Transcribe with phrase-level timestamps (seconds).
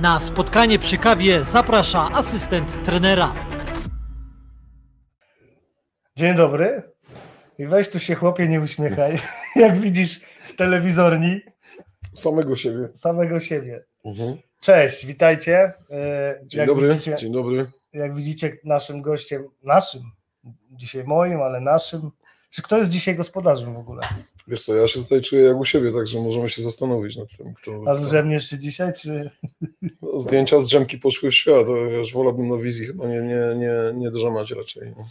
[0.00, 3.34] Na spotkanie przy kawie zaprasza asystent trenera.
[6.16, 6.82] Dzień dobry.
[7.58, 9.18] I weź tu się chłopie nie uśmiechaj,
[9.56, 11.40] jak widzisz w telewizorni
[12.14, 12.88] Samego siebie.
[12.94, 13.84] samego siebie.
[14.04, 14.36] Mhm.
[14.60, 15.72] Cześć, witajcie.
[15.90, 16.88] E, Dzień jak dobry.
[16.88, 17.66] Widzicie, Dzień dobry.
[17.92, 20.02] jak widzicie naszym gościem, naszym,
[20.70, 22.10] dzisiaj moim, ale naszym.
[22.54, 24.02] Czy kto jest dzisiaj gospodarzem w ogóle?
[24.48, 27.54] Wiesz co, ja się tutaj czuję jak u siebie, także możemy się zastanowić nad tym,
[27.54, 27.82] kto.
[27.86, 29.30] A zrzemniesz się dzisiaj, czy...
[30.02, 31.66] No, Zdjęcia z drzemki poszły w świat,
[31.98, 34.92] już wolałbym na wizji chyba nie, nie, nie, nie drzemać raczej.
[34.96, 35.04] no.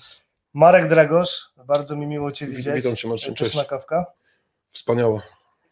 [0.53, 2.75] Marek Dragosz, bardzo mi miło Cię Wit- widzieć.
[2.75, 3.65] witam cię, Marcin, cześć.
[3.67, 4.05] kawka?
[4.71, 5.21] Wspaniała.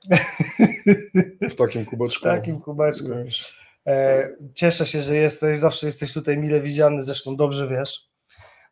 [1.52, 2.22] W takim kubeczku.
[2.22, 3.08] W takim kubeczku.
[3.26, 8.11] Wiesz, E, cieszę się, że jesteś, zawsze jesteś tutaj mile widziany, zresztą dobrze wiesz.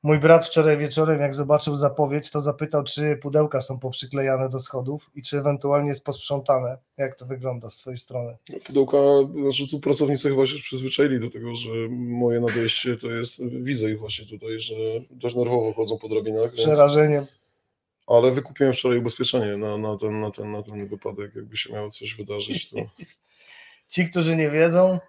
[0.03, 5.11] Mój brat wczoraj wieczorem, jak zobaczył zapowiedź, to zapytał, czy pudełka są poprzyklejane do schodów
[5.15, 6.77] i czy ewentualnie jest posprzątane.
[6.97, 8.37] Jak to wygląda z Twojej strony?
[8.65, 8.97] Pudełka,
[9.43, 13.99] znaczy tu pracownicy chyba się przyzwyczaili do tego, że moje nadejście to jest, widzę ich
[13.99, 14.75] właśnie tutaj, że
[15.11, 17.25] dość nerwowo chodzą po drabinach, Z więc, przerażeniem.
[18.07, 21.89] ale wykupiłem wczoraj ubezpieczenie na, na, ten, na, ten, na ten wypadek, jakby się miało
[21.89, 22.77] coś wydarzyć, to
[23.89, 24.99] Ci, którzy nie wiedzą,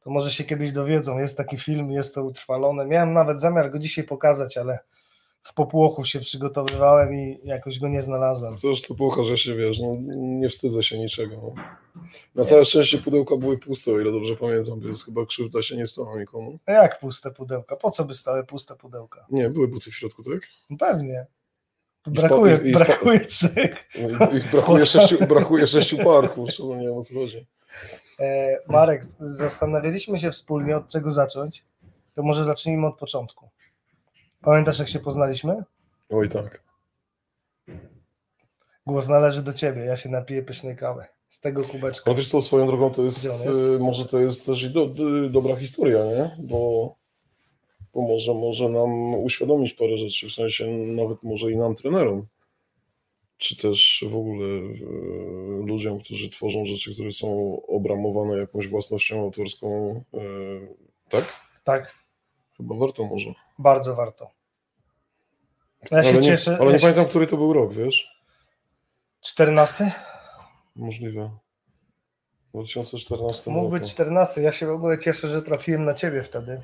[0.00, 1.18] to może się kiedyś dowiedzą.
[1.18, 2.86] Jest taki film, jest to utrwalone.
[2.86, 4.78] Miałem nawet zamiar go dzisiaj pokazać, ale
[5.42, 8.56] w popłochu się przygotowywałem i jakoś go nie znalazłem.
[8.56, 11.36] Cóż, to pokaże się, wiesz, no, nie wstydzę się niczego.
[11.36, 11.54] No.
[12.34, 15.86] Na całe szczęście pudełka były puste, o ile dobrze pamiętam, więc chyba krzywda się nie
[15.86, 16.58] stała nikomu.
[16.66, 17.76] A jak puste pudełka?
[17.76, 19.26] Po co by stały puste pudełka?
[19.30, 20.40] Nie, były buty w środku, tak?
[20.70, 21.26] No Pewnie.
[22.06, 23.88] I Brakuje, spa- i- brakuje trzech.
[24.34, 27.46] I- brakuje sześciu, brakuje sześciu par, kurczę, no nie wiem o co chodzi.
[28.20, 31.64] E, Marek, zastanawialiśmy się wspólnie, od czego zacząć.
[32.14, 33.48] To może zacznijmy od początku.
[34.42, 35.64] Pamiętasz, jak się poznaliśmy?
[36.10, 36.62] Oj tak.
[38.86, 41.04] Głos należy do ciebie, ja się napiję pysznej kawy.
[41.28, 42.10] Z tego kubeczka.
[42.10, 43.60] Ale wiesz co, swoją drogą to jest, on jest?
[43.60, 46.36] e, może to jest też i do, do, dobra historia, nie?
[46.38, 46.94] Bo,
[47.94, 52.26] bo może, może nam uświadomić parę rzeczy, w sensie nawet może i nam, trenerom,
[53.40, 60.00] czy też w ogóle e, ludziom, którzy tworzą rzeczy, które są obramowane jakąś własnością autorską,
[60.14, 60.20] e,
[61.08, 61.24] tak?
[61.64, 61.94] Tak,
[62.56, 63.34] Chyba warto może.
[63.58, 64.30] bardzo warto.
[65.90, 66.56] Ja się ale nie, cieszę.
[66.60, 66.82] ale ja nie się...
[66.82, 68.20] pamiętam, który to był rok, wiesz?
[69.20, 69.92] 14?
[70.76, 71.30] Możliwe.
[72.48, 73.72] W 2014 Mógł roku.
[73.80, 74.40] być 14.
[74.42, 76.62] Ja się w ogóle cieszę, że trafiłem na ciebie wtedy.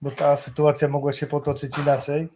[0.00, 2.28] Bo ta sytuacja mogła się potoczyć inaczej.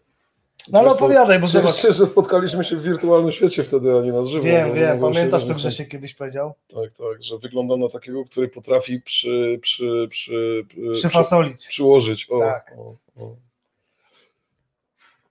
[0.69, 1.75] No ale opowiadaj, bo zobacz.
[1.75, 4.45] się, że spotkaliśmy się w wirtualnym świecie wtedy, a nie na żywo.
[4.45, 6.55] Wiem, wiem, się pamiętasz co Grzesiek kiedyś powiedział?
[6.69, 11.67] Tak, tak, że wygląda na takiego, który potrafi przy, przy, przy, przy, Przyfasolić.
[11.67, 12.27] przyłożyć.
[12.31, 12.75] O, Tak.
[12.79, 13.37] o, o.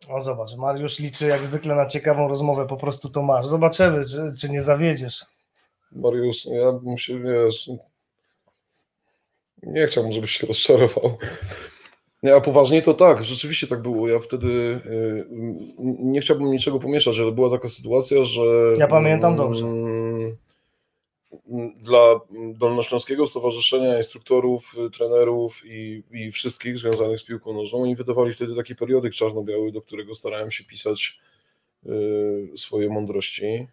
[0.09, 3.45] O zobacz, Mariusz liczy jak zwykle na ciekawą rozmowę, po prostu to masz.
[3.45, 5.25] Zobaczymy, czy, czy nie zawiedziesz.
[5.91, 7.69] Mariusz, ja bym się, wiesz,
[9.63, 11.17] nie chciałbym, żebyś się rozczarował.
[12.23, 14.07] Nie, a poważnie to tak, rzeczywiście tak było.
[14.07, 15.25] Ja wtedy y,
[15.99, 18.41] nie chciałbym niczego pomieszać, ale była taka sytuacja, że.
[18.77, 19.65] Ja pamiętam dobrze.
[19.65, 20.37] mm,
[21.77, 22.19] Dla
[22.53, 28.55] Dolnośląskiego Stowarzyszenia Instruktorów, y, Trenerów i, i wszystkich związanych z piłką nożną, oni wydawali wtedy
[28.55, 31.19] taki periodyk czarno-biały, do którego starałem się pisać
[31.85, 31.89] y,
[32.57, 33.67] swoje mądrości.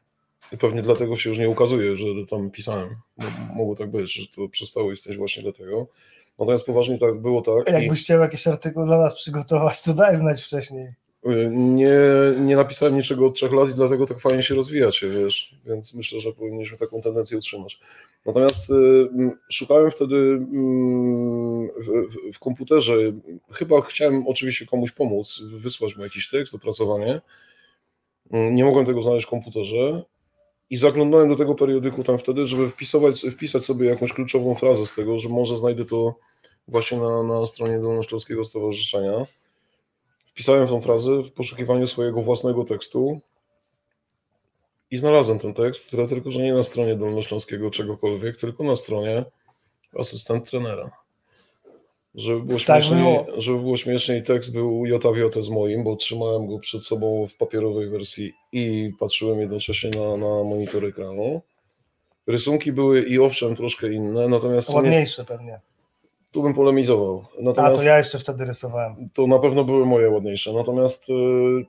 [0.52, 2.88] I pewnie dlatego się już nie ukazuje, że tam pisałem.
[3.16, 5.86] Mo- Mogło tak być, że to przestało istnieć właśnie dlatego.
[6.38, 7.68] Natomiast poważnie tak było tak.
[7.68, 10.86] i- Jakbyś chciał jakiś artykuł dla nas przygotować, to daj znać wcześniej.
[11.26, 11.90] Y, Nie,
[12.40, 16.20] nie napisałem niczego od trzech lat i dlatego tak fajnie się rozwijacie, wiesz, więc myślę,
[16.20, 17.80] że powinniśmy taką tendencję utrzymać.
[18.26, 18.74] Natomiast y,
[19.50, 22.94] szukałem wtedy w, w, w komputerze,
[23.52, 27.20] chyba chciałem oczywiście komuś pomóc, wysłać mu jakiś tekst, opracowanie.
[28.32, 30.02] Mm, Nie mogłem tego znaleźć w komputerze
[30.70, 34.94] i zaglądałem do tego periodyku tam wtedy, żeby wpisować, wpisać sobie jakąś kluczową frazę z
[34.94, 36.14] tego, że może znajdę to
[36.68, 39.26] właśnie na, na stronie Dolnośląskiego Stowarzyszenia.
[40.26, 43.20] Wpisałem tą frazę w poszukiwaniu swojego własnego tekstu
[44.90, 49.24] i znalazłem ten tekst, tyle tylko, że nie na stronie Dolnośląskiego czegokolwiek, tylko na stronie
[49.98, 50.90] asystent trenera.
[52.18, 53.40] Żeby było, Tak śmieszniej, było.
[53.40, 55.08] żeby było śmieszniej, tekst był jota
[55.40, 60.44] z moim, bo trzymałem go przed sobą w papierowej wersji i patrzyłem jednocześnie na, na
[60.44, 61.40] monitor ekranu.
[62.26, 65.60] Rysunki były i owszem troszkę inne, natomiast Ładniejsze pewnie.
[66.32, 67.24] tu bym polemizował.
[67.38, 69.08] A Natomiast to ja jeszcze wtedy rysowałem.
[69.14, 70.52] to na pewno były moje ładniejsze.
[70.52, 71.12] Natomiast y,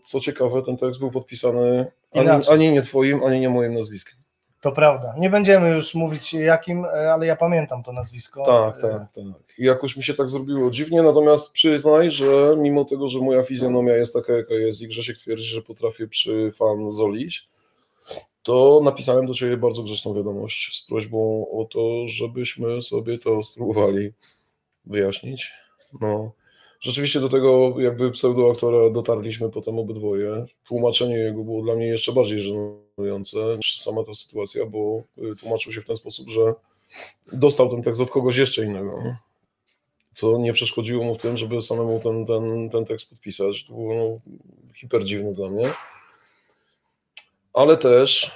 [0.06, 4.19] co ciekawe, ten tekst był podpisany ani, ani nie twoim, ani nie moim nazwiskiem.
[4.62, 5.16] To prawda.
[5.18, 8.46] Nie będziemy już mówić jakim, e, ale ja pamiętam to nazwisko.
[8.46, 9.58] Tak, E, tak, tak.
[9.58, 13.96] I jakoś mi się tak zrobiło dziwnie, natomiast przyznaj, że mimo tego, że moja fizjonomia
[13.96, 17.50] jest taka, jaka jest i Grzesiek twierdzi, że potrafię przy fan zolić,
[18.44, 24.12] to napisałem do Ciebie bardzo grzeczną wiadomość z prośbą o to, żebyśmy sobie to spróbowali
[24.86, 25.52] wyjaśnić.
[26.02, 26.32] No,
[26.82, 30.46] rzeczywiście do tego jakby pseudoaktora dotarliśmy potem obydwoje.
[30.68, 32.89] Tłumaczenie jego było dla mnie jeszcze bardziej żenujące
[33.58, 36.54] niż sama ta sytuacja, bo y, tłumaczył się w ten sposób, że
[37.34, 39.04] dostał ten tekst od kogoś jeszcze innego,
[40.14, 43.66] co nie przeszkodziło mu w tym, żeby samemu ten, ten, ten tekst podpisać.
[43.68, 44.34] To było no,
[44.76, 45.74] hiper dziwne dla mnie.
[47.54, 48.32] Ale też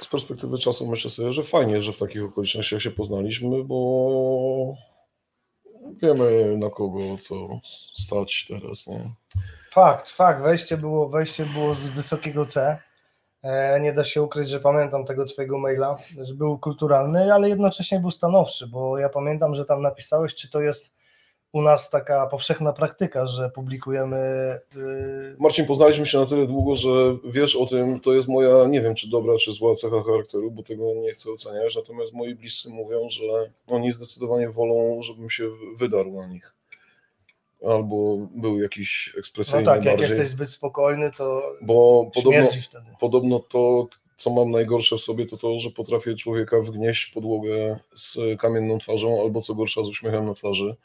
[0.00, 4.74] z perspektywy czasu myślę sobie, że fajnie, że w takich okolicznościach się poznaliśmy, bo
[6.02, 7.34] wiemy na kogo co
[7.94, 8.86] stać teraz.
[8.86, 9.10] Nie?
[9.70, 10.42] Fakt, fakt.
[10.42, 12.78] Wejście było, wejście było z wysokiego C.
[13.42, 18.00] E, Nie da się ukryć, że pamiętam tego twojego maila, że był kulturalny, ale jednocześnie
[18.00, 20.92] był stanowczy, bo ja pamiętam, że tam napisałeś, czy to jest
[21.52, 24.18] u nas taka powszechna praktyka, że publikujemy.
[24.76, 26.88] y, Marcin, poznaliśmy się na tyle długo, że
[27.24, 30.62] wiesz o tym, to jest moja, nie wiem czy dobra, czy zła cecha charakteru, bo
[30.62, 33.22] tego nie chcę oceniać, natomiast moi bliscy mówią, że
[33.66, 35.44] oni zdecydowanie wolą, żebym się
[35.78, 36.54] wydarł na nich.
[37.70, 42.86] Albo był jakiś No ekspresyjny tak, jak bardziej, jesteś zbyt spokojny, to bo podobno, wtedy.
[43.00, 47.78] podobno to, co mam najgorsze w sobie, to to, że potrafię człowieka wgnieść w podłogę
[47.94, 50.76] z kamienną twarzą, albo co gorsza z uśmiechem na twarzy.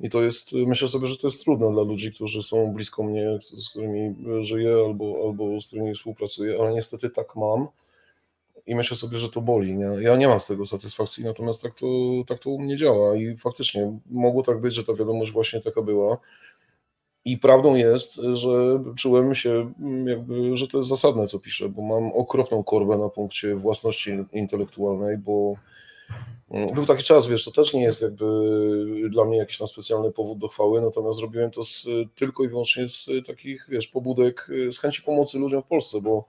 [0.00, 3.38] I to jest, myślę sobie, że to jest trudne dla ludzi, którzy są blisko mnie,
[3.40, 7.68] z którymi żyję albo, albo z którymi współpracuję, ale niestety tak mam
[8.66, 9.74] i myślę sobie, że to boli.
[9.76, 9.84] Nie?
[9.84, 11.86] Ja nie mam z tego satysfakcji, natomiast tak to,
[12.26, 15.82] tak to u mnie działa i faktycznie mogło tak być, że ta wiadomość właśnie taka
[15.82, 16.18] była.
[17.24, 21.82] I prawdą jest, że czułem się mm, jakby, że to jest zasadne, co piszę, bo
[21.82, 25.54] mam okropną korbę na punkcie własności intelektualnej, bo
[26.50, 28.24] mm, był taki czas, wiesz, to też nie jest jakby
[29.10, 32.88] dla mnie jakiś tam specjalny powód do chwały, natomiast zrobiłem to z, tylko i wyłącznie
[32.88, 36.24] z takich, wiesz, pobudek, z chęci pomocy ludziom w Polsce, bo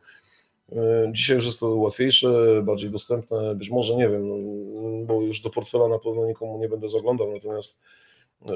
[1.12, 4.28] dzisiaj już jest to łatwiejsze, bardziej dostępne, być może, nie wiem,
[5.06, 7.78] bo już do portfela na pewno nikomu nie będę zaglądał, natomiast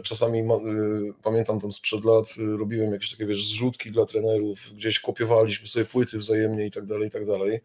[0.03, 2.25] Czasami ma, y, pamiętam tam sprzed lat,
[2.57, 7.07] robiłem jakieś takie wiesz, zrzutki dla trenerów, gdzieś kopiowaliśmy sobie płyty wzajemnie i tak dalej,
[7.07, 7.59] i tak dalej.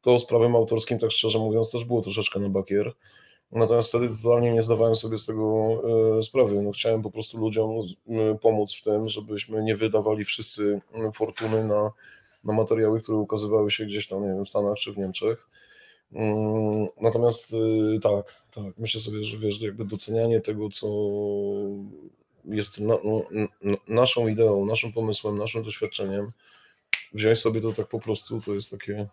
[0.00, 2.92] To z prawem autorskim, tak szczerze mówiąc, też było troszeczkę na bakier.
[3.52, 5.82] Natomiast wtedy totalnie nie zdawałem sobie z tego
[6.22, 6.62] sprawy.
[6.62, 7.70] No, chciałem po prostu ludziom
[8.42, 10.80] pomóc w tym, żebyśmy nie wydawali wszyscy
[11.14, 11.90] fortuny na,
[12.44, 15.48] na materiały, które ukazywały się gdzieś tam, nie wiem, w Stanach czy w Niemczech.
[16.12, 20.86] Mm, Natomiast y, tak, tak, myślę sobie, że wiesz, jakby docenianie tego, co
[22.44, 23.22] jest na, no,
[23.88, 26.30] naszą ideą, naszym pomysłem, naszym doświadczeniem,
[27.12, 29.06] wziąć sobie to tak po prostu, to jest takie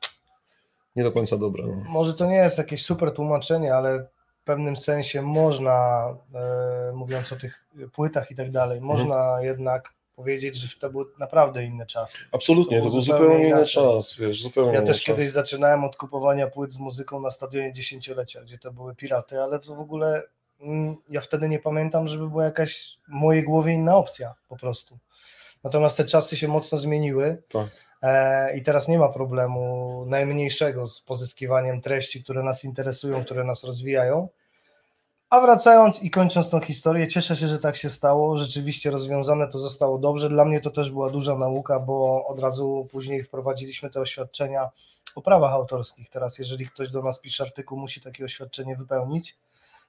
[0.95, 1.63] nie do końca dobre.
[1.67, 1.75] No.
[1.89, 4.07] Może to nie jest jakieś super tłumaczenie, ale
[4.41, 8.97] w pewnym sensie można, e, mówiąc o tych płytach i tak dalej, Mhm.
[8.97, 12.17] można jednak powiedzieć, że to były naprawdę inne czasy.
[12.31, 15.05] Absolutnie, To to był był zupełnie zupełnie inny czas, wiesz, zupełnie Ja też czas.
[15.05, 19.59] kiedyś zaczynałem od kupowania płyt z muzyką na stadionie dziesięciolecia, gdzie to były piraty, ale
[19.59, 20.23] to w ogóle
[20.61, 24.97] mm, ja wtedy nie pamiętam, żeby była jakaś w mojej głowie inna opcja po prostu.
[25.63, 27.67] Natomiast te czasy się mocno zmieniły Tak.
[28.01, 33.63] e, i teraz nie ma problemu najmniejszego z pozyskiwaniem treści, które nas interesują, które nas
[33.63, 34.27] rozwijają.
[35.31, 38.37] A wracając i kończąc tą historię, cieszę się, że tak się stało.
[38.37, 40.29] Rzeczywiście rozwiązane to zostało dobrze.
[40.29, 44.69] Dla mnie to też była duża nauka, bo od razu później wprowadziliśmy te oświadczenia
[45.15, 46.09] o prawach autorskich.
[46.09, 49.37] Teraz, jeżeli ktoś do nas pisze artykuł, musi takie oświadczenie wypełnić,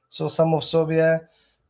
[0.09, 1.21] co samo w sobie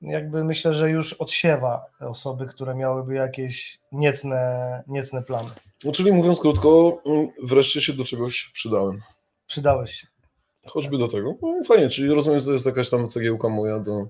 [0.03, 5.51] jakby myślę, że już odsiewa te osoby, które miałyby jakieś niecne, niecne plany.
[5.85, 9.03] No, czyli mówiąc krótko, mm, wreszcie się do czegoś przydałem.
[9.47, 10.12] Przydałeś się.
[10.67, 11.35] Choćby do tego.
[11.43, 14.07] No, fajnie, czyli rozumiem, że to jest jakaś tam cegiełka moja do,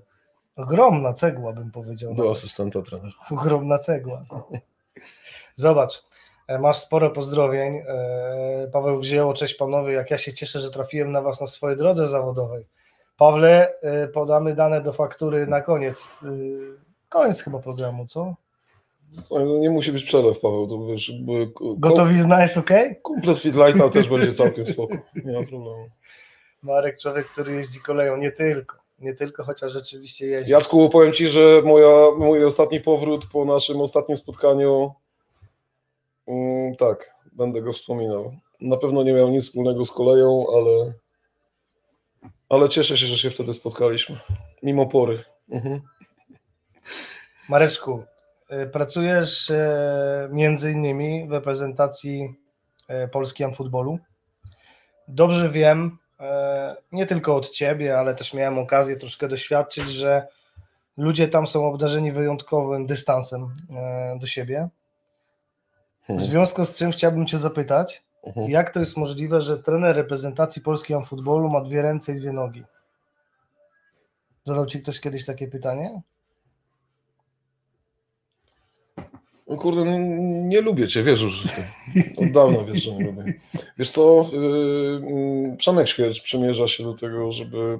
[0.55, 2.13] Ogromna cegła, bym powiedział.
[2.15, 3.13] do asystenta trenera.
[3.31, 4.25] Ogromna cegła.
[5.55, 6.03] Zobacz,
[6.47, 7.75] e, masz sporo pozdrowień.
[7.87, 11.77] E, Paweł Gzieło, cześć panowie, jak ja się cieszę, że trafiłem na was na swojej
[11.77, 12.65] drodze zawodowej.
[13.17, 16.07] Pawle, e, podamy dane do faktury na koniec.
[17.09, 18.35] Koniec chyba programu, co?
[19.23, 21.11] Słuchaj, no nie musi być przelew, Paweł, to wiesz,
[21.77, 22.69] Gotowizna jest ok?
[23.01, 25.89] komplet Fitlighta też będzie całkiem spoko, nie ma problemu.
[26.63, 28.77] Marek, człowiek, który jeździ koleją, nie tylko.
[28.99, 30.51] Nie tylko, chociaż rzeczywiście jeździ.
[30.51, 34.93] Jacku, powiem Ci, że moja, mój ostatni powrót po naszym ostatnim spotkaniu,
[36.27, 38.33] mm, tak, będę go wspominał.
[38.61, 40.93] Na pewno nie miał nic wspólnego z koleją, ale,
[42.49, 44.19] ale cieszę się, że się wtedy spotkaliśmy,
[44.63, 45.23] mimo pory.
[45.49, 45.81] Mhm.
[47.49, 48.03] Mareczku,
[48.51, 52.35] y, pracujesz e, między innymi w reprezentacji
[52.87, 53.99] e, Polski Amfutbolu.
[55.07, 55.97] Dobrze wiem,
[56.91, 60.27] nie tylko od Ciebie, ale też miałem okazję troszkę doświadczyć, że
[60.97, 64.69] ludzie tam są obdarzeni wyjątkowym dystansem e, do siebie.
[66.03, 66.29] W Mhm.
[66.29, 68.49] związku z czym chciałbym Cię zapytać, Mhm.
[68.49, 72.63] Jak to jest możliwe, że trener reprezentacji polskiej futbolu ma dwie ręce i dwie nogi?
[74.45, 76.01] Zadał ci ktoś kiedyś takie pytanie?
[79.47, 79.97] No kurde, no,
[80.47, 81.43] nie lubię cię, wiesz już.
[82.17, 83.33] Od dawna wiesz, że nie lubię.
[83.77, 87.79] Wiesz co, yy, Przemek Świercz przymierza się do tego, żeby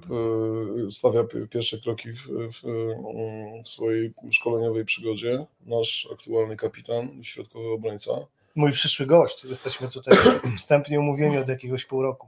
[0.78, 5.46] yy, stawia pi- pierwsze kroki w, w, yy, w swojej szkoleniowej przygodzie.
[5.66, 8.12] Nasz aktualny kapitan, środkowy obrońca.
[8.56, 9.44] Mój przyszły gość.
[9.46, 10.18] Jesteśmy tutaj
[10.58, 12.28] wstępnie umówieni od jakiegoś pół roku.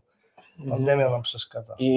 [0.69, 1.75] Pandemia nam przeszkadza.
[1.79, 1.87] I,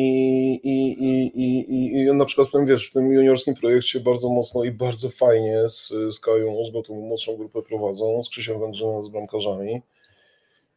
[0.64, 4.64] i, i, i, i, na przykład w tym, wiesz, w tym juniorskim projekcie bardzo mocno
[4.64, 9.08] i bardzo fajnie z, z Kają Ozgo tą młodszą grupę prowadzą, z Krzysiem Węgrzynem, z
[9.08, 9.82] bramkarzami.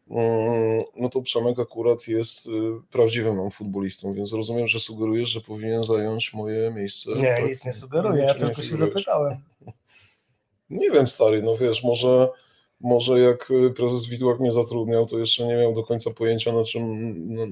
[0.09, 2.49] Mm, No to Przemek akurat jest y,
[2.91, 7.11] prawdziwym futbolistą, więc rozumiem, że sugerujesz, że powinien zająć moje miejsce.
[7.15, 7.47] Nie, tak?
[7.47, 9.37] nic nie sugeruję, ja tylko się zapytałem.
[10.69, 12.29] Nie wiem, stary, no wiesz, może,
[12.83, 16.63] może jak y, prezes Widłak mnie zatrudniał, to jeszcze nie miał do końca pojęcia, na
[16.63, 16.85] czym,
[17.35, 17.45] na,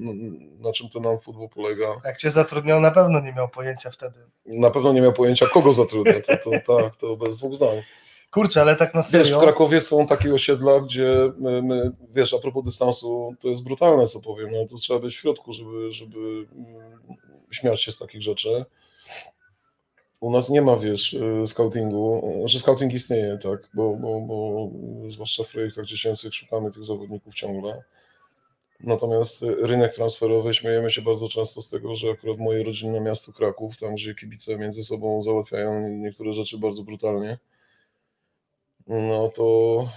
[0.60, 1.86] na, czym ten nam futbol polega.
[2.04, 4.18] Jak cię zatrudniał, na pewno nie miał pojęcia wtedy.
[4.46, 7.82] Na pewno nie miał pojęcia, kogo zatrudnia, to, to tak, to bez dwóch zdań.
[8.30, 9.40] Kurczę, ale tak na Wiesz, w serio.
[9.40, 14.20] Krakowie są takie osiedla, gdzie my, my, wiesz, a propos dystansu, to jest brutalne, co
[14.20, 17.00] powiem, no to trzeba być w środku, żeby, żeby mm,
[17.50, 18.64] śmiać się z takich rzeczy.
[20.20, 24.70] U nas nie ma, wiesz, y, scoutingu, że scouting istnieje, tak, bo, bo, bo
[25.10, 27.82] zwłaszcza w projektach dziecięcych szukamy tych zawodników ciągle.
[28.80, 33.32] Natomiast y, rynek transferowy, śmiejemy się bardzo często z tego, że akurat moje rodzinne miasto
[33.32, 37.38] Kraków, tam gdzie kibice między sobą załatwiają niektóre rzeczy bardzo brutalnie,
[38.86, 39.88] no to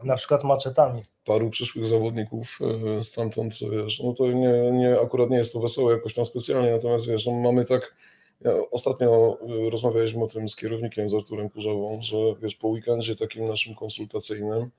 [0.00, 1.02] e, Na przykład maczetami.
[1.24, 2.58] paru przyszłych zawodników
[3.02, 7.06] stamtąd, wiesz, no to nie, nie, akurat nie jest to wesołe jakoś tam specjalnie, natomiast
[7.06, 7.94] wiesz, no mamy tak,
[8.44, 13.16] ja ostatnio e, rozmawialiśmy o tym z kierownikiem, z Arturem Kurzawą, że wiesz, po weekendzie
[13.16, 14.70] takim naszym konsultacyjnym,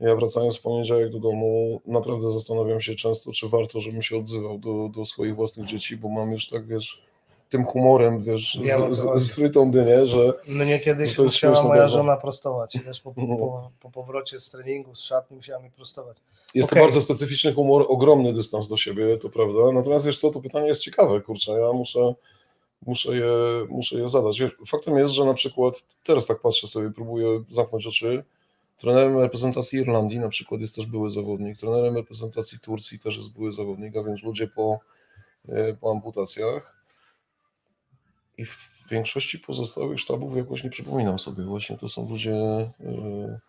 [0.00, 4.58] ja wracając w poniedziałek do domu, naprawdę zastanawiam się często, czy warto, żebym się odzywał
[4.58, 7.02] do, do swoich własnych dzieci, bo mam już tak, wiesz,
[7.50, 9.24] tym humorem, wiesz, co z, z, chodzi.
[9.24, 12.78] z frytą dynię, że Mnie kiedyś No to jest musiała moja żona prostować.
[12.86, 13.36] Wiesz, po, No.
[13.36, 16.16] po, po powrocie z treningu, z szatni musiała mi prostować.
[16.54, 16.78] Jest Okej.
[16.82, 19.72] to bardzo specyficzny humor, ogromny dystans do siebie, to prawda.
[19.72, 22.14] Natomiast wiesz co, to pytanie jest ciekawe, kurczę, ja muszę,
[22.86, 23.26] muszę, je,
[23.68, 24.42] muszę je zadać.
[24.66, 28.24] Faktem jest, że na przykład, teraz tak patrzę sobie, próbuję zamknąć oczy,
[28.76, 33.52] trenerem reprezentacji Irlandii na przykład jest też były zawodnik, trenerem reprezentacji Turcji też jest były
[33.52, 34.78] zawodnik, a więc ludzie po,
[35.48, 36.84] e, po amputacjach.
[38.38, 42.34] I w większości pozostałych sztabów jakoś nie przypominam sobie, właśnie to są ludzie...
[42.80, 43.40] e,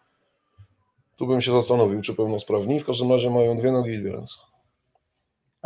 [1.15, 2.79] tu bym się zastanowił, czy pełnosprawni.
[2.79, 4.39] W każdym razie mają dwie nogi i dwie ręce.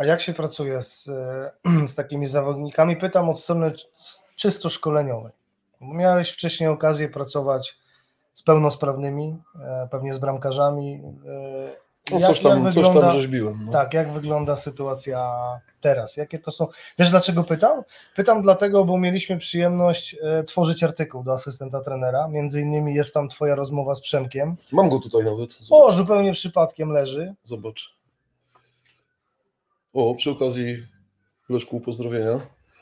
[0.00, 1.50] A jak się pracuje z, e,
[1.88, 2.96] z takimi zawodnikami?
[2.96, 3.72] Pytam od strony
[4.36, 5.32] czysto szkoleniowej.
[5.80, 7.78] Miałeś wcześniej okazję pracować
[8.32, 11.02] z pełnosprawnymi, e, pewnie z bramkarzami.
[11.26, 13.64] e, No coś tam, coś tam rzeźbiłem.
[13.66, 13.72] No.
[13.72, 15.32] Tak, jak wygląda sytuacja
[15.80, 16.16] teraz?
[16.16, 16.66] Jakie to są.
[16.98, 17.82] Wiesz dlaczego pytam?
[18.16, 20.16] Pytam dlatego, bo mieliśmy przyjemność
[20.46, 22.28] tworzyć artykuł do asystenta trenera.
[22.28, 24.56] Między innymi jest tam Twoja rozmowa z Przemkiem.
[24.72, 25.58] Mam go tutaj nawet.
[25.60, 25.94] O, Zobacz.
[25.94, 27.34] zupełnie przypadkiem leży.
[27.44, 27.99] Zobacz.
[29.92, 30.86] O, przy okazji
[31.48, 32.40] Leszku, pozdrowienia.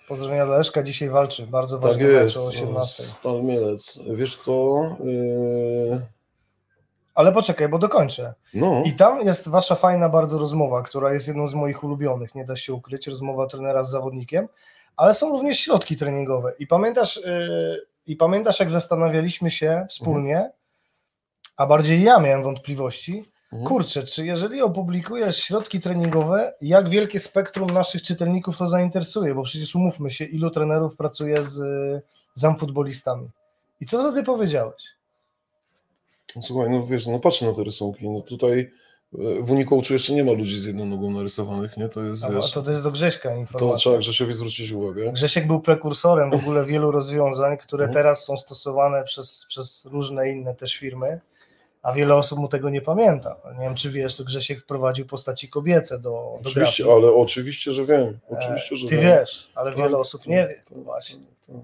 [0.08, 1.46] Pozdrowienia dla Leszka, dzisiaj walczy.
[1.46, 2.36] Bardzo Tak ważny jest.
[2.36, 3.02] mecz o 18.
[3.02, 3.98] Stal Mielec.
[4.16, 4.82] Wiesz co?
[5.04, 6.00] Yy,
[7.14, 8.34] Ale poczekaj, bo dokończę.
[8.54, 12.44] No, I tam jest wasza fajna bardzo rozmowa, która jest jedną z moich ulubionych, nie
[12.44, 14.48] da się ukryć, rozmowa trenera z zawodnikiem,
[14.96, 16.52] ale są również środki treningowe.
[16.58, 20.50] I pamiętasz, yy, i pamiętasz jak zastanawialiśmy się wspólnie,
[21.56, 23.68] a bardziej ja miałem wątpliwości, Mhm.
[23.68, 29.74] kurczę, czy jeżeli opublikujesz środki treningowe, jak wielkie spektrum naszych czytelników to zainteresuje, bo przecież
[29.74, 31.54] umówmy się, ilu trenerów pracuje z,
[32.34, 33.28] z amfutbolistami.
[33.80, 34.82] I co wtedy powiedziałeś?
[36.42, 38.08] Słuchaj, no wiesz, no patrzę na te rysunki.
[38.10, 41.88] No tutaj e, w Unikołczu jeszcze nie ma ludzi z jedną nogą narysowanych, nie?
[41.88, 43.76] To jest, A, wiesz, to, to jest do Grześka to informacja.
[43.78, 45.12] trzeba Grzesiowi zwrócić uwagę.
[45.12, 47.94] Grzesiek był prekursorem w ogóle wielu rozwiązań, które Mhm.
[48.04, 51.20] teraz są stosowane przez, przez różne inne też firmy,
[51.88, 53.37] a wiele osób mu tego nie pamięta.
[53.59, 56.90] Nie wiem, czy wiesz, to Grzesiek wprowadził postaci kobiece do, do Oczywiście, grafiki.
[57.07, 58.18] ale oczywiście, że wiem.
[58.30, 59.04] Oczywiście, że Ty wiem.
[59.04, 60.62] wiesz, ale Tak, wiele osób nie wie.
[60.68, 61.26] tak, Właśnie.
[61.26, 61.57] tak, tak.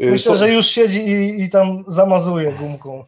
[0.00, 3.04] E, Myślę, że już siedzi i, i tam zamazuje gumką.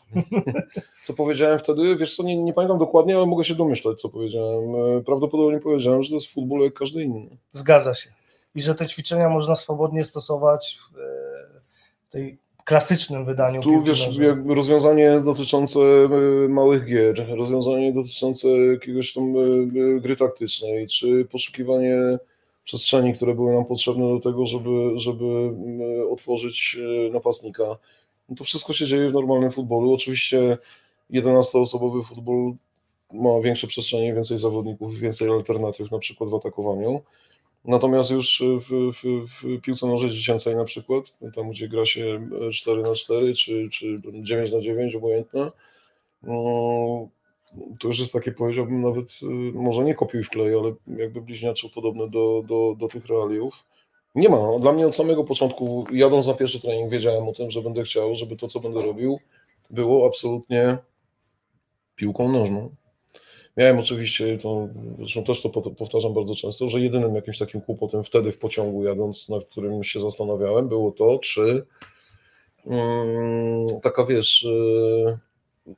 [1.05, 1.97] Co powiedziałem wtedy?
[1.97, 4.75] Wiesz co, nie, nie pamiętam dokładnie, ale mogę się domyślać, co powiedziałem.
[4.99, 7.37] E, Prawdopodobnie powiedziałem, że to jest futbol jak każdy inny.
[7.53, 8.11] Zgadza się.
[8.55, 11.61] I że te ćwiczenia można swobodnie stosować w e,
[12.11, 13.63] tej klasycznym wydaniu.
[13.63, 14.11] Tu wiesz,
[14.47, 16.09] rozwiązanie dotyczące e,
[16.49, 22.19] małych gier, rozwiązanie dotyczące jakiegoś tam e, e, gry taktycznej, czy poszukiwanie
[22.65, 25.25] przestrzeni, które były nam potrzebne do tego, żeby, żeby
[26.11, 26.79] otworzyć
[27.13, 27.65] napastnika.
[28.29, 29.95] No to wszystko się dzieje w normalnym futbolu.
[29.95, 30.59] Oczywiście
[31.11, 32.53] 11-osobowy futbol
[33.13, 37.03] ma większe przestrzenie, więcej zawodników, więcej alternatyw na przykład w atakowaniu.
[37.65, 41.05] Natomiast już w, w, w piłce nożnej dziecięcej na przykład,
[41.35, 45.51] tam gdzie gra się 4 na 4 czy, czy 9 na 9 obojętne,
[46.23, 47.09] no,
[47.81, 51.69] to już jest takie, powiedziałbym, nawet y, może nie kopiuj w klej, ale jakby bliźniaczo
[51.69, 53.65] podobne do, do, do tych realiów.
[54.15, 54.59] Nie ma.
[54.61, 58.17] Dla mnie od samego początku, jadąc na pierwszy trening, wiedziałem o tym, że będę chciał,
[58.17, 59.19] żeby to, co będę robił,
[59.71, 60.79] było absolutnie
[61.97, 62.75] piłką nożną.
[63.57, 64.69] Miałem oczywiście, to,
[64.99, 69.29] zresztą też to powtarzam bardzo często, że jedynym jakimś takim kłopotem wtedy w pociągu jadąc,
[69.29, 71.67] nad którym się zastanawiałem, było to, czy
[72.65, 74.43] um, taka wiesz,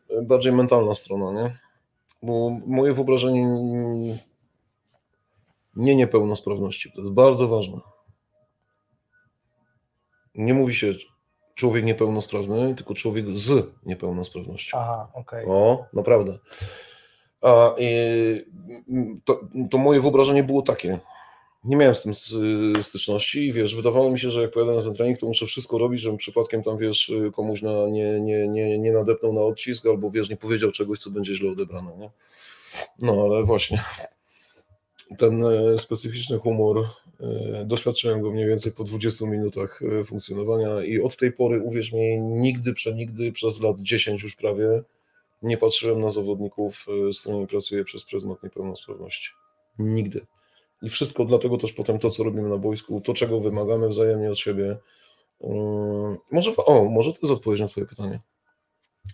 [0.09, 1.59] yy, bardziej mentalna strona, nie?
[2.23, 3.47] Bo moje wyobrażenie
[5.77, 7.81] nie niepełnosprawności, to jest bardzo ważne.
[10.35, 10.93] Nie mówi się
[11.55, 14.79] człowiek niepełnosprawny, tylko człowiek z niepełnosprawnością.
[14.79, 15.45] Aha, okej.
[15.45, 15.57] Okay.
[15.57, 16.39] O, naprawdę.
[17.47, 17.75] A,
[19.25, 20.99] to, to moje wyobrażenie było takie.
[21.65, 22.15] Nie miałem z tym
[22.83, 25.79] styczności i wiesz, wydawało mi się, że jak pojadę na ten trening, to muszę wszystko
[25.79, 30.11] robić, żebym przypadkiem tam, wiesz, komuś na, nie, nie, nie, nie nadepnął na odcisk albo,
[30.11, 32.11] wiesz, nie powiedział czegoś, co będzie źle odebrane, nie?
[32.99, 33.85] No, ale właśnie
[35.19, 36.87] ten e, specyficzny humor,
[37.21, 41.93] e, doświadczyłem go mniej więcej po 20 minutach e, funkcjonowania i od tej pory, uwierz
[41.93, 44.83] mi, nigdy, przenigdy, przez lat 10 już prawie,
[45.43, 49.31] nie patrzyłem na zawodników, z którymi pracuję przez pryzmat niepełnosprawności.
[49.79, 50.27] Nigdy.
[50.83, 54.39] I wszystko dlatego też potem to, co robimy na boisku, to, czego wymagamy wzajemnie od
[54.39, 54.77] siebie.
[56.31, 58.21] Może, o, może to jest odpowiedź na Twoje pytanie.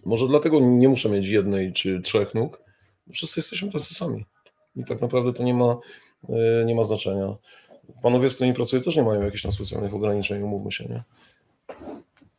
[0.05, 2.63] Może dlatego nie muszę mieć jednej czy trzech nóg.
[3.13, 4.25] Wszyscy jesteśmy tacy sami.
[4.77, 5.79] I tak naprawdę to nie ma,
[6.29, 7.37] e, nie ma znaczenia.
[8.03, 11.03] Panowie, z którymi pracuję, też nie mają jakichś tam specjalnych ograniczeń, umówmy się, nie?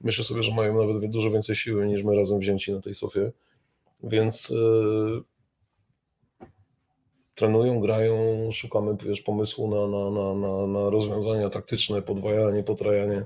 [0.02, 3.32] Myślę sobie, że mają nawet dużo więcej siły niż my razem wzięci na tej sofie,
[4.03, 5.24] więc yy,
[7.36, 8.15] trenują, grają,
[8.51, 13.25] szukamy wiesz, pomysłu na, na, na, na, na rozwiązania taktyczne, podwajanie, potrajanie.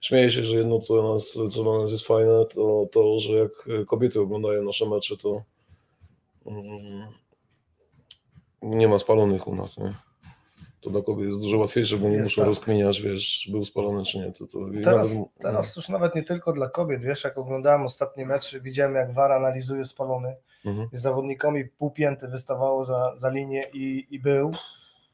[0.00, 3.86] Śmieję się, że jedno, co, nas, co dla nas jest fajne, to to, że jak
[3.86, 5.42] kobiety oglądają nasze mecze, to
[6.46, 7.06] mm,
[8.62, 10.07] nie ma spalonych u nas, nie?
[10.80, 12.46] To dla kobiet jest dużo łatwiejsze, bo nie jest muszą tak.
[12.46, 14.32] rozkminiać, wiesz, był spalony czy nie.
[14.32, 18.26] To, to teraz, nawet, teraz już nawet nie tylko dla kobiet, wiesz, jak oglądałem ostatnie
[18.26, 20.88] mecze, widziałem jak VAR analizuje spalony, mhm.
[20.92, 24.52] z zawodnikami półpięty wystawało za, za linię i, i był,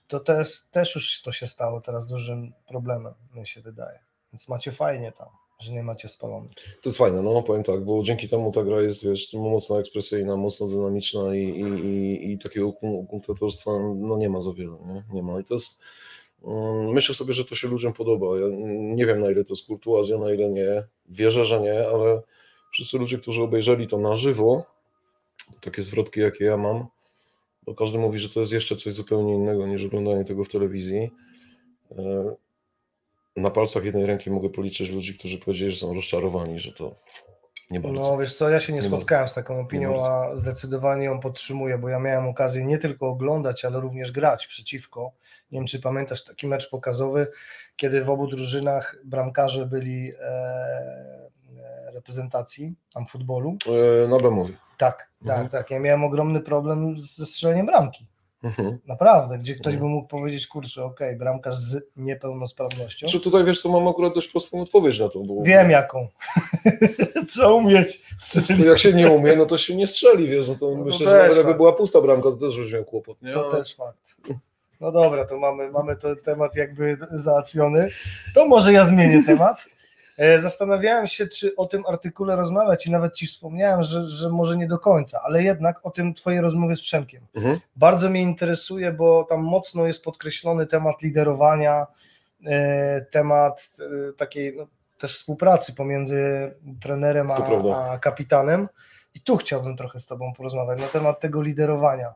[0.07, 3.98] to też, też już to się stało teraz dużym problemem, mi się wydaje.
[4.33, 6.53] Więc macie fajnie tam że nie macie spalonych.
[6.55, 10.37] To jest fajne, no powiem tak, bo dzięki temu ta gra jest wiesz, mocno ekspresyjna,
[10.37, 12.73] mocno dynamiczna i, i, i, i takiego
[13.09, 15.05] kunktatorstwa no nie ma za wiele, nie?
[15.12, 15.81] nie ma i to jest
[16.43, 18.47] um, myślę sobie, że to się ludziom podoba, ja
[18.95, 22.23] nie wiem na ile to jest kurtuazja, na ile nie, wierzę, że nie, ale
[22.73, 24.64] wszyscy ludzie, którzy obejrzeli to na żywo,
[25.61, 26.87] takie zwrotki jakie ja mam,
[27.62, 31.11] bo każdy mówi, że to jest jeszcze coś zupełnie innego niż oglądanie tego w telewizji,
[31.90, 32.35] e,
[33.37, 36.94] na palcach jednej ręki mogę policzyć ludzi, którzy powiedzieli, że są rozczarowani, że to
[37.70, 38.01] nie bardzo.
[38.01, 39.33] No wiesz co, ja się nie, nie spotkałem bardzo.
[39.33, 43.81] z taką opinią, a zdecydowanie ją podtrzymuję, bo ja miałem okazję nie tylko oglądać, ale
[43.81, 45.12] również grać przeciwko.
[45.53, 47.27] Nie wiem, czy pamiętasz taki mecz pokazowy,
[47.77, 53.57] kiedy w obu drużynach bramkarze byli e, e reprezentacji tam futbolu.
[54.05, 54.55] E, na Bemowie.
[54.79, 55.42] Tak, mhm.
[55.42, 55.70] tak, tak.
[55.70, 58.07] Ja miałem ogromny problem ze strzeleniem bramki.
[58.44, 58.78] Mhm.
[58.87, 63.07] Naprawdę, gdzie ktoś by mógł powiedzieć, kurczę, okej, okay, bramkarz z niepełnosprawnością.
[63.07, 65.20] Czy tutaj wiesz, co mam akurat dość prostą odpowiedź na to?
[65.20, 65.42] Bo...
[65.42, 66.09] Wiem jaką.
[67.28, 68.64] Trzeba umieć strzelić.
[68.64, 71.35] Jak się nie umie, no to się nie strzeli, wiesz, no to no myślę, to
[71.35, 73.33] że jakby była pusta bramka, to też byś miał kłopot, nie?
[73.33, 74.16] To też fakt.
[74.80, 77.88] No dobra, to mamy, mamy ten temat jakby załatwiony.
[78.35, 79.66] To może ja zmienię temat.
[80.18, 84.57] E, zastanawiałem się, czy o tym artykule rozmawiać i nawet Ci wspomniałem, że, że może
[84.57, 87.27] nie do końca, ale jednak o tym Twojej rozmowie z Przemkiem.
[87.35, 87.61] Mhm.
[87.77, 91.87] Bardzo mnie interesuje, bo tam mocno jest podkreślony temat liderowania,
[92.46, 94.66] e, temat e, takiej no,
[94.98, 98.68] też współpracy pomiędzy trenerem a, a kapitanem.
[99.14, 102.14] I tu chciałbym trochę z Tobą porozmawiać na temat tego liderowania.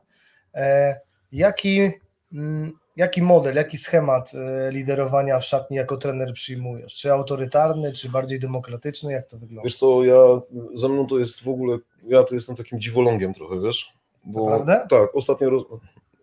[1.31, 1.91] Jaki
[2.33, 6.95] mm, jaki model, jaki schemat e, liderowania w szatni jako trener przyjmujesz?
[6.95, 9.11] Czy autorytarny, czy bardziej demokratyczny?
[9.11, 9.61] Jak to wygląda?
[9.63, 10.41] Wiesz co, ja,
[10.73, 13.93] ze mną to jest w ogóle, ja to jestem takim dziwolągiem trochę, wiesz?
[14.25, 14.87] Bo, Naprawdę?
[14.89, 15.63] Tak, ostatnio, roz...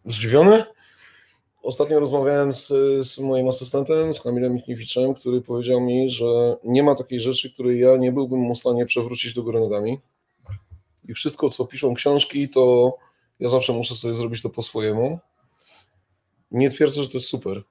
[0.04, 0.64] zdziwiony?
[1.62, 2.68] Ostatnio rozmawiałem z,
[3.06, 7.80] z moim asystentem, z Kamilem Michniewiczem, który powiedział mi, że nie ma takiej rzeczy, której
[7.80, 10.00] ja nie byłbym w stanie przewrócić do góry nogami.
[11.08, 12.96] I wszystko, co piszą książki, to
[13.40, 15.18] ja zawsze muszę sobie zrobić to po swojemu.
[16.50, 17.62] Nie twierdzę, że to jest super,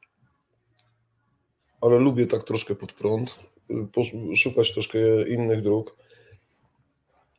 [1.82, 3.36] ale lubię tak troszkę pod prąd,
[4.36, 5.96] szukać troszkę innych dróg.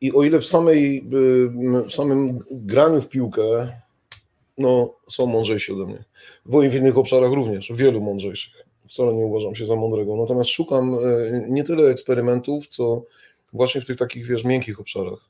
[0.01, 0.97] I o ile w, samej,
[1.77, 3.71] y, w samym graniu w piłkę
[4.57, 6.03] no, są mądrzejsi ode mnie,
[6.45, 8.67] bo i w innych obszarach również, wielu mądrzejszych.
[8.89, 10.15] Wcale nie uważam się za mądrego.
[10.15, 13.03] Natomiast szukam y, nie tyle eksperymentów, co
[13.53, 15.29] właśnie w tych takich, wiesz, miękkich obszarach.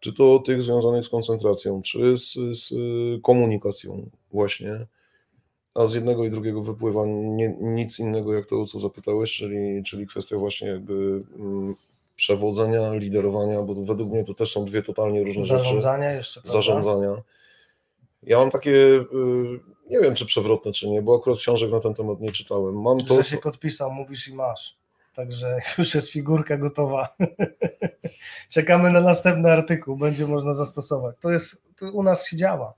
[0.00, 2.74] Czy to tych związanych z koncentracją, czy z, z
[3.22, 4.86] komunikacją, właśnie.
[5.78, 9.84] A z jednego i drugiego wypływa nie, nic innego jak to, o co zapytałeś, czyli,
[9.84, 11.74] czyli kwestia właśnie jakby mm,
[12.16, 16.16] przewodzenia, liderowania, bo według mnie to też są dwie totalnie różne Zarządzania rzeczy.
[16.16, 16.52] jeszcze, prawda?
[16.52, 17.22] Zarządzania.
[18.22, 19.04] Ja mam takie, y,
[19.90, 22.82] nie wiem czy przewrotne, czy nie, bo akurat książek na ten temat nie czytałem.
[22.82, 24.76] Mam to, co, Grzesiek odpisał, mówisz i masz.
[25.14, 27.08] Także już jest figurka gotowa.
[28.54, 31.16] Czekamy na następny artykuł, będzie można zastosować.
[31.20, 32.74] To jest, to u nas się działa.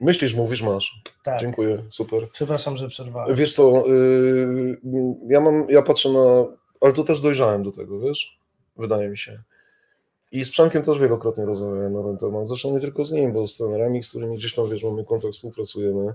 [0.00, 1.02] Myślisz, mówisz, masz.
[1.24, 1.40] Tak.
[1.40, 2.28] Dziękuję, super.
[2.32, 3.36] Przepraszam, że przerwałem.
[3.36, 4.78] Wiesz co, y,
[5.28, 6.44] ja mam, ja patrzę na,
[6.80, 8.38] ale to też dojrzałem do tego, wiesz,
[8.76, 9.42] wydaje mi się.
[10.32, 13.46] I z Przemkiem też wielokrotnie rozmawiałem na ten temat, zresztą nie tylko z nim, bo
[13.46, 16.14] z trenerami, z którymi gdzieś tam, wiesz, mamy kontakt, współpracujemy,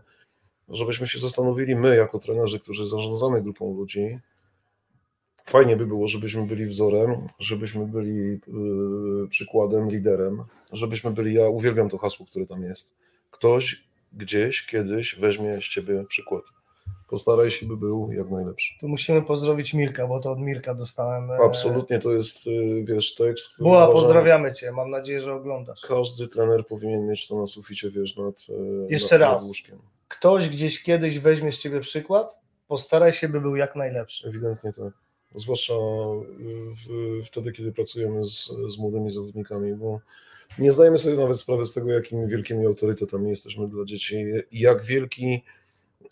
[0.70, 4.20] żebyśmy się zastanowili, my jako trenerzy, którzy zarządzamy grupą ludzi,
[5.46, 11.90] fajnie by było, żebyśmy byli wzorem, żebyśmy byli y, przykładem, liderem, żebyśmy byli, ja uwielbiam
[11.90, 12.96] to hasło, które tam jest,
[13.38, 16.43] ktoś gdzieś, kiedyś weźmie z ciebie przykład.
[17.10, 18.73] Postaraj się, by był jak najlepszy.
[18.80, 21.32] Tu musimy pozdrowić Mirka, bo to od Mirka dostałem.
[21.32, 24.71] e, Absolutnie to jest, y, wiesz, tekst, Była, pozdrawiamy Cię.
[24.71, 25.82] Mam nadzieję, że oglądasz.
[25.82, 29.41] każdy trener powinien mieć to na suficie, wiesz, nad, y, Jeszcze nad, raz.
[29.41, 29.80] nad łóżkiem.
[30.08, 34.28] Ktoś gdzieś kiedyś weźmie z Ciebie przykład, postaraj się, by był jak najlepszy.
[34.28, 34.93] Ewidentnie tak.
[35.36, 35.78] Zwłaszcza y,
[37.21, 40.00] w, wtedy, kiedy pracujemy z, z młodymi zawodnikami, bo
[40.60, 44.86] nie zdajemy sobie nawet sprawy z tego, jakimi wielkimi autorytetami jesteśmy dla dzieci i jak
[44.86, 45.44] wielki,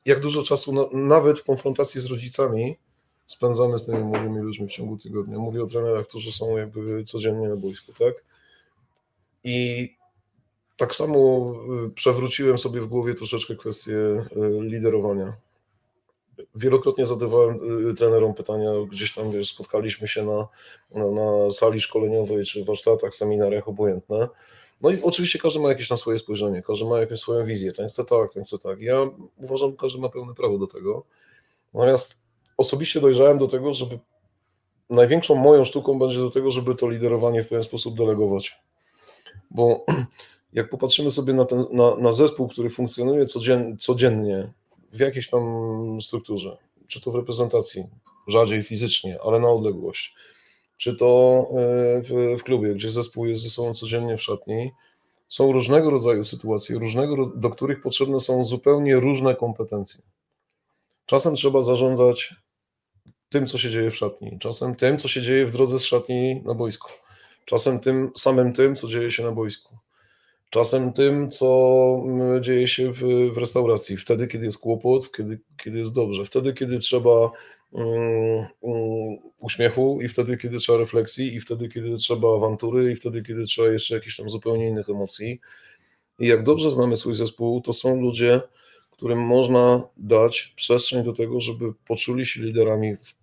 [0.06, 2.78] jak dużo czasu na, nawet w konfrontacji z rodzicami
[3.28, 5.38] spędzamy z tymi młodymi ludźmi w ciągu tygodnia.
[5.40, 8.24] Mówię o trenerach, którzy są jakby codziennie na boisku, tak?
[9.44, 9.90] I
[10.78, 11.54] tak samo
[11.88, 14.26] y, przewróciłem sobie w głowie troszeczkę kwestię y,
[14.62, 15.34] liderowania.
[16.56, 20.48] Wielokrotnie zadawałem y, trenerom pytania, gdzieś tam wiesz, spotkaliśmy się na,
[21.00, 24.28] na, na sali szkoleniowej czy warsztatach, seminariach, obojętne.
[24.82, 27.88] No i oczywiście każdy ma jakieś tam swoje spojrzenie, każdy ma jakąś swoją wizję, ten
[27.88, 28.82] chce tak, ten chce tak.
[28.82, 31.04] Ja uważam, że każdy ma pełne prawo do tego.
[31.74, 32.22] Natomiast
[32.58, 34.00] osobiście dojrzałem do tego, żeby
[34.90, 38.60] największą moją sztuką będzie do tego, żeby to liderowanie w pewien sposób delegować.
[39.52, 39.86] Bo
[40.54, 44.50] jak popatrzymy sobie na, ten, na, na zespół, który funkcjonuje codzien, codziennie
[44.92, 45.42] w jakiejś tam
[46.02, 47.84] strukturze, czy to w reprezentacji,
[48.28, 50.16] rzadziej fizycznie, ale na odległość,
[50.78, 54.72] czy to e, w, w klubie, gdzie zespół jest ze sobą codziennie w szatni,
[55.28, 60.02] są różnego rodzaju sytuacje, różnego, do których potrzebne są zupełnie różne kompetencje.
[61.06, 62.36] Czasem trzeba zarządzać
[63.30, 66.42] tym, co się dzieje w szatni, czasem tym, co się dzieje w drodze z szatni
[66.46, 66.90] na boisku,
[67.46, 69.78] czasem tym samym tym, co dzieje się na boisku,
[70.50, 73.02] czasem tym, co mm, dzieje się w,
[73.34, 77.32] w restauracji, wtedy, kiedy jest kłopot, kiedy, kiedy jest dobrze, wtedy, kiedy trzeba
[77.74, 78.46] mm,
[79.40, 83.68] uśmiechu i wtedy, kiedy trzeba refleksji i wtedy, kiedy trzeba awantury i wtedy, kiedy trzeba
[83.68, 85.40] jeszcze jakichś tam zupełnie innych emocji.
[86.20, 88.42] I jak dobrze znamy swój zespół, to są ludzie,
[88.96, 93.16] którym można dać przestrzeń do tego, żeby poczuli się liderami w,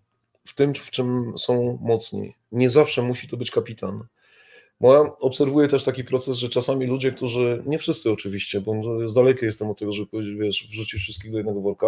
[0.45, 2.35] w tym, w czym są mocni.
[2.53, 4.05] Nie zawsze musi to być kapitan.
[4.83, 8.75] Bo ja obserwuję też taki proces, że czasami ludzie, którzy, nie wszyscy oczywiście, bo
[9.09, 11.87] z dalekie jestem od tego, żeby wiesz, wrzucić wszystkich do jednego worka,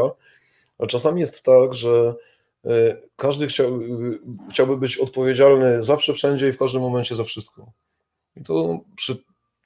[0.78, 2.14] ale czasami jest tak, że
[2.64, 3.48] e, każdy e,
[4.50, 7.72] chciałby być odpowiedzialny zawsze, wszędzie i w każdym momencie za wszystko.
[8.36, 9.16] I to przy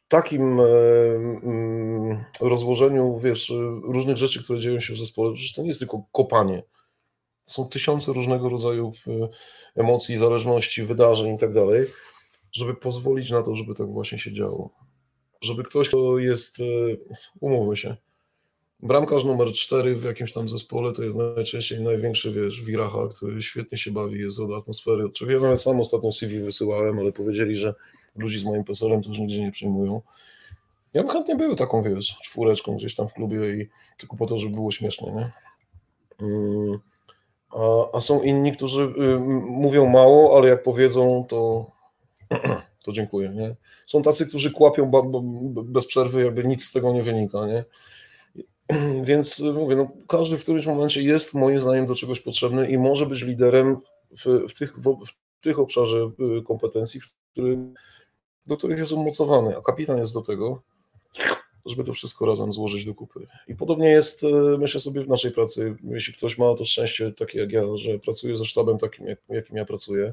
[0.08, 5.68] takim e, mm, rozłożeniu, wiesz, różnych rzeczy, które dzieją się w zespole, przecież to nie
[5.68, 6.62] jest tylko kopanie.
[7.44, 8.92] Są tysiące różnego rodzaju
[9.76, 11.86] emocji, zależności, wydarzeń i tak dalej,
[12.58, 14.70] żeby pozwolić na to, żeby tak właśnie się działo.
[15.40, 16.64] Żeby ktoś, kto jest, e,
[17.40, 17.96] umówmy się,
[18.80, 23.78] bramkarz numer 4 w jakimś tam zespole to jest najczęściej największy, wiesz, wiracha, który świetnie
[23.78, 27.74] się bawi, jest od atmosfery, czego ja nawet sam ostatnio CV wysyłałem, ale powiedzieli, że
[28.16, 30.02] ludzi z moim PESEL-em to już nigdzie nie przyjmują.
[30.94, 34.38] Ja bym chętnie był taką, wiesz, czwóreczką gdzieś tam w klubie i tylko po to,
[34.38, 35.32] żeby było śmiesznie, nie?
[36.20, 36.78] Mm,
[37.50, 39.18] A, a są inni, którzy y,
[39.48, 41.70] mówią mało, ale jak powiedzą, to,
[42.84, 43.56] to dziękuję, nie?
[43.86, 44.90] Są tacy, którzy kłapią
[45.64, 47.64] bez przerwy, jakby nic z tego nie wynika, nie?
[49.08, 52.78] Więc y, mówię, no, każdy w którymś momencie jest moim zdaniem do czegoś potrzebny i
[52.78, 53.76] może być liderem
[54.10, 57.00] w, w, tych, w, w tych obszarze y, kompetencji,
[57.32, 57.74] którym,
[58.46, 60.62] do których jest umocowany, a kapitan jest do tego,
[61.66, 63.26] żeby to wszystko razem złożyć do kupy.
[63.48, 65.76] I podobnie jest, y, myślę sobie, w naszej pracy.
[65.84, 69.56] Jeśli ktoś ma to szczęście, takie jak ja, że pracuje ze sztabem takim, jak, jakim
[69.56, 70.12] ja pracuję,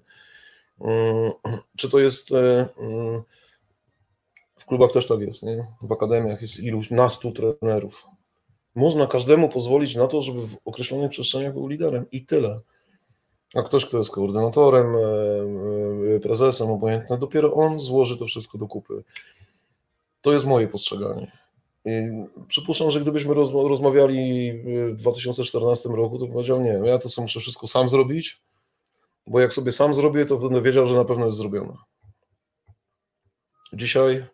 [1.78, 2.36] czy to jest y,
[2.78, 3.22] mm,
[4.58, 5.68] W klubach też tak jest, nie?
[5.82, 8.06] W akademiach jest iluś nastu trenerów.
[8.76, 12.60] Można każdemu pozwolić na to, żeby w określonych przestrzeniach był liderem i tyle.
[13.56, 15.00] A ktoś, kto jest koordynatorem, e,
[16.16, 19.04] e, prezesem, obojętne, dopiero on złoży to wszystko do kupy.
[20.22, 21.32] To jest moje postrzeganie.
[22.48, 24.54] Przypuszczam, że gdybyśmy rozmawiali
[24.92, 28.42] w 2014 roku, to powiedział, nie, ja to muszę wszystko sam zrobić,
[29.28, 31.74] bo jak sobie sam zrobię, to będę wiedział, że na pewno jest zrobione.
[33.74, 34.26] Dzisiaj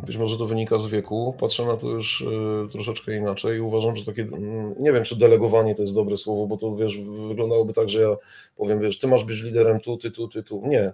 [0.00, 1.34] być może to wynika z wieku.
[1.40, 5.16] Patrzę na to już y, troszeczkę inaczej i uważam, że takie, mm, nie wiem, czy
[5.16, 6.96] delegowanie to jest dobre słowo, bo to wiesz,
[7.28, 8.16] wyglądałoby tak, że ja
[8.56, 10.62] powiem, wiesz, ty masz być liderem tu, ty tu, ty tu.
[10.66, 10.92] Nie.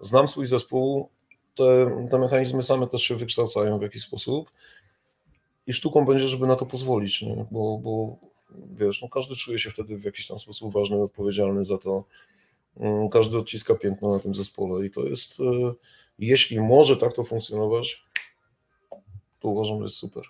[0.00, 1.08] Znam swój zespół,
[1.56, 4.50] te, te mechanizmy same też się wykształcają w jakiś sposób
[5.66, 7.46] i sztuką będzie, żeby na to pozwolić, nie?
[7.50, 8.16] Bo, bo
[8.76, 12.04] wiesz, no każdy czuje się wtedy w jakiś tam sposób ważny, odpowiedzialny za to.
[12.76, 15.42] Mm, każdy odciska piękno na tym zespole i to jest, y,
[16.18, 18.04] jeśli może tak to funkcjonować,
[19.40, 20.22] to uważam, że jest super.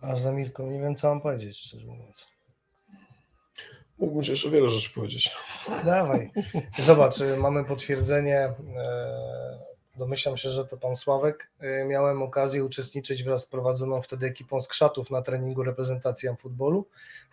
[0.00, 2.28] Aż za Milką nie wiem, co mam powiedzieć, szczerze mówiąc.
[3.98, 5.30] Mógłbym ci jeszcze wiele rzeczy powiedzieć.
[5.84, 6.30] Dawaj.
[6.78, 8.54] Zobacz, y, mamy potwierdzenie.
[9.98, 11.50] Domyślam się, że to pan Sławek.
[11.62, 16.86] Y, miałem okazję uczestniczyć wraz z prowadzoną wtedy ekipą z Krzatów na treningu reprezentacji futbolu.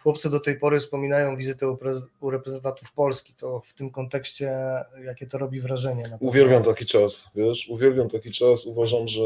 [0.04, 1.78] Chłopcy do tej pory wspominają wizytę
[2.20, 3.34] u reprezentantów Polski.
[3.34, 4.58] To w tym kontekście,
[5.04, 6.18] jakie to robi wrażenie?
[6.20, 8.66] Uwielbiam taki czas, wiesz, uwielbiam taki czas.
[8.66, 9.22] Uważam, że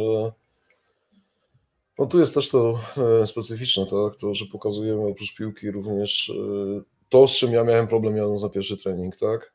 [1.99, 2.79] no tu jest też to
[3.21, 7.87] e, specyficzne, tak, to, że pokazujemy oprócz piłki również e, to, z czym ja miałem
[7.87, 9.53] problem jadąc na pierwszy trening, tak?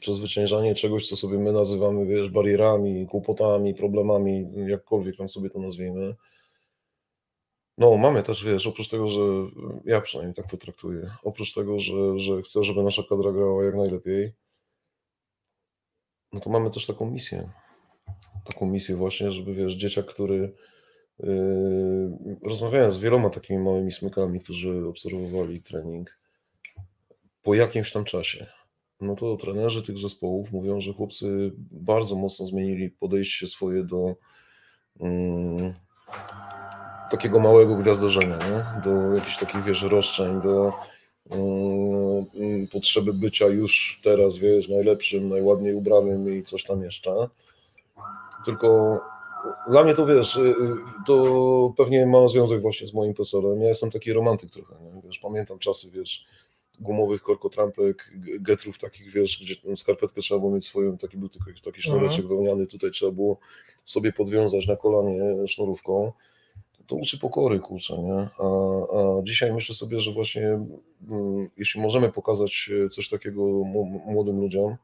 [0.00, 6.14] Przezwyciężanie czegoś, co sobie my nazywamy, wiesz, barierami, kłopotami, problemami, jakkolwiek tam sobie to nazwijmy.
[7.78, 9.20] No, mamy też, wiesz, oprócz tego, że
[9.84, 13.74] ja przynajmniej tak to traktuję, oprócz tego, że, że chcę, żeby nasza kadra grała jak
[13.74, 14.32] najlepiej,
[16.32, 17.48] no to mamy też taką misję.
[18.44, 20.54] Taką misję właśnie, żeby, wiesz, dzieciak, który
[21.18, 26.18] yy, rozmawiałem z wieloma takimi małymi smykami, którzy obserwowali trening,
[27.42, 28.46] po jakimś tam czasie,
[29.00, 34.14] no to trenerzy tych zespołów mówią, że chłopcy bardzo mocno zmienili podejście swoje do
[34.98, 35.74] um,
[37.10, 38.82] takiego małego gwiazdorzenia, nie?
[38.84, 40.72] do jakichś takich, wiesz, roszczeń, do
[41.30, 47.28] um, potrzeby bycia już teraz, wiesz, najlepszym, najładniej ubranym i coś tam jeszcze.
[48.44, 49.00] Tylko
[49.68, 50.54] dla mnie to, wiesz, y, y,
[51.06, 53.62] to pewnie ma związek właśnie z moim profesorem.
[53.62, 55.02] Ja jestem taki romantyk trochę, nie?
[55.04, 56.26] wiesz, pamiętam czasy, wiesz,
[56.80, 61.82] gumowych korkotrampek, getrów takich, wiesz, gdzie skarpetkę trzeba było mieć swoją, taki był tylko taki
[61.82, 62.28] sznureczek mhm.
[62.28, 63.38] wełniany, tutaj trzeba było
[63.84, 66.12] sobie podwiązać na kolanie sznurówką.
[66.86, 68.28] To uczy pokory, kurczę, nie?
[68.38, 68.46] A,
[68.98, 70.46] a dzisiaj myślę sobie, że właśnie
[71.08, 73.42] mm, jeśli możemy pokazać coś takiego
[74.06, 74.76] młodym ludziom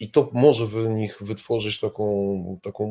[0.00, 2.86] i to może w nich wytworzyć taką, taką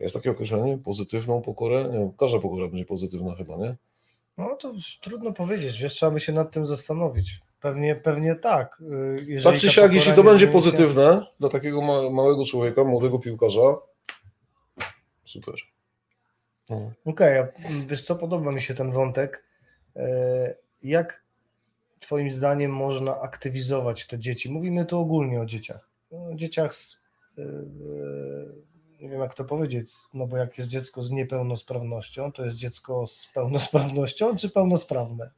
[0.00, 1.88] jest takie określenie, pozytywną pokorę?
[1.92, 3.76] Nie, każda pokora będzie pozytywna chyba, nie?
[4.38, 7.40] No to trudno powiedzieć, wiesz, trzeba by się nad tym zastanowić.
[7.60, 8.82] Pewnie, pewnie tak.
[9.18, 11.26] Y, jeżeli tak czy siak, jeśli to będzie pozytywne się...
[11.40, 13.76] dla takiego małego człowieka, młodego piłkarza,
[15.24, 15.54] super.
[16.70, 16.92] No.
[17.04, 17.52] Okej, okay,
[17.86, 19.44] wiesz co, podoba mi się ten wątek.
[19.96, 21.24] E, jak
[21.98, 24.50] twoim zdaniem można aktywizować te dzieci?
[24.52, 25.88] Mówimy tu ogólnie o dzieciach.
[26.10, 27.00] O dzieciach z
[27.38, 27.42] e,
[29.02, 33.06] nie wiem jak to powiedzieć, no bo jak jest dziecko z niepełnosprawnością, to jest dziecko
[33.06, 35.30] z pełnosprawnością czy pełnosprawne?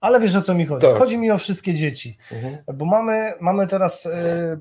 [0.00, 0.86] Ale wiesz o co mi chodzi?
[0.86, 0.98] Tak.
[0.98, 2.58] Chodzi mi o wszystkie dzieci, mhm.
[2.74, 4.10] bo mamy, mamy teraz y,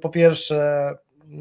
[0.02, 1.36] po pierwsze y,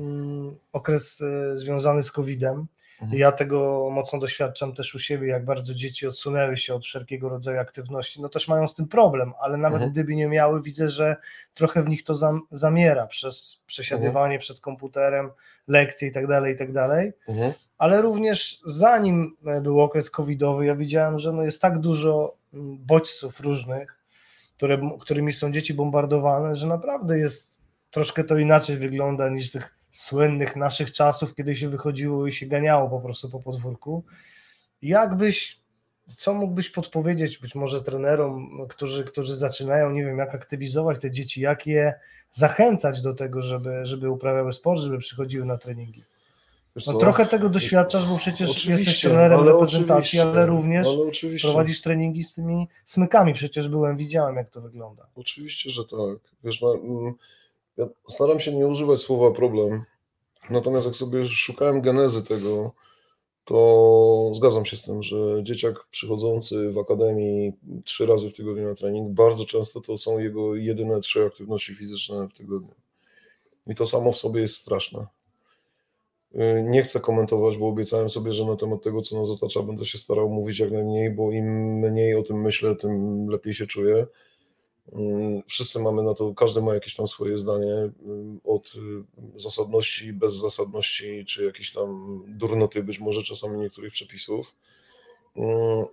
[0.73, 2.67] okres y, związany z COVID-em.
[3.13, 7.59] Ja tego mocno doświadczam też u siebie, jak bardzo dzieci odsunęły się od wszelkiego rodzaju
[7.61, 8.23] aktywności.
[8.23, 9.93] No też mają z tym problem, ale nawet mhm.
[9.93, 11.17] gdyby nie miały, widzę, że
[11.55, 14.41] trochę w nich to zam, zamiera przez przesiadywanie mhm.
[14.41, 15.31] przed komputerem,
[15.69, 17.13] lekcje i tak dalej, i tak dalej.
[17.29, 17.53] Mhm.
[17.79, 22.37] Ale również zanim był okres covidowy, ja widziałem, że no jest tak dużo
[22.79, 23.99] bodźców różnych,
[24.57, 27.59] które, którymi są dzieci bombardowane, że naprawdę jest
[27.91, 32.91] troszkę to inaczej wygląda niż tych słynnych naszych czasów, kiedy się wychodziło i się ganiało
[32.91, 34.05] po prostu po podwórku.
[34.83, 35.61] Jakbyś,
[36.17, 41.41] co mógłbyś podpowiedzieć być może trenerom, którzy, którzy zaczynają, nie wiem, jak aktywizować te dzieci,
[41.41, 41.95] jak je
[42.31, 46.05] zachęcać do tego, żeby, żeby uprawiały sport, żeby przychodziły na treningi?
[46.87, 51.81] No, trochę tego doświadczasz, bo przecież oczywiście, jesteś trenerem ale reprezentacji, ale również ale prowadzisz
[51.81, 53.35] treningi z tymi smykami.
[53.35, 55.07] Przecież byłem, widziałem, jak to wygląda.
[55.15, 56.35] Oczywiście, że tak.
[56.45, 56.75] Wiesz, no,
[57.77, 59.85] ja staram się nie używać słowa problem,
[60.51, 62.73] natomiast jak sobie szukałem genezy tego,
[63.45, 67.53] to zgadzam się z tym, że dzieciak przychodzący w akademii
[67.85, 72.29] trzy razy w tygodniu na trening, bardzo często to są jego jedyne trzy aktywności fizyczne
[72.29, 72.75] w tygodniu.
[73.67, 75.07] I to samo w sobie jest straszne.
[76.35, 79.87] Y, Nie chcę komentować, bo obiecałem sobie, że na temat tego, co nas otacza, będę
[79.87, 84.07] się starał mówić jak najmniej, bo im mniej o tym myślę, tym lepiej się czuję.
[84.93, 87.93] Mm, Wszyscy mamy na to, każdy ma jakieś tam swoje zdanie, y,
[88.45, 88.73] od
[89.37, 94.55] y, zasadności, bezzasadności, czy jakiejś tam durnoty być może czasami niektórych przepisów.
[95.37, 95.87] Mm,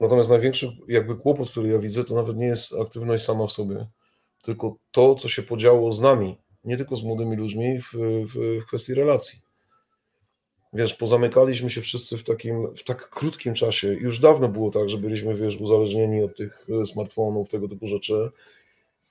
[0.00, 3.86] Natomiast największy jakby kłopot, który ja widzę, to nawet nie jest aktywność sama w sobie,
[4.42, 7.92] tylko to, co się podziało z nami, nie tylko z młodymi ludźmi w,
[8.26, 9.40] w, w kwestii relacji.
[10.72, 13.88] Wiesz, pozamykaliśmy się wszyscy w takim, w tak krótkim czasie.
[13.88, 18.30] Już dawno było tak, że byliśmy, wiesz, uzależnieni od tych e, smartfonów, tego typu rzeczy.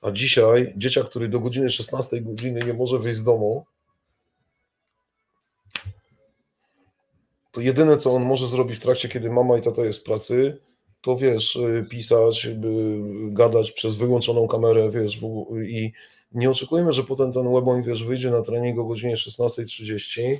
[0.01, 3.65] A dzisiaj dzieciak, który do godziny 16 godziny nie może wyjść z domu,
[7.51, 10.57] to jedyne, co on może zrobić w trakcie, kiedy mama i tata jest w pracy,
[11.01, 12.47] to wiesz, y, pisać,
[13.27, 15.19] gadać przez wyłączoną kamerę, wiesz,
[15.67, 15.91] i
[16.31, 20.37] nie oczekujmy, że potem ten Weboń, wiesz, wyjdzie na trening o godzinie 16.30.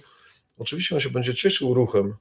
[0.58, 2.16] Oczywiście on się będzie cieszył ruchem,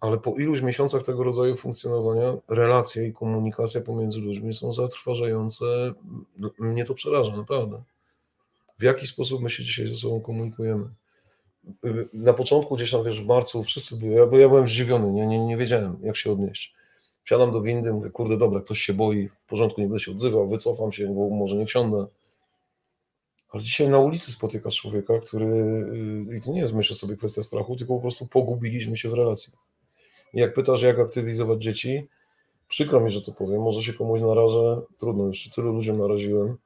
[0.00, 5.94] ale po iluś miesiącach tego rodzaju funkcjonowania relacje i komunikacja pomiędzy ludźmi są zatrważające.
[6.58, 7.82] Mnie to przeraża, naprawdę.
[8.78, 10.88] W jaki sposób my się dzisiaj ze sobą komunikujemy?
[12.12, 15.46] Na początku, gdzieś tam, wiesz, w marcu, wszyscy byli, ja, ja byłem zdziwiony, nie, nie,
[15.46, 16.74] nie wiedziałem, jak się odnieść.
[17.24, 20.48] Wsiadam do windy, mówię, kurde, dobra, ktoś się boi, w porządku, nie będę się odzywał,
[20.48, 22.06] wycofam się, bo może nie wsiądę.
[23.50, 27.42] Ale dzisiaj na ulicy spotykasz człowieka, który, y, i to nie jest, myślę sobie, kwestia
[27.42, 29.52] strachu, tylko po prostu pogubiliśmy się w relacji.
[30.34, 32.08] Jak pytasz, jak aktywizować dzieci,
[32.68, 36.56] przykro mi, że to powiem, może się komuś narażę, trudno, jeszcze tylu ludziom naraziłem.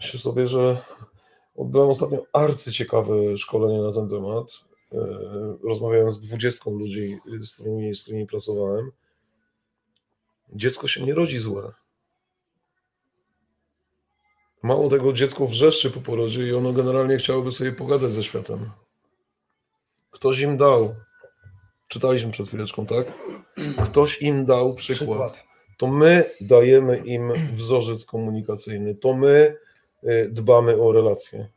[0.00, 0.82] Myślę sobie, że
[1.56, 4.46] odbyłem ostatnio arcyciekawe szkolenie na ten temat.
[4.92, 4.98] E,
[5.62, 8.90] Rozmawiałem z dwudziestką ludzi, z którymi, z którymi pracowałem.
[10.52, 11.72] Dziecko się nie rodzi złe.
[14.62, 18.70] Mało tego, dziecko wrzeszczy po porodzie i ono generalnie chciałoby sobie pogadać ze światem.
[20.10, 20.94] Ktoś im dał.
[21.88, 23.12] Czytaliśmy przed chwileczką, tak?
[23.84, 25.32] Ktoś im dał przykład.
[25.32, 25.44] Przykład.
[25.76, 28.94] To my dajemy im wzorzec komunikacyjny.
[28.94, 29.56] To my
[30.04, 31.48] y, dbamy o relacje.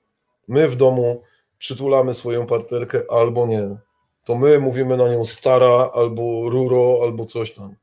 [0.47, 1.23] My w domu
[1.57, 3.77] przytulamy swoją partnerkę albo nie.
[4.25, 7.75] To my mówimy na nią stara, albo ruro, albo coś tam.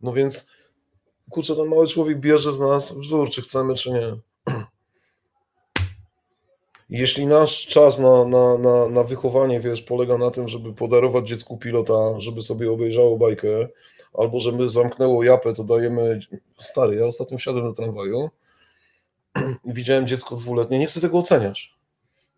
[0.00, 0.48] No więc,
[1.30, 4.16] kurczę, ten mały człowiek bierze z nas wzór, czy chcemy, czy nie.
[6.90, 11.58] Jeśli nasz czas na, na, na, na wychowanie, wiesz, polega na tym, żeby podarować dziecku
[11.58, 13.68] pilota, żeby sobie obejrzało bajkę,
[14.18, 16.20] albo żeby zamknęło japę, to dajemy...
[16.58, 18.30] Stary, ja ostatnio wsiadłem do tramwaju
[19.64, 21.74] i widziałem dziecko dwuletnie, nie chcę tego oceniać.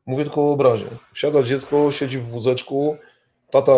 [0.07, 0.87] Mówię tylko o obrazie.
[1.15, 2.97] Wsiada dziecko, siedzi w wózeczku,
[3.51, 3.73] tata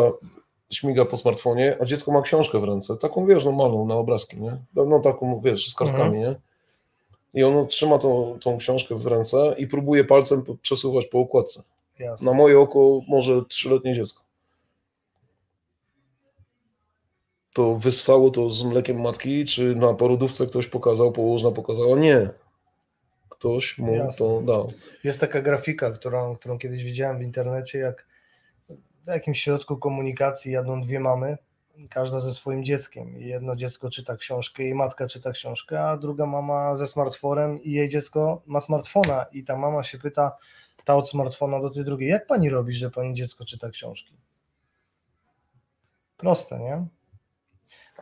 [0.71, 4.57] śmiga po smartfonie, a dziecko ma książkę w ręce, taką, wiesz, normalną, na obrazki, nie?
[4.75, 6.35] No taką, wiesz, z kartkami, nie?
[7.35, 11.62] I ono trzyma tą, tą książkę w ręce i próbuje palcem przesuwać po okładce.
[11.99, 12.27] Jasne.
[12.27, 14.23] Na moje oko może trzyletnie dziecko.
[17.53, 21.99] To wyssało to z mlekiem matki, czy na porodówce ktoś pokazał, położna pokazała?
[21.99, 22.31] Nie.
[23.29, 24.19] Ktoś mu Jasne.
[24.19, 24.69] to dał.
[25.05, 28.07] Jest taka grafika, którą, którą kiedyś widziałem w internecie, jak
[29.05, 31.38] w jakimś środku komunikacji jadą dwie mamy,
[31.91, 33.19] każda ze swoim dzieckiem.
[33.19, 37.88] Jedno dziecko czyta książkę, jej matka czyta książkę, a druga mama ze smartfonem i jej
[37.88, 39.27] dziecko ma smartfona.
[39.33, 40.37] I ta mama się pyta,
[40.85, 44.14] ta od smartfona do tej drugiej, jak pani robi, że pani dziecko czyta książki?
[46.17, 46.87] Proste, nie?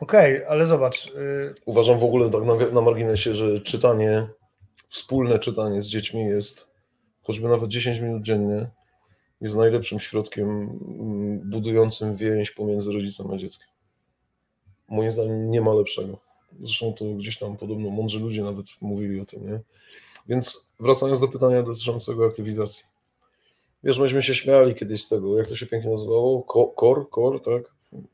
[0.01, 4.27] Okej, ale zobacz, y, Uważam w ogóle tak na, na marginesie, że czytanie,
[4.89, 6.67] wspólne czytanie z dziećmi jest,
[7.21, 8.69] choćby nawet 10 minut dziennie,
[9.41, 13.67] jest najlepszym środkiem mm, budującym więź pomiędzy rodzicem a dzieckiem.
[14.89, 16.17] Moim zdaniem nie ma lepszego.
[16.59, 19.59] Zresztą to gdzieś tam podobno mądrzy ludzie nawet mówili o tym, nie?
[20.27, 22.83] Więc wracając do pytania dotyczącego aktywizacji.
[23.83, 26.43] Wiesz, myśmy się śmiali kiedyś z tego, jak to się pięknie nazywało?
[26.43, 27.63] Ko- KOR, KOR, tak?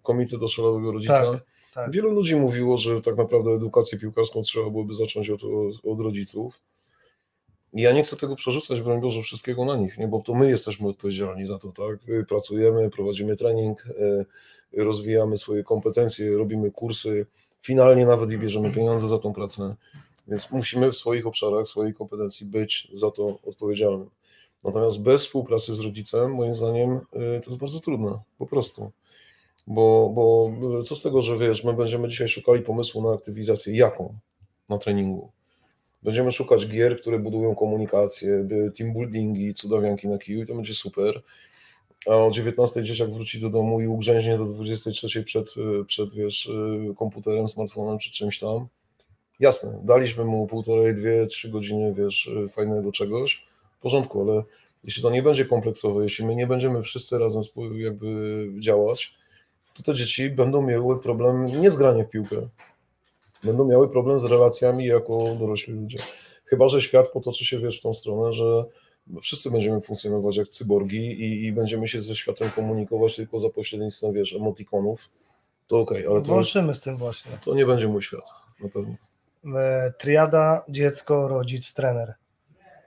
[0.04, 1.32] Komitet Oszalałego Rodzica.
[1.32, 1.42] Tak,
[1.74, 1.92] tak.
[1.92, 5.42] Wielu ludzi mówiło, że tak naprawdę edukację piłkarską trzeba byłoby zacząć od,
[5.84, 6.60] od rodziców.
[7.74, 10.08] I ja nie chcę tego przerzucać, broń Boże, wszystkiego na nich, nie?
[10.08, 12.26] bo to my jesteśmy odpowiedzialni za to, tak?
[12.28, 13.86] Pracujemy, prowadzimy trening,
[14.74, 17.26] e, rozwijamy swoje kompetencje, robimy kursy,
[17.62, 19.76] finalnie nawet i bierzemy pieniądze za tą pracę,
[20.28, 24.10] więc musimy w swoich obszarach, swojej kompetencji być za to odpowiedzialnym.
[24.64, 28.92] Natomiast bez współpracy z rodzicem, moim zdaniem, e, to jest bardzo trudne, po prostu.
[29.68, 30.52] Bo, bo
[30.84, 34.14] co z tego, że wiesz, my będziemy dzisiaj szukali pomysłu na aktywizację, jaką
[34.70, 35.32] na treningu.
[36.04, 38.48] Będziemy szukać gier, które budują komunikację,
[38.78, 41.22] team buildingi, cudawianki na kiju i to będzie super.
[42.08, 46.46] A o 19 dzieciak wróci do domu i ugrzęźnie do 23 przed, y, przed wiesz,
[46.46, 48.68] y, komputerem, smartfonem czy czymś tam.
[49.40, 53.46] Jasne, daliśmy mu półtorej, dwie, trzy godziny, wiesz, y, fajnego czegoś,
[53.80, 54.44] w porządku, ale
[54.84, 57.44] jeśli to nie będzie kompleksowe, jeśli my nie będziemy wszyscy razem
[57.76, 59.14] jakby działać,
[59.74, 62.48] to te dzieci będą miały problem nie z graniem w piłkę.
[63.44, 65.98] Będą miały problem z relacjami jako dorośli ludzie.
[66.46, 68.64] Chyba, że świat potoczy się wiesz, w tą stronę, że
[69.22, 74.14] wszyscy będziemy funkcjonować jak cyborgi i, i będziemy się ze światem komunikować tylko za pośrednictwem
[74.14, 75.10] wiesz, emotikonów.
[75.68, 77.32] To okej, ale to, Walczymy z tym właśnie.
[77.46, 78.24] to nie będzie mój świat,
[78.64, 78.96] na pewno.
[79.60, 82.14] E, Triada, dziecko, rodzic, trener.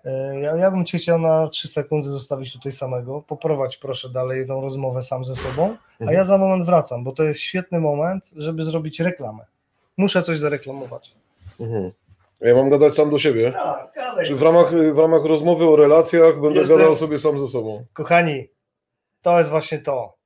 [0.04, 3.22] E, Ja, ja bym Cię chciał na 3 sekundy zostawić tutaj samego.
[3.22, 6.16] Poprowadź proszę dalej tą rozmowę sam ze sobą, a Mhm.
[6.18, 9.44] ja za moment wracam, bo to jest świetny moment, żeby zrobić reklamę.
[9.96, 11.12] Muszę coś zareklamować.
[11.60, 11.92] Mhm.
[12.40, 13.52] Ja mam gadać sam do siebie.
[13.52, 14.34] Tak, gadaj.
[14.34, 17.84] W ramach, w ramach rozmowy o relacjach będę Jestem- gadał sobie sam ze sobą?
[17.92, 18.48] Kochani,
[19.22, 20.16] to jest właśnie to.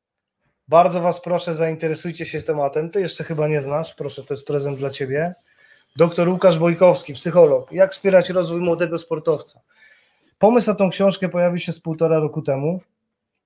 [0.68, 2.90] Bardzo Was proszę, zainteresujcie się tematem.
[2.90, 5.34] Ty jeszcze chyba nie znasz, proszę, to jest prezent dla Ciebie.
[5.96, 7.72] Doktor Łukasz Bojkowski, psycholog.
[7.72, 9.60] Jak wspierać rozwój młodego sportowca?
[10.38, 12.80] Pomysł na tą książkę pojawił się z półtora roku temu.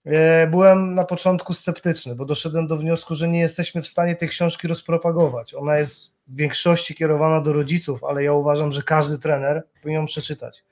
[0.06, 4.28] E, Byłem na początku sceptyczny, bo doszedłem do wniosku, że nie jesteśmy w stanie tej
[4.28, 5.54] książki rozpropagować.
[5.54, 10.06] Ona jest w większości kierowana do rodziców, ale ja uważam, że każdy trener powinien ją
[10.06, 10.64] przeczytać.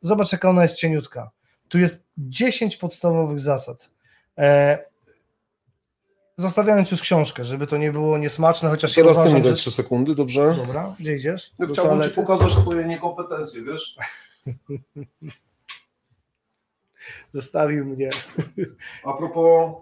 [0.00, 1.30] Zobacz, jaka ona jest cieniutka.
[1.68, 3.90] Tu jest 10 podstawowych zasad.
[4.38, 4.78] E,
[6.36, 9.50] zostawiając już książkę, żeby to nie było niesmaczne, chociaż Teraz ja ty mi uważam, daj
[9.52, 9.56] że...
[9.56, 10.54] 3 sekundy, dobrze?
[10.56, 11.52] Dobra, gdzie idziesz?
[11.58, 13.96] Do Chciałbym ci pokazać twoje niekompetencje, wiesz?
[17.32, 18.10] Zostawił mnie.
[19.04, 19.72] A propos,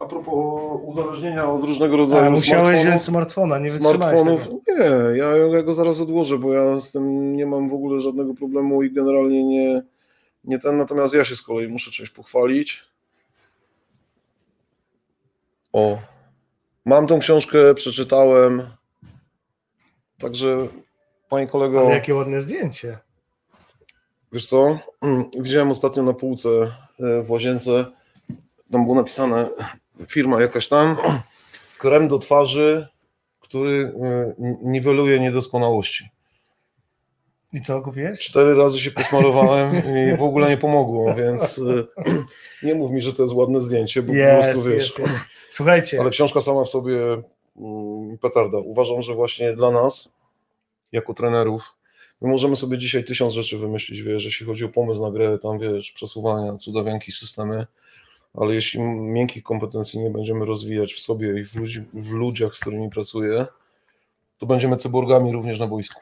[0.00, 4.42] a propos uzależnienia od różnego rodzaju A, musiałeś smartfonów, wziąć smartfona, nie smartfonów.
[4.48, 4.60] tego.
[4.68, 8.34] Nie, ja, ja go zaraz odłożę, bo ja z tym nie mam w ogóle żadnego
[8.34, 9.82] problemu i generalnie nie,
[10.44, 10.76] nie ten.
[10.76, 12.84] Natomiast ja się z kolei muszę czymś pochwalić.
[15.72, 15.98] O,
[16.84, 18.62] mam tą książkę, przeczytałem.
[20.18, 20.68] Także,
[21.28, 21.80] panie kolego.
[21.80, 22.98] Ale jakie ładne zdjęcie.
[24.32, 24.78] Wiesz co?
[25.02, 26.48] Mm, Widziałem ostatnio na półce
[27.00, 27.86] e, w łazience,
[28.72, 29.48] tam było napisane
[30.08, 30.96] firma jakaś tam,
[31.78, 32.88] krem do twarzy,
[33.40, 36.08] który e, niweluje niedoskonałości.
[37.52, 38.20] I co, kupiłeś?
[38.20, 39.76] Cztery razy się posmarowałem
[40.14, 42.02] i w ogóle nie pomogło, więc e,
[42.66, 44.94] nie mów mi, że to jest ładne zdjęcie, bo po Jest, prostu wiesz.
[45.48, 46.96] Słuchajcie, Ale książka sama w sobie
[47.56, 48.58] mm, petarda.
[48.58, 50.12] Uważam, że właśnie dla nas,
[50.92, 51.77] jako trenerów,
[52.20, 55.58] my możemy sobie dzisiaj tysiąc rzeczy wymyślić, wiesz, jeśli chodzi o pomysł na grę, tam
[55.58, 57.66] wiesz, przesuwania, cudawianki, systemy,
[58.34, 62.60] ale jeśli miękkich kompetencji nie będziemy rozwijać w sobie i w, ludzi, w ludziach, z
[62.60, 63.46] którymi pracuję,
[64.38, 66.00] to będziemy cyborgami również na boisku.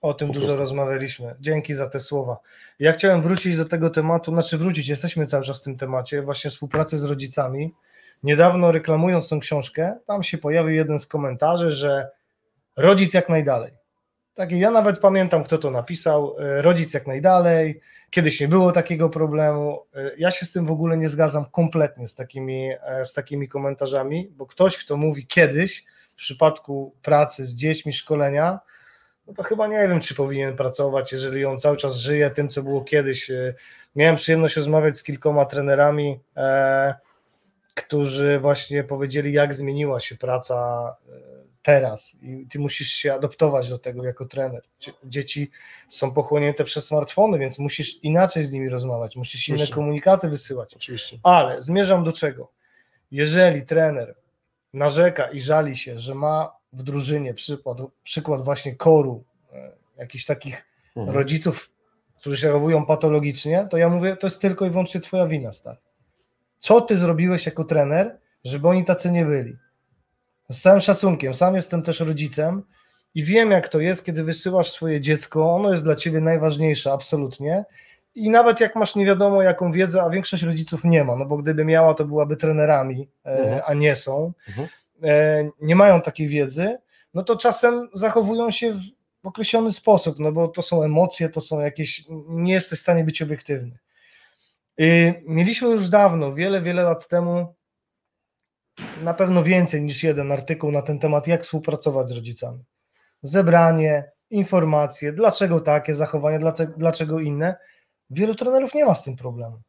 [0.00, 1.34] o tym dużo rozmawialiśmy.
[1.40, 2.38] Dzięki za te słowa.
[2.78, 6.50] Ja chciałem wrócić do tego tematu, znaczy wrócić, jesteśmy cały czas w tym temacie, właśnie
[6.50, 7.74] współpracy z rodzicami.
[8.22, 12.10] Niedawno reklamując tą książkę, tam się pojawił jeden z komentarzy, że
[12.76, 13.77] rodzic jak najdalej.
[14.38, 17.80] Takie, ja nawet pamiętam, kto to napisał, e, rodzic jak najdalej,
[18.10, 19.80] kiedyś nie było takiego problemu.
[19.94, 23.48] E, Ja się z tym w ogóle nie zgadzam kompletnie z takimi, e, z takimi
[23.48, 28.60] komentarzami, bo ktoś, kto mówi kiedyś, w przypadku pracy z dziećmi, szkolenia,
[29.26, 32.62] no to chyba nie wiem, czy powinien pracować, jeżeli on cały czas żyje tym, co
[32.62, 33.30] było kiedyś.
[33.96, 36.94] Miałem przyjemność rozmawiać z kilkoma trenerami, e,
[37.74, 40.56] którzy właśnie powiedzieli, jak zmieniła się praca
[41.08, 41.37] e,
[41.72, 44.62] teraz i ty musisz się adaptować do tego jako trener.
[44.80, 45.50] Dzie- Dzieci
[45.88, 49.74] są pochłonięte przez smartfony, więc musisz inaczej z nimi rozmawiać, musisz inne Oczywiście.
[49.74, 50.74] komunikaty wysyłać.
[50.74, 51.18] Oczywiście.
[51.22, 52.50] Ale zmierzam do czego?
[53.10, 54.14] Jeżeli trener
[54.72, 60.64] narzeka i żali się, że ma w drużynie przykład, przykład właśnie koru, e, jakichś takich
[60.96, 61.16] Mhm.
[61.16, 61.70] rodziców,
[62.16, 65.76] którzy się zachowują patologicznie, to ja mówię, to jest tylko i wyłącznie twoja wina, stary.
[66.58, 69.56] Co ty zrobiłeś jako trener, żeby oni tacy nie byli?
[70.50, 72.62] Z całym szacunkiem, sam jestem też rodzicem
[73.14, 77.64] i wiem, jak to jest, kiedy wysyłasz swoje dziecko, ono jest dla ciebie najważniejsze, absolutnie.
[78.14, 81.36] I nawet jak masz nie wiadomo jaką wiedzę, a większość rodziców nie ma, no bo
[81.36, 83.62] gdyby miała, to byłaby trenerami, e, Mhm.
[83.66, 84.68] a nie są, Mhm.
[85.02, 86.78] e, nie mają takiej wiedzy,
[87.14, 88.72] no to czasem zachowują się
[89.24, 93.04] w określony sposób, no bo to są emocje, to są jakieś, nie jesteś w stanie
[93.04, 93.78] być obiektywny.
[94.78, 97.54] I mieliśmy już dawno, wiele, wiele lat temu,
[99.02, 102.64] na pewno więcej niż jeden artykuł na ten temat, jak współpracować z rodzicami.
[103.22, 107.56] Zebranie, informacje, dlaczego takie zachowania, dlaczego, dlaczego inne.
[108.10, 109.60] Wielu trenerów nie ma z tym problemu.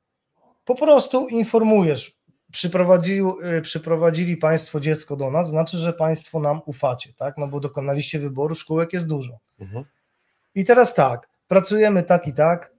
[0.66, 2.20] Po prostu informujesz.
[2.52, 3.22] Przyprowadzi,
[3.58, 7.38] y, przyprowadzili Państwo dziecko do nas, znaczy, że Państwo nam ufacie, tak?
[7.38, 9.40] No bo dokonaliście wyboru, szkółek jest dużo.
[9.60, 9.86] Mhm.
[10.56, 12.74] I teraz tak, pracujemy tak i tak,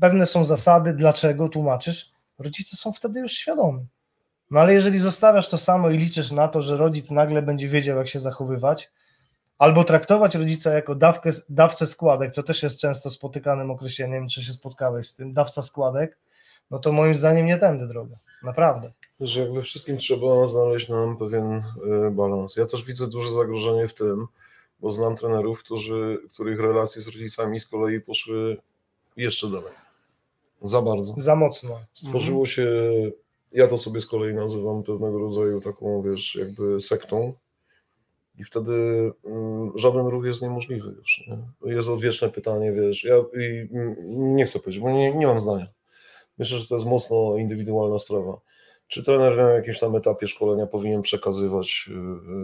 [0.00, 2.10] pewne są zasady, dlaczego tłumaczysz.
[2.38, 3.86] Rodzice są wtedy już świadomi.
[4.50, 7.98] No ale jeżeli zostawiasz to samo i liczysz na to, że rodzic nagle będzie wiedział,
[7.98, 8.90] jak się zachowywać,
[9.58, 14.52] Albo traktować rodzica jako dawkę, dawcę składek, co też jest często spotykanym określeniem, czy się
[14.52, 16.18] spotkałeś z tym, dawca składek,
[16.70, 18.16] no to moim zdaniem nie tędy droga.
[18.42, 18.92] Naprawdę.
[19.20, 21.62] Że jak we wszystkim trzeba znaleźć nam pewien
[22.06, 22.56] y, balans.
[22.56, 24.26] Ja też widzę duże zagrożenie w tym,
[24.80, 28.56] bo znam trenerów, którzy, których relacje z rodzicami z kolei poszły
[29.16, 29.72] jeszcze dalej.
[30.62, 31.14] Za bardzo.
[31.16, 31.80] Za mocno.
[31.92, 32.66] Stworzyło się,
[33.54, 37.32] ja to sobie z kolei nazywam pewnego rodzaju taką, wiesz, jakby sektą
[38.38, 38.72] i wtedy
[39.24, 41.24] mm, żaden ruch jest niemożliwy już.
[41.26, 41.74] Nie?
[41.74, 43.68] Jest odwieczne pytanie, wiesz, ja i,
[44.08, 45.66] nie chcę powiedzieć, bo nie, nie mam zdania.
[46.38, 48.40] Myślę, że to jest mocno indywidualna sprawa.
[48.88, 51.90] Czy trener na jakimś tam etapie szkolenia powinien przekazywać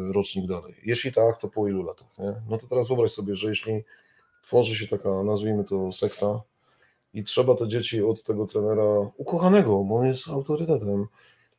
[0.09, 0.75] y, rocznik dalej?
[0.85, 2.19] Jeśli tak, to po ilu latach?
[2.19, 2.35] Nie?
[2.49, 3.85] No to teraz wyobraź sobie, że jeśli
[4.43, 6.41] tworzy się taka, nazwijmy to sekta,
[7.15, 11.07] i trzeba te dzieci od tego trenera ukochanego, bo on jest autorytetem,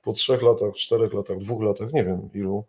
[0.03, 2.63] po trzech latach, czterech latach, dwóch latach, nie wiem ilu,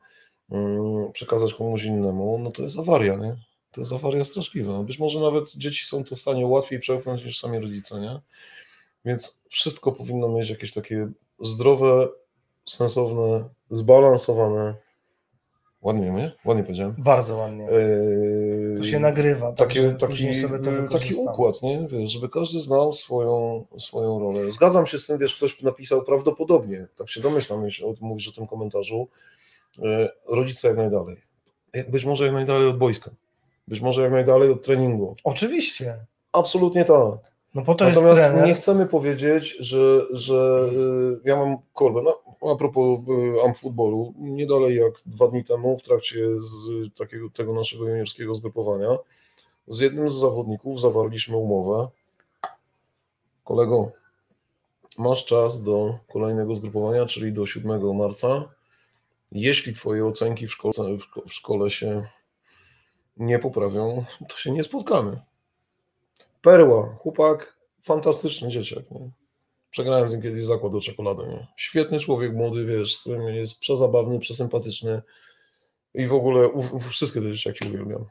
[0.50, 3.36] mm, przekazać komuś innemu, no to jest awaria, nie?
[3.72, 4.82] To jest awaria straszliwa.
[4.82, 8.20] Być może nawet dzieci są to w stanie łatwiej przełknąć niż sami rodzice, nie?
[9.04, 11.08] Więc wszystko powinno mieć jakieś takie
[11.40, 12.08] zdrowe,
[12.66, 14.74] sensowne, zbalansowane.
[15.82, 16.32] Ładnie, nie?
[16.44, 16.94] Ładnie powiedziałem.
[16.98, 17.64] Bardzo ładnie.
[17.64, 19.52] Yy, To się nagrywa.
[19.52, 21.86] taki, także taki, sobie to taki układ, nie?
[21.88, 24.50] Wiesz, żeby każdy znał swoją, swoją rolę.
[24.50, 28.46] Zgadzam się z tym, wiesz, ktoś napisał prawdopodobnie, tak się domyślam, jeśli mówisz o tym
[28.46, 29.08] komentarzu,
[29.82, 31.16] e, rodzice jak najdalej.
[31.74, 33.10] Jak- Być może jak najdalej od boiska.
[33.68, 35.16] Być może jak najdalej od treningu.
[35.24, 35.96] Oczywiście.
[36.32, 37.32] Absolutnie tak.
[37.54, 38.46] No po to Natomiast jest trener.
[38.48, 42.00] nie chcemy powiedzieć, że, że y, ja mam kolbę.
[42.04, 47.30] No, a propos y, amfutbolu, nie dalej jak dwa dni temu w trakcie z takiego,
[47.30, 48.98] tego naszego juniorskiego zgrupowania
[49.66, 51.88] z jednym z zawodników zawarliśmy umowę.
[53.44, 53.92] Kolego,
[54.98, 58.48] masz czas do kolejnego zgrupowania, czyli do 7 marca.
[59.32, 62.06] Jeśli twoje ocenki w szkole, w szko- w szkole się
[63.16, 65.20] nie poprawią, to się nie spotkamy.
[66.42, 68.90] Perła, chłopak, fantastyczny dzieciak.
[68.90, 69.10] Nie?
[69.72, 71.26] Przegrałem z nim kiedyś zakład o czekoladę.
[71.26, 71.46] Nie?
[71.56, 75.02] Świetny człowiek, młody, wiesz, z którym jest przezabawny, przesympatyczny
[75.94, 78.04] i w ogóle u, u, wszystkie te dzieciaki uwielbiam.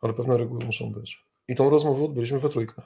[0.00, 1.24] Ale pewne reguły muszą być.
[1.48, 2.82] I tą rozmowę odbyliśmy we trójkę.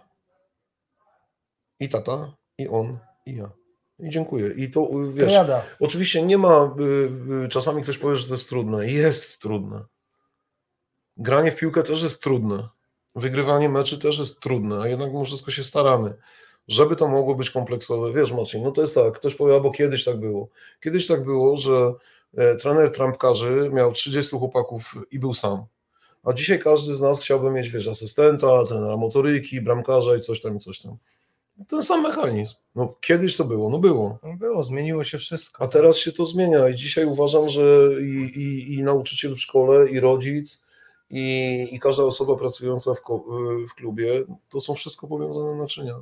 [1.80, 3.50] I tata, i on, i ja.
[3.98, 4.54] I dziękuję.
[4.54, 5.62] I to, y, wiesz, Triada.
[5.80, 8.90] Oczywiście nie ma, y, y, czasami ktoś powie, że to jest trudne.
[8.90, 9.84] Jest trudne.
[11.16, 12.68] Granie w piłkę też jest trudne.
[13.14, 16.14] Wygrywanie meczy też jest trudne, a jednak mimo wszystko się staramy,
[16.68, 18.12] żeby to mogło być kompleksowe.
[18.12, 20.48] Wiesz, Marcin, no to jest tak, ktoś powie, bo kiedyś tak było.
[20.84, 21.92] Kiedyś tak było, że
[22.36, 25.64] e, trener trampkarzy miał 30 chłopaków i był sam.
[26.24, 30.56] A dzisiaj każdy z nas chciałby mieć, wiesz, asystenta, trenera motoryki, bramkarza i coś tam,
[30.56, 30.96] i coś tam.
[31.68, 32.54] Ten sam mechanizm.
[32.74, 34.18] No kiedyś to było, no było.
[34.22, 35.64] No Było, zmieniło się wszystko.
[35.64, 39.90] A teraz się to zmienia i dzisiaj uważam, że i, i, i nauczyciel w szkole,
[39.90, 40.64] i rodzic,
[41.10, 43.00] i, i każda osoba pracująca w,
[43.70, 45.94] w klubie, to są wszystko powiązane naczynia.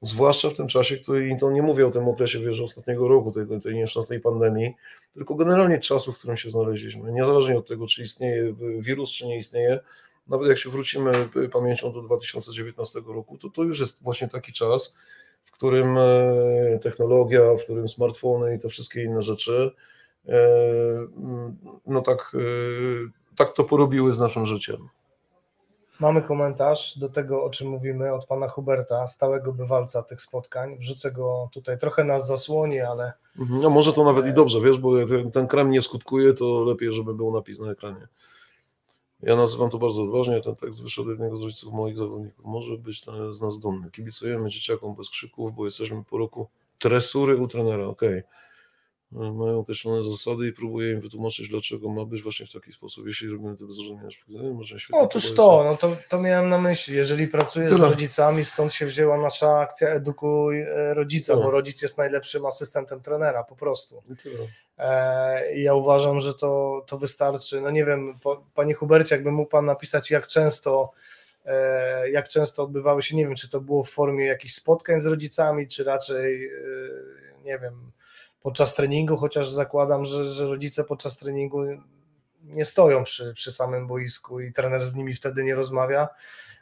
[0.00, 3.60] Zwłaszcza w tym czasie, który, to nie mówię o tym okresie, wiesz, ostatniego roku, tej,
[3.60, 4.74] tej nieszczęsnej pandemii,
[5.14, 7.12] tylko generalnie czasu, w którym się znaleźliśmy.
[7.12, 9.80] Niezależnie od tego, czy istnieje wirus, czy nie istnieje,
[10.28, 11.12] nawet jak się wrócimy
[11.52, 14.96] pamięcią do 2019 roku, to to już jest właśnie taki czas,
[15.44, 19.70] w którym e, technologia, w którym smartfony i te wszystkie inne rzeczy,
[20.28, 20.38] e,
[21.86, 22.38] no tak, e,
[23.36, 24.88] tak to porobiły z naszym życiem.
[26.00, 30.78] Mamy komentarz do tego, o czym mówimy, od pana Huberta, stałego bywalca tych spotkań.
[30.78, 33.12] Wrzucę go tutaj, trochę nas zasłoni, ale
[33.50, 36.92] No może to nawet i dobrze, wiesz, bo jak ten, krem nie skutkuje, to lepiej,
[36.92, 38.08] żeby był napis na ekranie.
[39.22, 42.44] Ja nazywam to bardzo odważnie, ten tekst wyszedł jednego z rodziców moich zawodników.
[42.44, 43.90] Może być ten z nas dumny.
[43.90, 48.22] Kibicujemy dzieciakom bez krzyków, bo jesteśmy po roku tresury u trenera, okej.
[49.12, 53.06] Mają określone zasady i próbuję im wytłumaczyć, dlaczego ma być właśnie w taki sposób.
[53.06, 54.08] Jeśli robimy to bez zrozumienia,
[54.54, 55.02] może świetnie.
[55.02, 56.96] otóż to, no to, to miałem na myśli.
[56.96, 57.88] Jeżeli pracujesz z Tyle.
[57.88, 61.44] rodzicami, stąd się wzięła nasza akcja Edukuj e, rodzica, Tyle.
[61.44, 64.02] bo rodzic jest najlepszym asystentem trenera, po prostu.
[64.12, 64.38] I tyle.
[64.78, 67.60] E, Ja uważam, że to, to wystarczy.
[67.60, 70.90] No nie wiem, po, panie Hubercie, jakby mógł pan napisać, jak często,
[71.44, 75.06] e, jak często odbywały się, nie wiem, czy to było w formie jakichś spotkań z
[75.06, 76.50] rodzicami, czy raczej,
[77.44, 77.92] nie wiem,
[78.42, 81.64] podczas treningu, chociaż zakładam, że, że rodzice podczas treningu
[82.42, 86.08] nie stoją przy, przy samym boisku i trener z nimi wtedy nie rozmawia.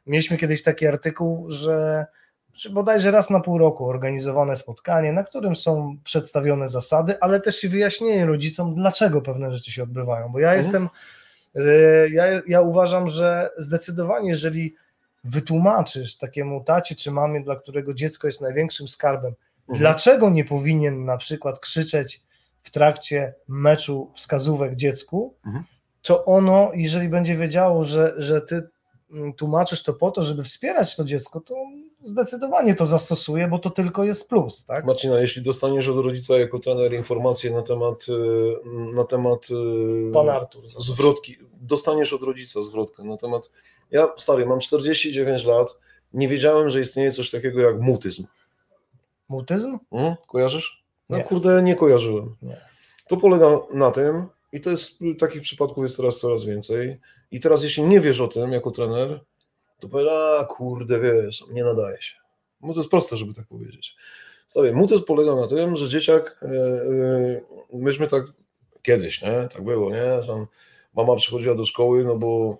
[0.07, 2.07] Mieliśmy kiedyś taki artykuł, że
[2.55, 7.64] że bodajże raz na pół roku organizowane spotkanie, na którym są przedstawione zasady, ale też
[7.64, 10.29] i wyjaśnienie rodzicom, dlaczego pewne rzeczy się odbywają.
[10.29, 10.62] Bo ja Mhm.
[10.62, 10.89] jestem,
[11.55, 14.74] e, ja, ja uważam, że zdecydowanie, jeżeli
[15.24, 19.35] wytłumaczysz takiemu tacie czy mamie, dla którego dziecko jest największym skarbem,
[19.69, 19.79] Mhm.
[19.79, 22.23] dlaczego nie powinien na przykład krzyczeć
[22.62, 25.64] w trakcie meczu wskazówek dziecku, Mhm.
[26.03, 28.62] to ono, jeżeli będzie wiedziało, że, że ty
[29.12, 31.55] mm, tłumaczysz to po to, żeby wspierać to dziecko, to
[32.05, 34.85] zdecydowanie to zastosuje, bo to tylko jest plus, tak?
[34.85, 39.49] Marcina, jeśli dostaniesz od rodzica jako trener informacje na temat, y, na temat
[40.11, 40.62] y, Pan Artur.
[40.69, 43.51] zwrotki, dostaniesz od rodzica zwrotkę na temat.
[43.91, 45.77] Ja, stary, mam 49 lat,
[46.12, 48.25] nie wiedziałem, że istnieje coś takiego jak mutyzm.
[49.29, 49.79] Mutyzm?
[49.91, 50.14] Hmm?
[50.27, 50.85] Kojarzysz?
[51.09, 51.24] No Nie.
[51.24, 52.37] kurde, nie kojarzyłem.
[52.43, 52.61] Nie.
[53.09, 57.01] To polega na tym, i to jest takich przypadków jest teraz coraz więcej.
[57.31, 59.20] I teraz, jeśli nie wiesz o tym jako trener,
[59.81, 60.09] to powiesz,
[60.41, 62.14] a kurde, wiesz, nie nadaje się.
[62.61, 63.97] No to jest proste, żeby tak powiedzieć.
[64.47, 66.49] Stary, mutyzm polega na tym, że dzieciak, e,
[67.72, 68.24] myśmy tak
[68.83, 69.49] kiedyś, nie?
[69.53, 70.27] Tak było, nie?
[70.27, 70.47] Tam
[70.95, 72.59] mama przychodziła do szkoły, no bo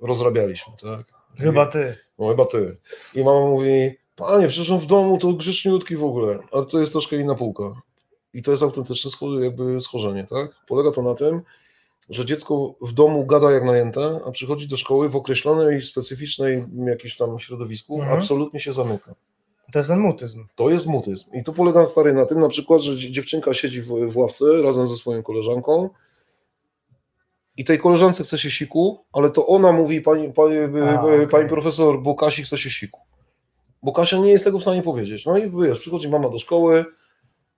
[0.00, 1.06] rozrabialiśmy, tak?
[1.38, 1.96] Chyba ty.
[2.18, 2.76] No chyba ty.
[3.14, 6.92] I mama mówi, panie, przecież on w domu to grzeczniutki w ogóle, ale to jest
[6.92, 7.82] troszkę inna półka.
[8.34, 9.10] I to jest autentyczne
[9.40, 10.50] jakby schorzenie, tak?
[10.68, 11.42] Polega to na tym,
[12.10, 17.16] że dziecko w domu gada jak najęte, a przychodzi do szkoły w określonej, specyficznej jakimś
[17.16, 18.18] tam środowisku, Mhm.
[18.18, 19.14] absolutnie się zamyka.
[19.72, 20.46] To jest ten mutyzm.
[20.54, 21.30] To jest mutyzm.
[21.34, 24.44] I to polega stary na tym, na przykład, że dzie- dziewczynka siedzi w, w ławce
[24.62, 25.90] razem ze swoją koleżanką
[27.56, 30.56] i tej koleżance chce się siku, ale to ona mówi, pani, pani,
[31.24, 33.00] A, pani profesor, bo Kasi chce się siku.
[33.82, 35.26] Bo Kasia nie jest tego w stanie powiedzieć.
[35.26, 36.84] No i wiesz, przychodzi mama do szkoły,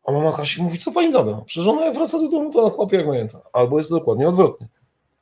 [0.04, 1.42] a mama Kasi mówi, co pani gada?
[1.46, 3.40] Przecież ona jak wraca do domu, to ona kłapie jak najęta.
[3.52, 4.68] Albo jest dokładnie odwrotnie.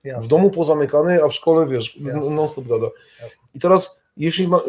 [0.03, 0.29] W Jasne.
[0.29, 2.35] domu pozamykany, a w szkole, wiesz, Jasne.
[2.35, 2.87] non stop gada.
[3.23, 3.45] Jasne.
[3.55, 4.61] I teraz, jeśli ma,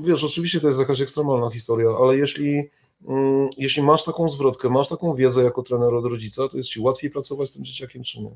[0.00, 2.70] wiesz, oczywiście to jest jakaś ekstremalna historia, ale jeśli,
[3.08, 6.80] mm, jeśli masz taką zwrotkę, masz taką wiedzę jako trener od rodzica, to jest ci
[6.80, 8.30] łatwiej pracować z tym dzieciakiem, czy nie?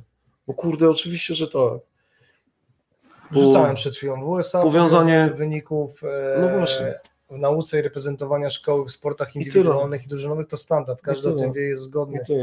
[0.49, 1.53] No kurde, oczywiście, że tak.
[3.33, 6.95] Bo- Wrzucałem przed chwilą w USA Powiązanie- wyników e, No właśnie.
[7.31, 11.03] W nauce i reprezentowania szkoły w sportach indywidualnych i, drużynowych to standard.
[11.03, 12.21] Każdy o tym wie, jest zgodny.
[12.29, 12.35] I.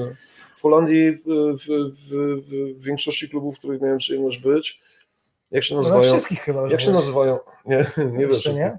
[0.58, 2.42] W Holandii, w, w, w,
[2.80, 4.82] w większości klubów, w których miałem przyjemność być,
[5.52, 6.14] jak się No, na nazywają?
[6.14, 6.70] wszystkich chyba.
[6.70, 7.40] Jak się nazywają?
[7.66, 8.24] Nie, nie.
[8.26, 8.78] Jeszcze nie?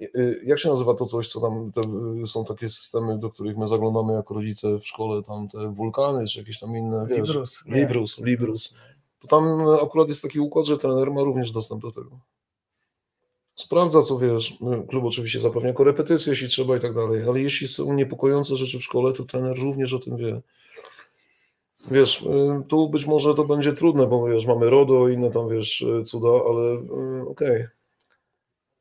[0.00, 1.80] Y, Jak się nazywa to coś, co tam te,
[2.22, 6.26] y, są takie systemy, do których my zaglądamy jako rodzice w szkole, tam te wulkany,
[6.26, 7.64] czy jakieś tam inne, wiesz, Librus.
[7.66, 8.74] Librus, Librus.
[9.20, 12.10] To tam akurat jest taki układ, że trener ma również dostęp do tego.
[13.54, 17.92] Sprawdza, co wiesz, klub oczywiście zapewnia korepetycje, jeśli trzeba i tak dalej, ale jeśli są
[17.92, 20.40] niepokojące rzeczy w szkole, to trener również o tym wie.
[21.90, 22.24] Wiesz,
[22.68, 26.28] tu być może to będzie trudne, bo wiesz, mamy RODO i inne tam, wiesz, cuda,
[26.28, 26.78] ale
[27.26, 27.66] okej.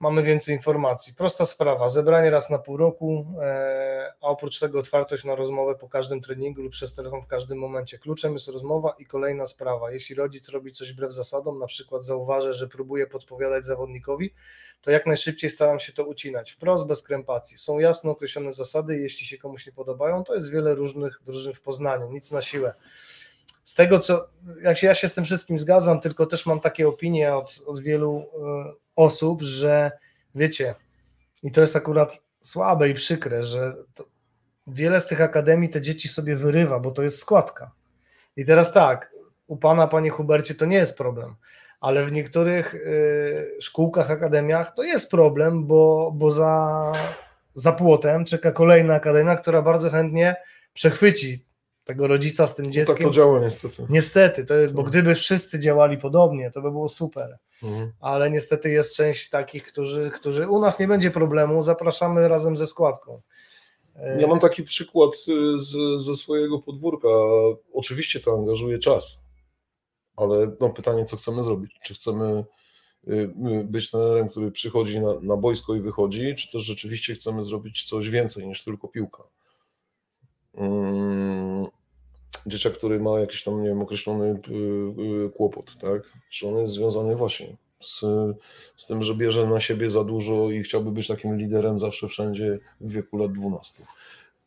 [0.04, 1.14] Mamy więcej informacji.
[1.14, 1.90] Prosta sprawa.
[1.90, 6.62] Zebranie raz na pół roku, e, a oprócz tego otwartość na rozmowę po każdym treningu
[6.62, 8.00] lub przez telefon w każdym momencie.
[8.00, 9.92] Kluczem jest rozmowa i kolejna sprawa.
[9.92, 14.34] Jeśli rodzic robi coś wbrew zasadom, na przykład zauważę, że próbuje podpowiadać zawodnikowi,
[14.82, 16.52] to jak najszybciej staram się to ucinać.
[16.52, 17.58] Wprost, bez krępacji.
[17.58, 19.00] Są jasno określone zasady.
[19.00, 22.12] Jeśli się komuś nie podobają, to jest wiele różnych drużyn w Poznaniu.
[22.12, 22.74] Nic na siłę.
[23.64, 24.28] Z tego, co
[24.62, 27.80] jak się, ja się z tym wszystkim zgadzam, tylko też mam takie opinie od, od
[27.80, 29.92] wielu e, osób, że
[30.36, 30.76] wiecie,
[31.44, 33.76] i to jest akurat słabe i przykre, że
[34.68, 37.72] wiele z tych akademii te dzieci sobie wyrywa, bo to jest składka.
[38.38, 39.14] I teraz tak,
[39.48, 41.36] u pana, panie Hubercie, to nie jest problem,
[41.82, 46.92] ale w niektórych y, szkółkach, akademiach to jest problem, bo, bo za,
[47.56, 50.36] za płotem czeka kolejna akademia, która bardzo chętnie
[50.74, 51.44] przechwyci
[51.84, 53.08] tego rodzica z tym Tak dzieckiem.
[53.08, 53.86] to działa niestety.
[53.90, 54.92] Niestety, to bo Tak.
[54.92, 57.92] gdyby wszyscy działali podobnie, to by było super Mhm.
[58.00, 62.66] ale niestety jest część takich, którzy, którzy u nas nie będzie problemu, zapraszamy razem ze
[62.68, 63.22] składką.
[63.96, 67.08] E, Ja mam taki przykład y, z, ze swojego podwórka.
[67.74, 69.20] Oczywiście to angażuje czas,
[70.16, 71.72] ale no pytanie, co chcemy zrobić?
[71.84, 72.44] Czy chcemy
[73.08, 77.44] y, y, być trenerem, który przychodzi na, na boisko i wychodzi, czy też rzeczywiście chcemy
[77.44, 79.24] zrobić coś więcej niż tylko piłka?
[80.56, 81.66] Mm,
[82.46, 86.02] Dzieciak, który ma jakiś tam, nie wiem, określony y, y, kłopot, tak?
[86.30, 88.00] Czy on jest związany właśnie z,
[88.78, 92.60] z tym, że bierze na siebie za dużo i chciałby być takim liderem zawsze wszędzie
[92.82, 93.84] w wieku lat 12.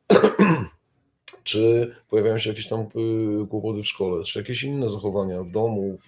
[1.44, 5.98] czy pojawiają się jakieś tam y, kłopoty w szkole, czy jakieś inne zachowania w domu,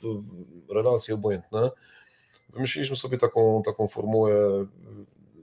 [0.75, 1.71] relacje obojętne.
[2.53, 4.67] Wymyśliliśmy sobie taką, taką formułę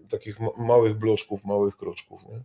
[0.09, 2.43] takich ma- małych bloczków, małych kroczków, nie?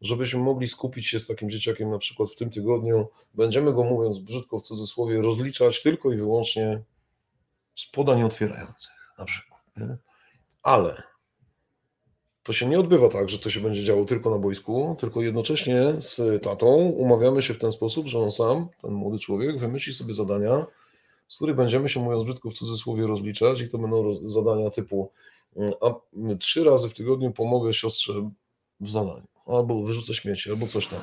[0.00, 4.18] Żebyśmy mogli skupić się z takim dzieciakiem na przykład w tym tygodniu, będziemy go, mówiąc
[4.18, 6.82] brzydko w cudzysłowie, rozliczać tylko i wyłącznie
[7.74, 9.60] z podań otwierających na przykład.
[9.76, 9.96] Nie?
[10.62, 11.02] Ale
[12.42, 15.94] to się nie odbywa tak, że to się będzie działo tylko na boisku, tylko jednocześnie
[15.98, 20.14] z tatą umawiamy się w ten sposób, że on sam, ten młody człowiek, wymyśli sobie
[20.14, 20.66] zadania,
[21.28, 25.12] z których będziemy się, mówiąc brzydko w cudzysłowie, rozliczać i to będą zadania typu
[25.56, 25.94] mm, a
[26.38, 28.30] trzy razy w tygodniu pomogę siostrze
[28.80, 31.00] w zadaniu, albo wyrzucę śmieci, albo coś tam.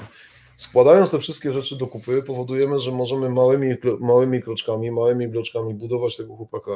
[0.55, 6.17] Składając te wszystkie rzeczy do kupy, powodujemy, że możemy małymi, małymi kroczkami, małymi bloczkami budować
[6.17, 6.71] tego chłopaka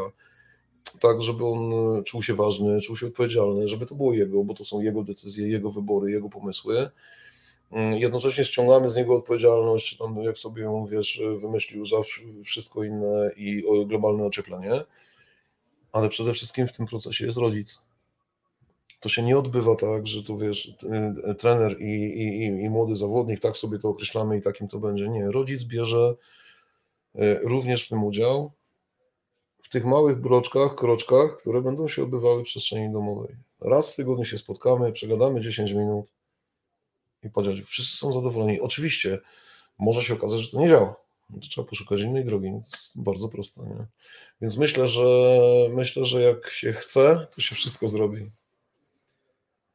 [1.00, 4.54] tak, żeby on e, czuł się ważny, czuł się odpowiedzialny, żeby to było jego, bo
[4.54, 6.90] to są jego decyzje, jego wybory, jego pomysły.
[7.72, 11.98] Mm, jednocześnie ściągamy z niego odpowiedzialność, tam jak sobie ją, wiesz, wymyślił za
[12.46, 14.72] wszystko inne i globalne ocieplenie,
[15.92, 17.82] ale przede wszystkim w tym procesie jest rodzic.
[19.00, 20.78] To się nie odbywa tak, że tu wiesz,
[21.28, 25.10] e, trener i, i, i młody zawodnik, tak sobie to określamy i takim to będzie.
[25.10, 26.16] Nie, rodzic bierze
[27.16, 28.52] e, również w tym udział,
[29.64, 33.36] w tych małych broczkach, kroczkach, które będą się odbywały w przestrzeni domowej.
[33.62, 36.06] Raz w tygodniu się spotkamy, przegadamy 10 minut
[37.24, 38.62] i powiedzieć, wszyscy są zadowoleni.
[38.62, 39.20] Oczywiście
[39.80, 40.96] może się okazać, że to nie działa.
[41.34, 42.52] To trzeba poszukać innej drogi.
[42.52, 43.62] To jest bardzo proste.
[43.62, 43.86] Nie?
[44.42, 45.06] Więc myślę, że
[45.74, 48.32] myślę, że jak się chce, to się wszystko zrobi.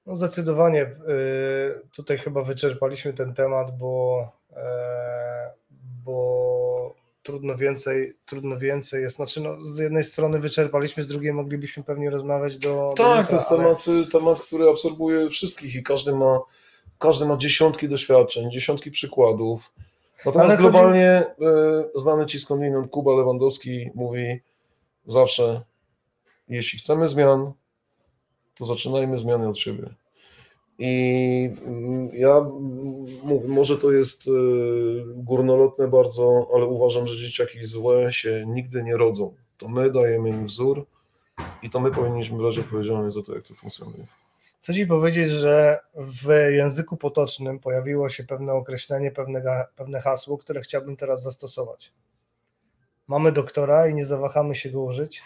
[0.06, 0.82] No zdecydowanie.
[0.82, 5.52] Y, tutaj chyba wyczerpaliśmy ten temat, bo, e,
[6.04, 9.16] bo trudno więcej, trudno więcej jest.
[9.16, 12.94] Znaczy, no, z jednej strony wyczerpaliśmy, z drugiej moglibyśmy pewnie rozmawiać do.
[12.96, 13.58] Tak, do to jest ale...
[13.62, 16.40] temat, temat, który absorbuje wszystkich i każdy ma,
[16.98, 19.72] każdy ma dziesiątki doświadczeń, dziesiątki przykładów.
[20.26, 21.50] Natomiast ale globalnie chodzi...
[21.96, 24.40] E, znany ci skądinąd Kuba Lewandowski mówi
[25.06, 25.62] zawsze,
[26.48, 27.52] jeśli chcemy zmian,
[28.54, 29.94] to zaczynajmy zmiany od siebie.
[30.78, 32.40] I mm, ja
[33.22, 34.30] mówię, może to jest e,
[35.14, 39.34] górnolotne bardzo, ale uważam, że dzieciaki złe się nigdy nie rodzą.
[39.58, 40.86] To my dajemy im wzór
[41.62, 44.06] i to my powinniśmy brać odpowiedzialność za to, jak to funkcjonuje.
[44.58, 50.60] Chcę Ci powiedzieć, że w języku potocznym pojawiło się pewne określenie, pewne, pewne hasło, które
[50.60, 51.92] chciałbym teraz zastosować.
[53.06, 55.22] Mamy doktora i nie zawahamy się go użyć.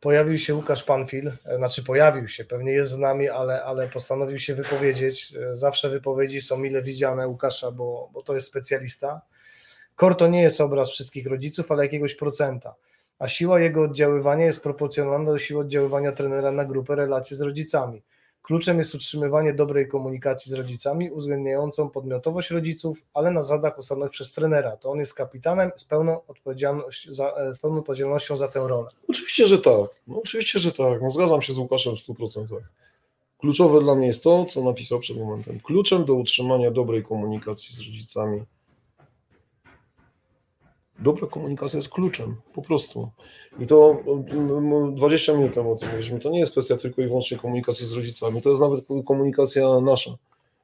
[0.00, 4.38] Pojawił się Łukasz Panfil, e, znaczy pojawił się, pewnie jest z nami, ale, ale postanowił
[4.38, 5.34] się wypowiedzieć.
[5.36, 9.20] E, zawsze wypowiedzi są mile widziane Łukasza, bo, bo to jest specjalista.
[9.96, 12.74] KOR to nie jest obraz wszystkich rodziców, ale jakiegoś procenta,
[13.18, 18.02] a siła jego oddziaływania jest proporcjonalna do siły oddziaływania trenera na grupę relacji z rodzicami.
[18.46, 24.32] Kluczem jest utrzymywanie dobrej komunikacji z rodzicami, uwzględniającą podmiotowość rodziców, ale na zasadach ustalonych przez
[24.32, 24.76] trenera.
[24.76, 28.88] To on jest kapitanem z pełną, odpowiedzialność za, e, z pełną odpowiedzialnością za tę rolę.
[29.08, 29.90] Oczywiście, że tak.
[30.06, 31.02] No, oczywiście, że tak.
[31.02, 32.46] No, zgadzam się z Łukaszem w 100%.
[33.38, 35.60] Kluczowe dla mnie jest to, co napisał przed momentem.
[35.60, 38.42] Kluczem do utrzymania dobrej komunikacji z rodzicami
[40.98, 43.10] dobra komunikacja jest kluczem, po prostu.
[43.58, 44.02] I to
[44.92, 47.92] 20 minut temu o tym mówiliśmy, to nie jest kwestia tylko i wyłącznie komunikacji z
[47.92, 50.10] rodzicami, to jest nawet komunikacja nasza.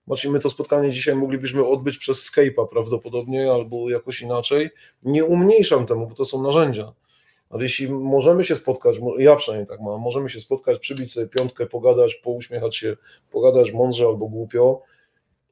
[0.06, 4.70] Właśnie my to spotkanie dzisiaj moglibyśmy odbyć przez Skype'a prawdopodobnie albo jakoś inaczej.
[5.02, 6.92] Nie umniejszam temu, bo to są narzędzia.
[7.50, 11.66] Ale jeśli możemy się spotkać, ja przynajmniej tak mam, możemy się spotkać, przybić sobie piątkę,
[11.66, 12.96] pogadać, pouśmiechać się,
[13.30, 14.82] pogadać mądrze albo głupio,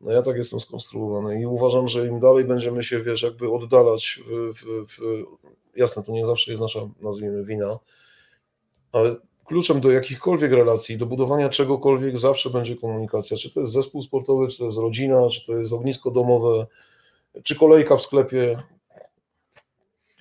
[0.01, 4.21] no ja tak jestem skonstruowany i uważam, że im dalej będziemy się, wiesz, jakby oddalać,
[4.55, 5.25] w, w,
[5.77, 7.79] jasne, to nie zawsze jest nasza, nazwijmy, wina,
[8.93, 14.03] ale kluczem do jakichkolwiek relacji, do budowania czegokolwiek zawsze będzie komunikacja, czy to jest zespół
[14.03, 16.67] sportowy, czy to jest rodzina, czy to jest ognisko domowe,
[17.43, 18.63] czy kolejka w sklepie.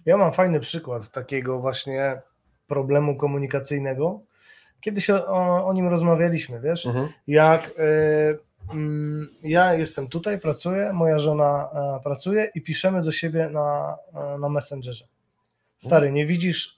[0.05, 2.21] Ja mam fajny przykład takiego właśnie
[2.67, 4.19] problemu komunikacyjnego.
[4.81, 7.09] Kiedyś o, o nim rozmawialiśmy, wiesz, mhm.
[7.27, 7.79] jak...
[7.79, 8.48] Y
[9.43, 14.49] ja jestem tutaj, pracuję, moja żona e, pracuje i piszemy do siebie na, e, na
[14.49, 15.05] Messengerze.
[15.77, 16.77] Stary, nie widzisz,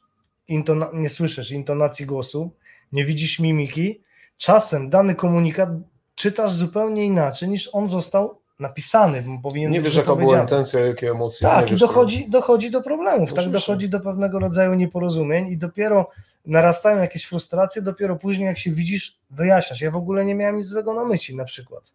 [0.49, 2.51] intona- nie słyszysz intonacji głosu,
[2.91, 4.01] nie widzisz mimiki.
[4.37, 5.69] Czasem dany komunikat
[6.15, 11.47] czytasz zupełnie inaczej niż on został napisany, powinien Nie wiesz, jaka była intencja, jakie emocje.
[11.47, 16.09] Tak, i dochodzi, dochodzi do problemów, tak dochodzi do pewnego rodzaju nieporozumień i dopiero
[16.45, 19.81] narastają jakieś frustracje, dopiero później jak się widzisz, wyjaśniasz.
[19.81, 21.91] Ja w ogóle nie miałem nic złego na myśli na przykład.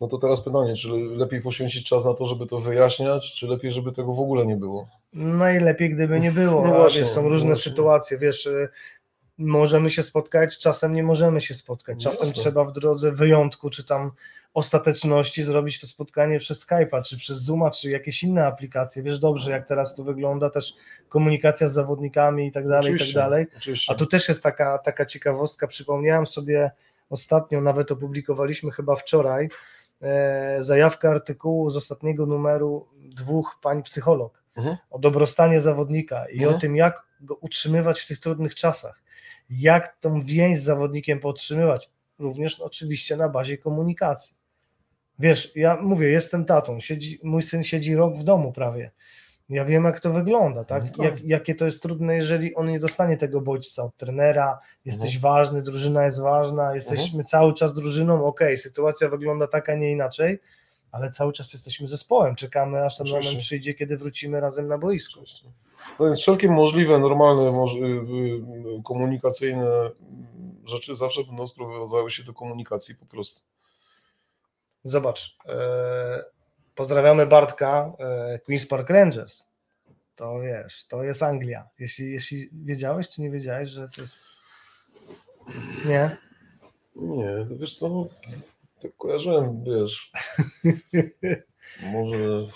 [0.00, 3.72] No to teraz pytanie, czy lepiej poświęcić czas na to, żeby to wyjaśniać, czy lepiej,
[3.72, 4.88] żeby tego w ogóle nie było?
[5.12, 6.62] Najlepiej, gdyby nie było.
[6.68, 7.70] No właśnie, wiesz, są różne właśnie.
[7.70, 8.68] sytuacje, wiesz, y,
[9.38, 12.42] możemy się spotkać, czasem nie możemy się spotkać, czasem Jasne.
[12.42, 14.12] trzeba w drodze wyjątku, czy tam
[14.54, 19.02] ostateczności zrobić to spotkanie przez Skype'a, czy przez Zooma, czy jakieś inne aplikacje.
[19.02, 20.74] Wiesz dobrze, jak teraz to wygląda, też
[21.08, 23.46] komunikacja z zawodnikami i tak dalej, i tak dalej.
[23.56, 23.92] Oczywiście.
[23.92, 26.70] A tu też jest taka, taka ciekawostka, przypomniałem sobie
[27.10, 29.48] ostatnio, nawet opublikowaliśmy chyba wczoraj,
[30.02, 34.76] e, zajawkę artykułu z ostatniego numeru dwóch pań psycholog mhm.
[34.90, 36.54] o dobrostanie zawodnika i mhm.
[36.54, 39.02] o tym, jak go utrzymywać w tych trudnych czasach,
[39.50, 44.43] jak tą więź z zawodnikiem podtrzymywać, również oczywiście na bazie komunikacji.
[45.18, 48.90] Wiesz, ja mówię, jestem tatą, siedzi, mój syn siedzi rok w domu prawie.
[49.48, 50.84] Ja wiem, jak to wygląda, tak?
[50.84, 50.98] No tak.
[50.98, 55.20] Jak, jakie to jest trudne, jeżeli on nie dostanie tego bodźca od trenera, jesteś mhm.
[55.20, 57.24] ważny, drużyna jest ważna, jesteśmy mhm.
[57.24, 60.38] cały czas drużyną, ok, sytuacja wygląda tak, a nie inaczej,
[60.92, 62.36] ale cały czas jesteśmy zespołem.
[62.36, 63.30] Czekamy, aż ten Oczywiście.
[63.30, 65.20] moment przyjdzie, kiedy wrócimy razem na boisko.
[65.98, 67.86] No więc wszelkie możliwe, normalne, y,
[68.78, 69.90] y, komunikacyjne
[70.66, 73.53] rzeczy zawsze będą sprowadzały się do komunikacji po prostu.
[74.84, 76.24] Zobacz, e,
[76.74, 79.46] pozdrawiamy Bartka, e, Queen's Park Rangers.
[80.16, 81.68] To wiesz, to jest Anglia.
[81.78, 84.20] Jeśli, jeśli wiedziałeś, czy nie wiedziałeś, że to jest.
[85.86, 86.16] Nie.
[86.96, 88.06] Nie, to wiesz co,
[88.82, 90.12] tak kojarzyłem, wiesz,
[91.92, 92.46] może...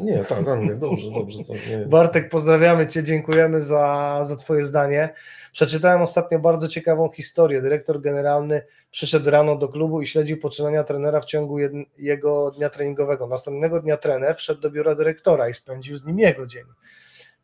[0.00, 1.38] Nie, tak, Anglia, dobrze, dobrze.
[1.86, 5.14] Bartek, pozdrawiamy Cię, dziękujemy za, za Twoje zdanie.
[5.52, 7.62] Przeczytałem ostatnio bardzo ciekawą historię.
[7.62, 11.58] Dyrektor generalny przyszedł rano do klubu i śledził poczynania trenera w ciągu
[11.98, 13.26] jego dnia treningowego.
[13.26, 16.64] Następnego dnia trener wszedł do biura dyrektora i spędził z nim jego dzień.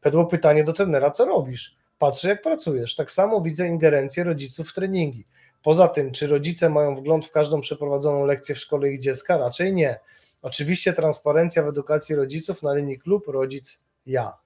[0.01, 1.77] Padło pytanie do trenera, co robisz?
[1.99, 2.95] Patrzę, jak pracujesz.
[2.95, 5.25] Tak samo widzę ingerencję rodziców w treningi.
[5.63, 9.37] Poza tym, czy rodzice mają wgląd w każdą przeprowadzoną lekcję w szkole ich dziecka?
[9.37, 9.99] Raczej nie.
[10.43, 14.39] Oczywiście transparencja w edukacji rodziców na linii klub, rodzic, ja.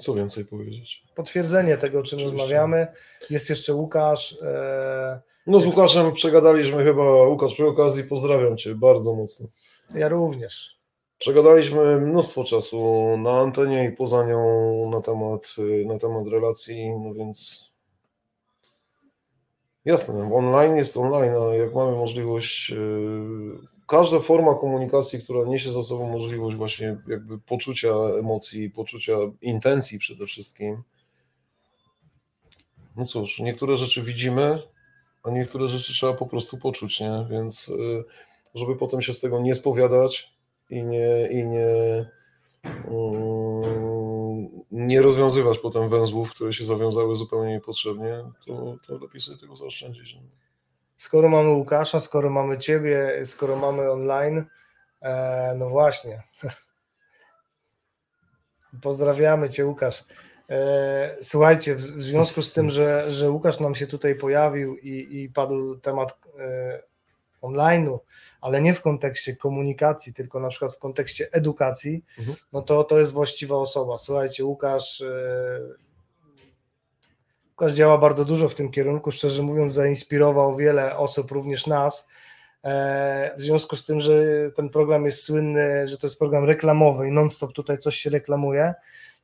[0.00, 1.02] Co więcej powiedzieć?
[1.14, 2.38] Potwierdzenie tego, o czym Oczywiście.
[2.38, 2.86] rozmawiamy.
[3.30, 4.38] Jest jeszcze Łukasz.
[4.42, 9.48] E, No z Łukaszem przegadaliśmy chyba, Łukasz przy okazji pozdrawiam Cię bardzo mocno.
[9.94, 10.76] ja również.
[11.18, 15.54] Przegadaliśmy mnóstwo czasu na antenie i poza nią na temat,
[15.86, 17.70] na temat relacji, no więc
[19.86, 22.76] jasne, online jest online, ale jak mamy możliwość, y,
[23.86, 30.26] każda forma komunikacji, która niesie za sobą możliwość właśnie jakby poczucia emocji, poczucia intencji przede
[30.26, 30.82] wszystkim,
[32.96, 34.62] no cóż, niektóre rzeczy widzimy,
[35.22, 37.26] a niektóre rzeczy trzeba po prostu poczuć, nie?
[37.30, 38.04] Więc y,
[38.54, 40.36] żeby potem się z tego nie spowiadać,
[40.70, 42.06] i nie, i nie,
[42.64, 44.05] mm,
[44.70, 50.14] nie rozwiązywać potem węzłów, które się zawiązały zupełnie niepotrzebnie, to, to lepiej sobie tego zaoszczędzić.
[50.14, 50.20] no.
[50.96, 54.44] Skoro mamy Łukasza, skoro mamy Ciebie, skoro mamy online,
[55.02, 56.22] e, no właśnie.
[58.82, 60.04] Pozdrawiamy Cię, Łukasz.
[60.50, 65.22] E, słuchajcie, w, w związku z tym, że, że Łukasz nam się tutaj pojawił i,
[65.22, 66.82] i padł temat e,
[67.42, 67.98] online'u,
[68.40, 72.36] ale nie w kontekście komunikacji, tylko na przykład w kontekście edukacji, Mhm.
[72.52, 73.98] no to to jest właściwa osoba.
[73.98, 75.60] Słuchajcie, Łukasz e,
[77.50, 82.08] Łukasz działa bardzo dużo w tym kierunku, szczerze mówiąc, zainspirował wiele osób, również nas.
[82.64, 84.12] E, W związku z tym, że
[84.56, 88.74] ten program jest słynny, że to jest program reklamowy i non-stop tutaj coś się reklamuje,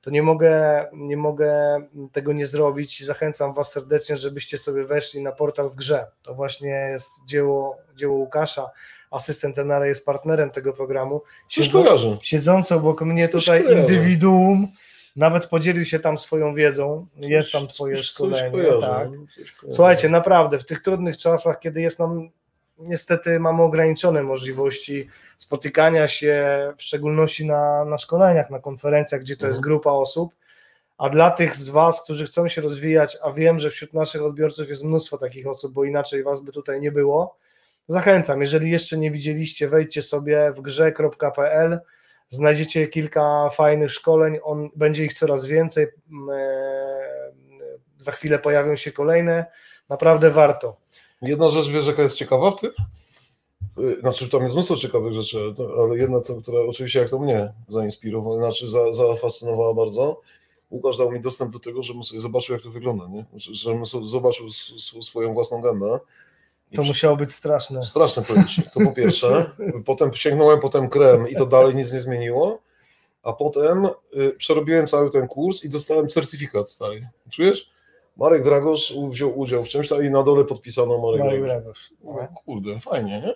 [0.02, 1.82] to nie mogę, nie mogę
[2.12, 6.06] tego nie zrobić i zachęcam Was serdecznie, żebyście sobie weszli na portal w grze.
[6.22, 8.70] To właśnie jest dzieło, dzieło Łukasza.
[9.10, 11.22] Asystent Tenara jest partnerem tego programu.
[11.48, 13.80] Siedzą- siedzący obok mnie Coś tutaj kojarzę.
[13.80, 14.68] indywiduum,
[15.16, 19.08] nawet podzielił się tam swoją wiedzą, jest tam twoje szkolenie, tak.
[19.70, 22.30] Słuchajcie, naprawdę, w tych trudnych czasach, kiedy jest nam,
[22.78, 25.08] niestety mamy ograniczone możliwości
[25.38, 26.44] spotykania się,
[26.76, 29.62] w szczególności na, na szkoleniach, na konferencjach, gdzie to jest Mhm.
[29.70, 30.34] grupa osób,
[30.98, 34.68] a dla tych z Was, którzy chcą się rozwijać, a wiem, że wśród naszych odbiorców
[34.68, 37.36] jest mnóstwo takich osób, bo inaczej Was by tutaj nie było,
[37.88, 41.80] zachęcam, jeżeli jeszcze nie widzieliście, wejdźcie sobie w grze.pl,
[42.28, 47.32] znajdziecie kilka fajnych szkoleń, on, będzie ich coraz więcej, m, e,
[47.98, 49.46] za chwilę pojawią się kolejne,
[49.88, 50.81] naprawdę warto.
[51.22, 52.70] Jedna rzecz, wiesz, jaka jest ciekawa w tym?
[53.78, 58.36] Y, Znaczy, tam jest mnóstwo ciekawych rzeczy, ale jedna, która oczywiście jak to mnie zainspirowała,
[58.36, 60.20] znaczy za, zafascynowała bardzo.
[60.70, 63.24] Łukasz dał mi dostęp do tego, żebym sobie zobaczył, jak to wygląda, nie?
[63.30, 64.46] Znaczy, Żebym zobaczył
[65.02, 65.98] swoją własną gębę.
[66.70, 67.84] I To przy- musiało być straszne.
[67.84, 68.62] Straszne pojęcie.
[68.74, 69.50] To po pierwsze.
[69.86, 72.58] Potem sięgnąłem potem krem i to dalej nic nie zmieniło.
[73.22, 77.08] A potem y, przerobiłem cały ten kurs i dostałem certyfikat stary.
[77.30, 77.70] Czujesz?
[78.16, 81.90] Marek Dragosz wziął udział w czymś i na dole podpisano Marek, Marek Dragosz.
[82.02, 82.30] Dragosz.
[82.30, 83.34] O, kurde, fajnie, nie?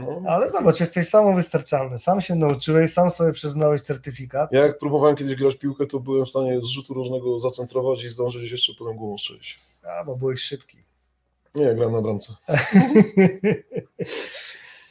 [0.00, 0.22] No.
[0.30, 1.98] Ale zobacz, jesteś samowystarczalny.
[1.98, 4.52] Sam się nauczyłeś, sam sobie przyznałeś certyfikat.
[4.52, 8.08] Ja jak próbowałem kiedyś grać piłkę, to byłem w stanie z rzutu różnego zacentrować i
[8.08, 9.60] zdążyć jeszcze potem głową strzelić.
[9.82, 10.78] A, bo byłeś szybki.
[11.54, 12.34] Nie, grałem na bramce.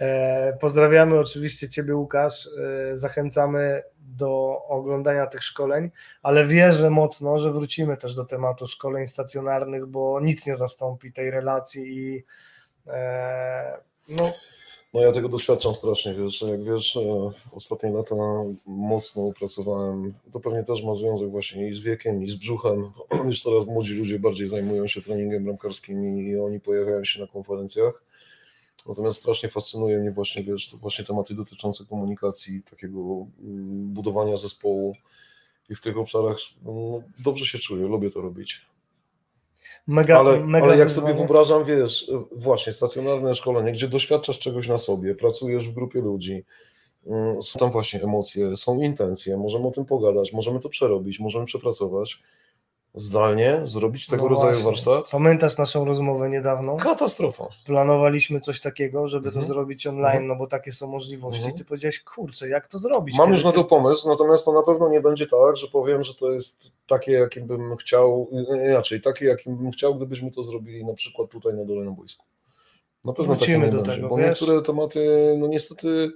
[0.01, 2.47] E, Pozdrawiamy oczywiście Ciebie, Łukasz.
[2.47, 5.89] E, Zachęcamy do oglądania tych szkoleń,
[6.23, 11.31] ale wierzę mocno, że wrócimy też do tematu szkoleń stacjonarnych, bo nic nie zastąpi tej
[11.31, 12.23] relacji i
[12.87, 13.77] e,
[14.09, 14.33] no,
[14.93, 16.97] No ja tego doświadczam strasznie, wiesz, jak wiesz,
[17.51, 18.15] ostatnie lata
[18.65, 22.91] mocno pracowałem, to pewnie też ma związek właśnie i z wiekiem, i z brzuchem,
[23.29, 28.03] już teraz młodzi ludzie bardziej zajmują się treningiem bramkarskim i oni pojawiają się na konferencjach,
[28.87, 34.95] natomiast strasznie fascynuje mnie właśnie, wiesz, właśnie tematy dotyczące komunikacji, takiego mm, budowania zespołu
[35.69, 38.65] i w tych obszarach no, dobrze się czuję, lubię to robić.
[39.87, 41.07] Mega, Ale, mega ale jak wyzwanie.
[41.07, 46.43] sobie wyobrażam, wiesz, właśnie stacjonarne szkolenie, gdzie doświadczasz czegoś na sobie, pracujesz w grupie ludzi,
[47.05, 51.45] mm, są tam właśnie emocje, są intencje, możemy o tym pogadać, możemy to przerobić, możemy
[51.45, 52.21] przepracować.
[52.93, 54.65] Zdalnie zrobić tego No rodzaju właśnie.
[54.65, 55.09] warsztat?
[55.11, 56.77] Pamiętasz naszą rozmowę niedawną?
[56.77, 57.47] Katastrofa.
[57.65, 59.45] Planowaliśmy coś takiego, żeby to Mhm.
[59.45, 60.27] zrobić online, Mhm.
[60.27, 61.39] no bo takie są możliwości.
[61.41, 61.57] Mhm.
[61.57, 63.17] Ty powiedziałeś, kurczę, jak to zrobić?
[63.17, 66.13] Mam już na to pomysł, natomiast to na pewno nie będzie tak, że powiem, że
[66.15, 68.29] to jest takie, jakim bym chciał,
[68.69, 72.25] inaczej, takie, jakim bym chciał, gdybyśmy to zrobili na przykład tutaj na dole na boisku.
[73.05, 74.27] Na pewno takie Wrócimy do będzie, tego, bo wiesz?
[74.27, 76.11] niektóre tematy, no niestety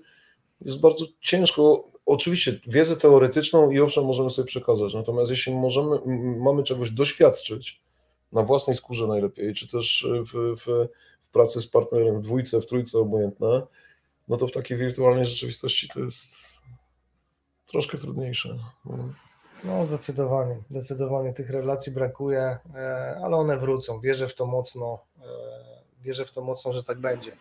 [0.62, 6.00] jest bardzo ciężko, oczywiście wiedzę teoretyczną i owszem możemy sobie przekazać, natomiast jeśli możemy,
[6.40, 7.82] mamy czegoś doświadczyć
[8.32, 10.88] na własnej skórze najlepiej, czy też w, w,
[11.22, 13.62] w pracy z partnerem, w dwójce, w trójce obojętne,
[14.28, 16.36] no to w takiej wirtualnej rzeczywistości to jest
[17.66, 18.58] troszkę trudniejsze.
[18.86, 18.98] No.
[19.64, 20.58] No, zdecydowanie.
[20.70, 24.00] Zdecydowanie tych relacji brakuje, e, ale one wrócą.
[24.00, 25.00] Wierzę w to mocno.
[25.20, 25.26] e,
[26.02, 27.32] Wierzę w to mocno, że tak będzie.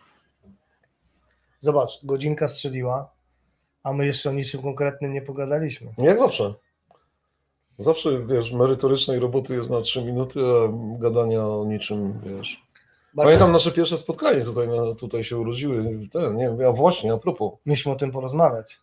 [1.59, 3.14] Zobacz, godzinka strzeliła,
[3.85, 5.91] a my jeszcze o niczym konkretnym nie pogadaliśmy.
[5.97, 6.53] Jak zawsze.
[7.77, 10.67] Zawsze, wiesz, merytorycznej roboty jest na trzy minuty, a
[10.99, 12.65] gadania o niczym, wiesz.
[13.15, 17.51] Pamiętam nasze pierwsze spotkanie tutaj, na, tutaj się urodziły, ten, nie a właśnie, a propos,
[17.65, 18.79] Myśmy o tym porozmawiać.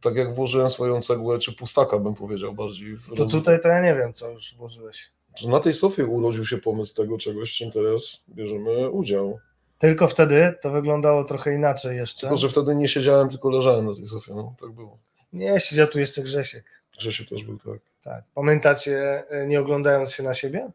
[0.00, 2.96] tak jak włożyłem swoją cegłę, czy pustaka bym powiedział bardziej.
[3.16, 5.10] To tutaj to ja nie wiem, co już włożyłeś.
[5.46, 9.38] Na tej sofie urodził się pomysł tego czegoś, czym teraz bierzemy udział.
[9.78, 12.20] Tylko wtedy to wyglądało trochę inaczej jeszcze.
[12.20, 14.98] Tylko, że wtedy nie siedziałem, tylko leżałem na tej sofie, no, tak było.
[15.32, 16.64] Nie, siedział tu jeszcze Grzesiek.
[16.98, 17.80] Grzesiu też był tak.
[18.02, 18.24] Tak.
[18.34, 20.70] Pamiętacie, e, nie oglądając się na siebie?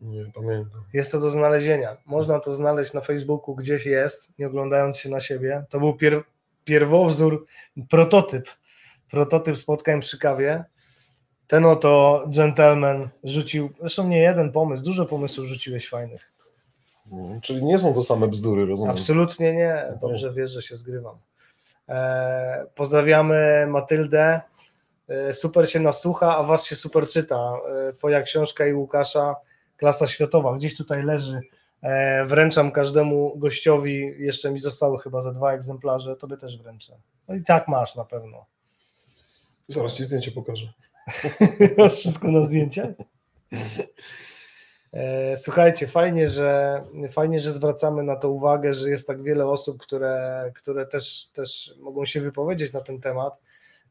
[0.00, 0.80] Nie, pamiętam.
[0.92, 1.96] Jest to do znalezienia.
[2.06, 5.64] Można to znaleźć na Facebooku, gdzieś jest, nie oglądając się na siebie.
[5.68, 6.22] To był pier,
[6.64, 7.46] pierwowzór,
[7.90, 8.48] prototyp.
[9.10, 10.64] Prototyp spotkań przy kawie.
[11.46, 16.32] Ten oto gentleman rzucił, zresztą nie jeden pomysł, dużo pomysłów rzuciłeś fajnych.
[17.10, 18.90] No, czyli nie są to same bzdury, rozumiem.
[18.90, 19.84] Absolutnie nie.
[20.00, 21.18] Dobrze wiesz, że się zgrywam.
[21.88, 24.40] E, pozdrawiamy Matyldę.
[25.08, 27.52] E, super się nasłucha, a was się super czyta.
[27.88, 29.36] E, twoja książka i Łukasza,
[29.76, 31.40] klasa światowa, gdzieś tutaj leży.
[32.26, 36.96] Wręczam każdemu gościowi, jeszcze mi zostały chyba ze dwa egzemplarze, tobie też wręczę.
[37.28, 38.46] No i tak masz na pewno.
[39.68, 40.72] Zaraz ci zdjęcie pokażę.
[41.96, 42.94] Wszystko na zdjęcie?
[44.96, 49.82] E, Słuchajcie, fajnie że, fajnie, że zwracamy na to uwagę, że jest tak wiele osób,
[49.82, 53.40] które, które też, też mogą się wypowiedzieć na ten temat.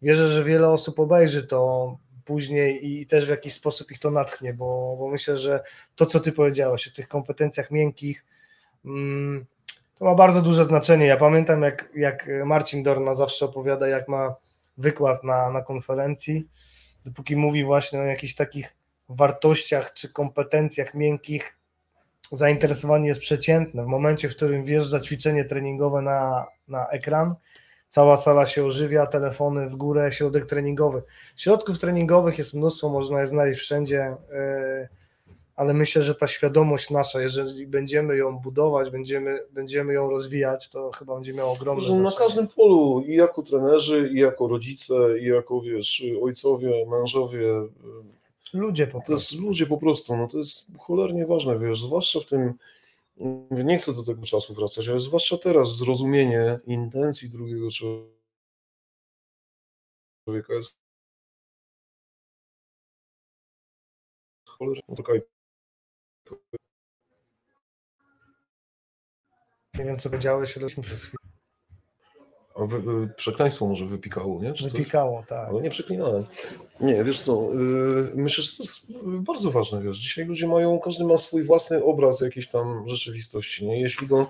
[0.02, 4.54] Wierzę, że wiele osób obejrzy to później i też w jakiś sposób ich to natchnie,
[4.54, 5.64] bo, bo myślę, że
[5.96, 8.26] to, co ty powiedziałeś o tych kompetencjach miękkich,
[8.86, 9.46] mm,
[9.96, 11.06] to ma bardzo duże znaczenie.
[11.06, 14.36] Ja pamiętam, jak, jak Marcin Dorna zawsze opowiada, jak ma
[14.78, 16.48] wykład na, na konferencji,
[17.06, 18.76] dopóki mówi właśnie o jakichś takich
[19.10, 21.58] wartościach czy kompetencjach miękkich,
[22.32, 23.84] zainteresowanie jest przeciętne.
[23.84, 27.36] W momencie, w którym wjeżdża ćwiczenie treningowe na, na ekran,
[27.90, 31.04] cała sala się ożywia, telefony w górę, środek treningowy.
[31.36, 34.88] Środków treningowych jest mnóstwo, można je znaleźć wszędzie, yy,
[35.56, 40.92] ale myślę, że ta świadomość nasza, jeżeli będziemy ją budować, będziemy, będziemy ją rozwijać, to
[40.92, 42.28] chyba będzie miało ogromne Że na znaczenie.
[42.28, 47.48] każdym polu, i jako trenerzy, i jako rodzice, i jako, wiesz, ojcowie, mężowie,
[48.54, 49.48] Ludzie po to jest prostu.
[49.48, 52.54] ludzie po prostu, no to jest cholernie ważne, wiesz, zwłaszcza w tym,
[53.52, 57.68] nie chcę do tego czasu wracać, ale zwłaszcza teraz zrozumienie intencji drugiego
[60.26, 60.78] człowieka jest
[64.48, 65.14] cholernie taka
[69.74, 71.15] Nie wiem, co powiedziałeś, ale już mi przez
[72.56, 74.54] wy, y, przekleństwo może wypikało, nie?
[74.54, 74.74] Czy coś?
[74.74, 75.50] wypikało, tak.
[75.50, 76.26] Ale nie przeklinałem.
[76.80, 81.06] Nie, wiesz co, yy, myślę, że to jest bardzo ważne, wiesz, dzisiaj ludzie mają, każdy
[81.06, 83.82] ma swój własny obraz jakiejś tam rzeczywistości, nie?
[83.82, 84.28] Jeśli go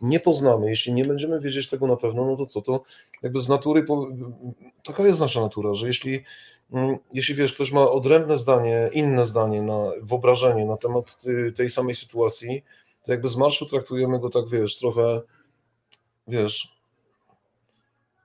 [0.00, 2.82] nie poznamy, jeśli nie będziemy wiedzieć tego na pewno, no to co, to
[3.22, 3.86] jakby z natury,
[4.84, 6.24] taka jest nasza natura, że jeśli,
[6.72, 11.70] mm, jeśli wiesz, ktoś ma odrębne zdanie, inne zdanie, na, wyobrażenie na temat y, tej
[11.70, 12.64] samej sytuacji,
[13.02, 15.20] to jakby z marszu traktujemy go tak, wiesz, trochę,
[16.28, 16.79] wiesz,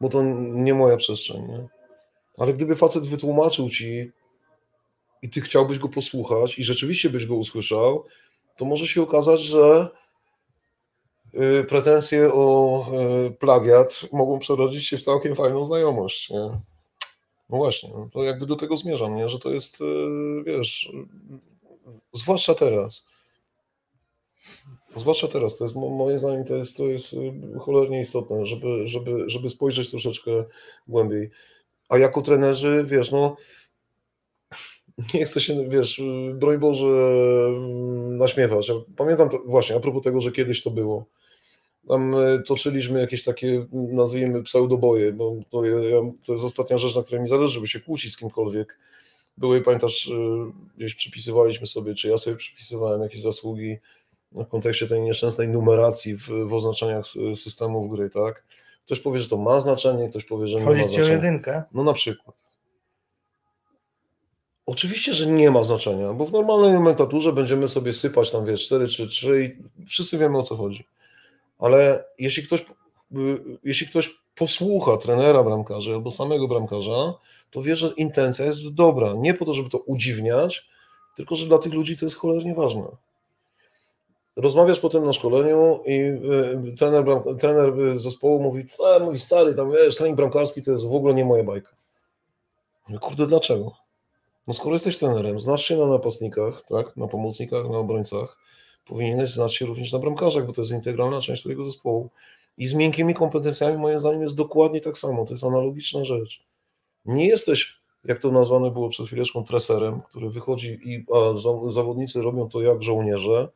[0.02, 1.68] bo to nie moja przestrzeń, nie?
[2.38, 4.12] Ale gdyby facet wytłumaczył ci
[5.22, 8.06] i ty chciałbyś go posłuchać i rzeczywiście byś go usłyszał,
[8.58, 9.90] to może się okazać, że
[11.34, 12.86] y, pretensje o
[13.28, 16.30] y, plagiat mogą przerodzić się w całkiem fajną znajomość.
[16.30, 16.50] Nie?
[17.50, 19.30] No właśnie, no to jakby do tego zmierzam, nie?
[19.30, 20.92] że to jest, y, wiesz,
[22.14, 23.06] zwłaszcza teraz.
[24.96, 28.88] Zwłaszcza teraz, to jest mo- moim zdaniem to jest, to jest y, cholernie istotne, żeby,
[28.88, 30.32] żeby, żeby spojrzeć troszeczkę
[30.88, 31.30] głębiej.
[31.90, 33.36] A jako trenerzy, wiesz, no
[35.14, 36.02] nie chcę się, wiesz,
[36.34, 36.88] broń Boże,
[37.48, 38.72] mm, naśmiewać.
[38.98, 41.06] Pamiętam to właśnie, a propos tego, że kiedyś to było.
[41.88, 47.04] Tam e, toczyliśmy jakieś takie, nazwijmy, pseudoboje, bo to, ja, to jest ostatnia rzecz, na
[47.04, 48.80] której mi zależy, żeby się kłócić z kimkolwiek.
[49.38, 50.12] Były, pamiętasz,
[50.78, 53.78] gdzieś przypisywaliśmy sobie, czy ja sobie przypisywałem jakieś zasługi
[54.36, 57.06] w kontekście tej nieszczęsnej numeracji w, w oznaczeniach
[57.36, 58.44] systemów gry, tak?
[58.86, 61.14] Ktoś powie, że to ma znaczenie, ktoś powie, że nie ma Chodzi ci o znaczenia.
[61.16, 61.64] jedynkę?
[61.74, 62.46] No na przykład.
[64.66, 68.88] Oczywiście, że nie ma znaczenia, bo w normalnej nomenklaturze będziemy sobie sypać tam, wiesz, 4
[68.88, 70.88] czy 3 i wszyscy wiemy o co chodzi.
[71.60, 72.66] Ale jeśli ktoś, y,
[73.64, 77.14] jeśli ktoś posłucha trenera bramkarzy albo samego bramkarza,
[77.52, 79.14] to wie, że intencja jest dobra.
[79.18, 80.70] Nie po to, żeby to udziwniać,
[81.16, 82.84] tylko że dla tych ludzi to jest cholernie ważne.
[84.36, 87.06] Rozmawiasz potem na szkoleniu i y, trener,
[87.40, 91.14] trener y, zespołu mówi, co mój stary, tam wiesz, trening bramkarski to jest w ogóle
[91.14, 91.70] nie moja bajka.
[92.88, 93.72] Mówię, Kurde, dlaczego?
[94.48, 98.38] No skoro jesteś trenerem, znasz się na napastnikach, tak, na pomocnikach, na obrońcach,
[98.86, 102.10] powinieneś znać się również na bramkarzach, bo to jest integralna część twojego zespołu.
[102.58, 106.44] I z miękkimi kompetencjami moim zdaniem jest dokładnie tak samo, to jest analogiczna rzecz.
[107.06, 107.76] Nie jesteś,
[108.06, 112.62] jak to nazwane było przed chwileczką, treserem, który wychodzi i a za- zawodnicy robią to
[112.62, 113.50] jak żołnierze,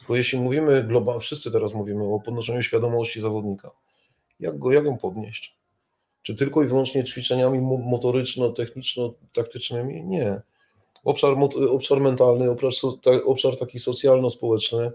[0.00, 3.70] tylko jeśli mówimy globalnie, wszyscy teraz mówimy o podnoszeniu świadomości zawodnika.
[4.40, 5.56] Jak go, jak ją podnieść?
[6.22, 10.04] Czy tylko i wyłącznie ćwiczeniami mo- motoryczno-techniczno-taktycznymi?
[10.04, 10.40] Nie.
[11.04, 11.34] Obszar,
[11.70, 12.92] obszar mentalny, obszar,
[13.24, 14.90] obszar taki socjalno-społeczny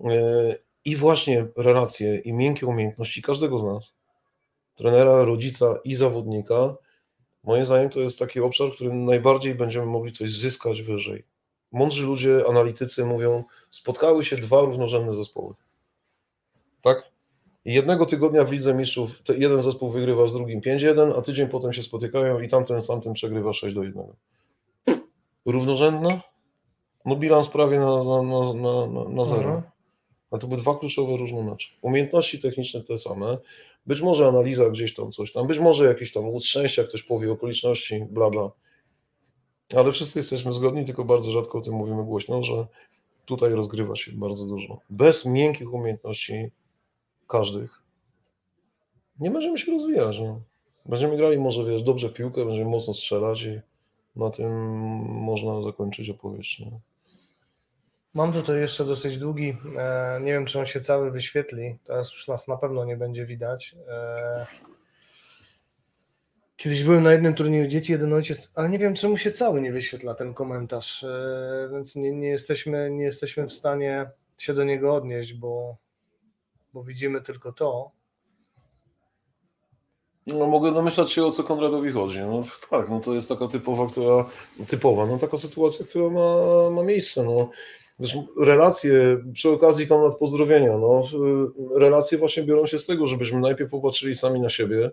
[0.00, 3.94] yy, i właśnie relacje i miękkie umiejętności każdego z nas,
[4.74, 6.76] trenera, rodzica i zawodnika,
[7.44, 11.24] moim zdaniem to jest taki obszar, w którym najbardziej będziemy mogli coś zyskać wyżej.
[11.72, 15.54] Mądrzy ludzie, analitycy mówią, spotkały się dwa równorzędne zespoły.
[16.82, 17.10] Tak?
[17.64, 21.72] I jednego tygodnia w Lidze Mistrzów jeden zespół wygrywa z drugim 5-1, a tydzień potem
[21.72, 24.02] się spotykają i tamten z tamtym przegrywa 6 do 1.
[25.46, 26.20] Równorzędna?
[27.04, 29.42] No bilans prawie na, na, na, na, na, na zero.
[29.42, 29.62] Mhm.
[30.30, 31.68] A to były dwa kluczowe różne mecze.
[31.82, 33.38] Umiejętności techniczne te same,
[33.86, 37.32] być może analiza gdzieś tam coś tam, być może jakiś tam łód szczęścia, ktoś powie
[37.32, 38.50] okoliczności, bla bla.
[39.76, 42.66] Ale wszyscy jesteśmy zgodni, tylko bardzo rzadko o tym mówimy głośno, że
[43.26, 44.78] tutaj rozgrywa się bardzo dużo.
[44.90, 46.50] Bez miękkich umiejętności
[47.28, 47.82] każdych
[49.20, 50.18] nie będziemy się rozwijać.
[50.18, 50.40] No.
[50.86, 53.60] Będziemy grali może, wiesz, dobrze w piłkę, będziemy mocno strzelać i
[54.16, 54.52] na tym
[55.04, 56.60] można zakończyć opowieść.
[56.60, 56.80] Nie?
[58.14, 62.28] Mam tutaj jeszcze dosyć długi, e, nie wiem czy on się cały wyświetli, teraz już
[62.28, 63.76] nas na pewno nie będzie widać.
[66.60, 69.72] Kiedyś byłem na jednym turnieju dzieci, jeden ojciec, ale nie wiem czemu się cały nie
[69.72, 74.94] wyświetla ten komentarz, e, więc nie, nie, jesteśmy, nie jesteśmy w stanie się do niego
[74.94, 75.76] odnieść, bo,
[76.74, 77.90] bo widzimy tylko to.
[80.26, 82.20] No mogę domyślać się o co Konradowi chodzi.
[82.20, 84.30] No tak, no to jest taka typowa, która
[84.66, 87.24] typowa, no taka sytuacja, która ma, ma miejsce.
[87.24, 87.50] No.
[88.00, 91.04] Wiesz, relacje, przy okazji Konrad pozdrowienia, no,
[91.76, 94.90] relacje właśnie biorą się z tego, żebyśmy najpierw popatrzyli sami na siebie,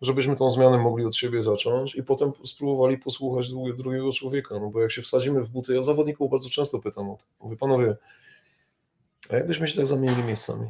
[0.00, 4.70] żebyśmy tą zmianę mogli od siebie zacząć i potem spróbowali posłuchać drugie- drugiego człowieka, no
[4.70, 7.96] bo jak się wsadzimy w buty, ja zawodników bardzo często pytam o to, mówię, panowie,
[9.30, 10.66] a jakbyśmy się tak zamienili miejscami?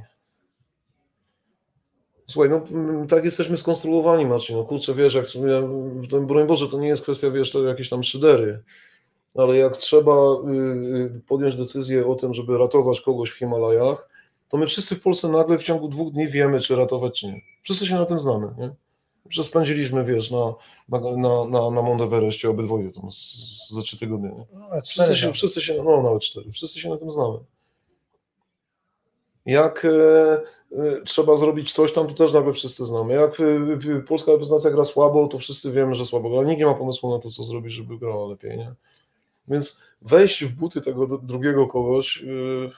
[2.26, 6.78] Słuchaj, no mm, tak jesteśmy skonstruowani, Marcin, no kurczę, wiesz, jak, ja, broń Boże, to
[6.78, 8.62] nie jest kwestia, wiesz, jakieś tam szydery,
[9.34, 10.50] ale jak trzeba y,
[11.16, 14.08] y, podjąć decyzję o tym, żeby ratować kogoś w Himalajach,
[14.48, 17.40] to my wszyscy w Polsce nagle w ciągu dwóch dni wiemy, czy ratować, czy nie.
[17.62, 18.70] Wszyscy się na tym znamy, nie?
[19.28, 20.54] Że spędziliśmy, wiesz, na,
[20.88, 24.46] na, na, na, na Mount Everestie obydwoje tam z- za trzy tygodnie, nie?
[24.52, 27.38] No, Wszyscy się, wszyscy się, no nawet cztery, wszyscy się na tym znamy.
[29.46, 29.90] Jak e,
[30.72, 33.14] e, trzeba zrobić coś tam, to też nagle wszyscy znamy.
[33.14, 33.44] Jak e,
[33.96, 36.74] e, polska reprezentacja gra słabo, to wszyscy wiemy, że słabo gra, ale nikt nie ma
[36.74, 38.74] pomysłu na to, co zrobić, żeby grała lepiej, nie?
[39.48, 42.70] Więc wejść w buty tego drugiego kogoś, e,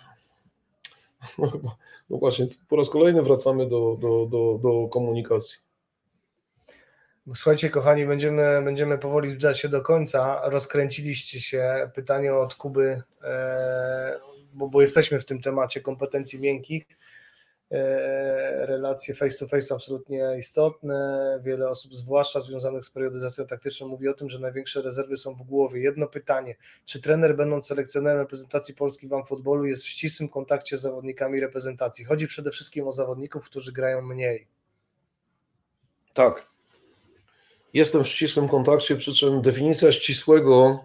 [1.38, 1.76] no, chyba-
[2.10, 5.58] no właśnie, po raz kolejny wracamy do, do, do, do komunikacji.
[7.26, 10.40] Słuchajcie, kochani, będziemy, będziemy powoli zbliżać się do końca.
[10.44, 11.90] Rozkręciliście się.
[11.94, 14.20] Pytanie od Kuby, e,
[14.52, 16.84] bo, bo jesteśmy w tym temacie kompetencji miękkich.
[17.70, 21.40] E, relacje face to face absolutnie istotne.
[21.42, 25.42] Wiele osób, zwłaszcza związanych z periodyzacją taktyczną, mówi o tym, że największe rezerwy są w
[25.42, 25.80] głowie.
[25.80, 30.80] Jedno pytanie: czy trener, będąc selekcjonerem reprezentacji Polski w futbolu, jest w ścisłym kontakcie z
[30.80, 32.04] zawodnikami reprezentacji?
[32.04, 34.46] Chodzi przede wszystkim o zawodników, którzy grają mniej.
[36.14, 36.51] Tak.
[37.72, 40.84] Jestem w ścisłym kontakcie, przy czym definicja ścisłego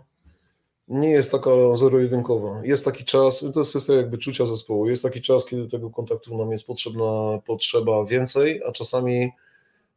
[0.87, 2.61] nie jest taka zero-jedynkowa.
[2.63, 6.37] Jest taki czas, to jest kwestia jakby czucia zespołu, jest taki czas, kiedy tego kontaktu
[6.37, 9.31] nam jest potrzebna, potrzeba więcej, a czasami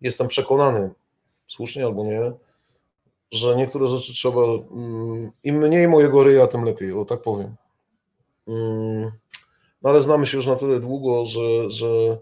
[0.01, 0.91] jestem przekonany,
[1.47, 2.33] słusznie albo nie,
[3.33, 7.57] że niektóre rzeczy trzeba, mm, im mniej mojego ryja, tym lepiej, o tak powiem.
[8.49, 9.11] Mm,
[9.83, 12.19] No ale znamy się już na tyle długo, że, że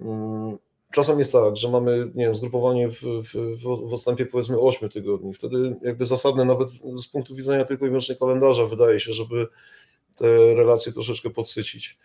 [0.00, 0.58] mm,
[0.94, 3.56] czasem jest tak, że mamy, nie wiem, zgrupowanie w, w,
[3.90, 5.34] w odstępie powiedzmy 8 tygodni.
[5.34, 9.46] Wtedy jakby zasadne nawet z punktu widzenia tylko i wyłącznie kalendarza wydaje się, żeby
[10.14, 11.98] te relacje troszeczkę podsycić.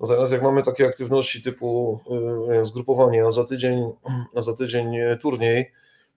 [0.00, 2.00] Natomiast jak mamy takie aktywności typu
[2.48, 3.92] y, wiem, zgrupowanie, a za tydzień,
[4.34, 4.86] a za tydzień
[5.20, 5.72] turniej,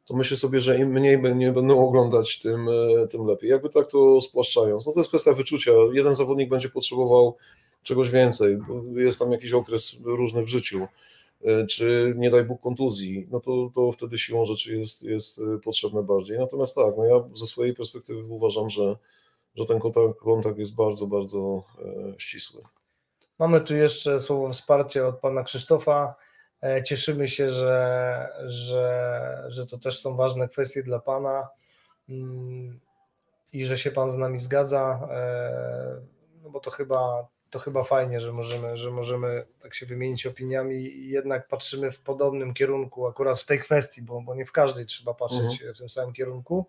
[0.06, 3.50] to myślę sobie, że im mniej nie będą oglądać, tym, e, tym lepiej.
[3.50, 4.88] Jakby tak to spłaszczając.
[4.88, 5.72] No to jest kwestia wyczucia.
[5.94, 7.38] Jeden zawodnik będzie potrzebował
[7.84, 10.88] czegoś więcej, bo jest tam jakiś okres różny w życiu,
[11.70, 16.04] czy nie daj Bóg kontuzji, no to, to wtedy siłą rzeczy jest, jest e, potrzebne
[16.04, 16.40] bardziej.
[16.40, 18.96] Natomiast tak, no ja ze swojej perspektywy uważam, że,
[19.56, 22.64] że ten kontakt, kontakt jest bardzo, bardzo e, ścisły.
[23.40, 26.16] Mamy tu jeszcze słowo wsparcia od pana Krzysztofa.
[26.64, 31.50] E, Cieszymy się, że, że, że to też są ważne kwestie dla pana
[32.10, 32.80] mm,
[33.54, 36.02] i że się pan z nami zgadza, e,
[36.44, 40.76] no bo to chyba, to chyba fajnie, że możemy, że możemy tak się wymienić opiniami
[40.76, 44.86] i jednak patrzymy w podobnym kierunku akurat w tej kwestii, bo, bo nie w każdej
[44.86, 46.68] trzeba patrzeć w tym samym kierunku.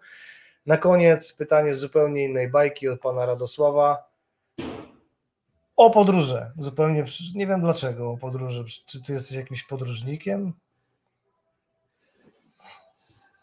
[0.66, 4.10] Na koniec pytanie z zupełnie innej bajki od pana Radosława.
[5.76, 6.52] O podróże.
[6.58, 7.04] Zupełnie
[7.34, 8.64] nie wiem dlaczego o podróże.
[8.86, 10.52] Czy ty jesteś jakimś podróżnikiem?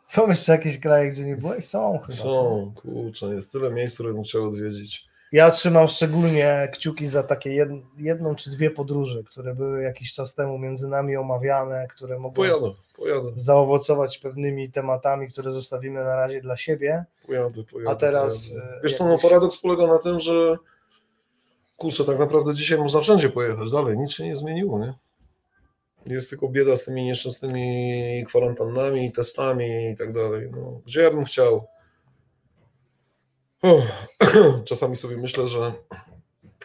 [0.07, 1.65] Są jeszcze jakieś kraje, gdzie nie byłeś?
[1.65, 2.17] Są chyba.
[2.17, 5.12] Są, kurczę, jest tyle miejsc, które bym chciał odwiedzić.
[5.33, 10.35] Ja trzymam szczególnie kciuki za takie jed, jedną czy dwie podróże, które były jakiś czas
[10.35, 16.41] temu między nami omawiane, które mogą Pojadę, pojadę, zaowocować pewnymi tematami, które zostawimy na razie
[16.41, 17.05] dla siebie.
[17.27, 17.91] pojadę, pojadę.
[17.91, 18.77] A teraz, pojadę.
[18.77, 20.55] e, Wiesz co, no paradoks polega na tym, że
[21.77, 24.93] kurczę, tak naprawdę dzisiaj można wszędzie pojechać dalej, nic się nie zmieniło, nie?
[26.05, 30.49] Jest tylko bieda z tymi nieszczęsnymi kwarantannami, testami i tak dalej.
[30.51, 31.67] No, gdzie ja bym chciał?
[34.65, 35.73] Czasami sobie myślę, że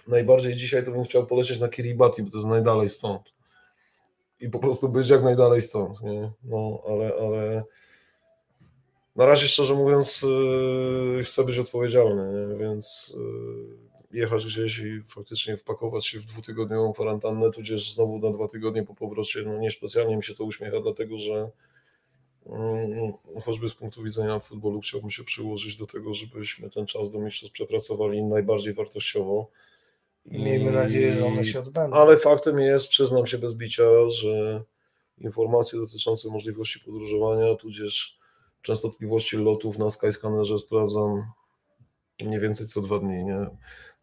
[0.09, 3.33] najbardziej dzisiaj to bym chciał polecieć na Kiribati, bo to jest najdalej stąd.
[4.41, 6.31] I po prostu być jak najdalej stąd, nie?
[6.45, 7.65] No, ale, ale
[9.17, 12.57] na razie szczerze mówiąc yy, chcę być odpowiedzialny, nie?
[12.57, 13.17] więc
[14.11, 18.83] yy, jechać gdzieś i faktycznie wpakować się w dwutygodniową kwarantannę, tudzież znowu na dwa tygodnie
[18.83, 21.51] po powrocie, no niespecjalnie mi się to uśmiecha, dlatego że
[23.45, 27.53] choćby z punktu widzenia futbolu chciałbym się przyłożyć do tego, żebyśmy ten czas do mistrzostw
[27.55, 29.51] przepracowali najbardziej wartościowo.
[30.27, 31.97] I- Miejmy nadzieję, że one się odbędą.
[31.97, 34.63] ale faktem jest, przyznam się bez bicia, że
[35.19, 38.19] informacje dotyczące możliwości podróżowania, tudzież
[38.63, 41.25] częstotliwości lotów na Skyscannerze sprawdzam
[42.23, 43.25] mniej więcej co dwa dni.
[43.25, 43.47] Nie?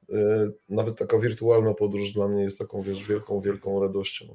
[0.10, 4.26] Yy, Nawet taka wirtualna podróż dla mnie jest taką, wiesz, wielką, wielką radością.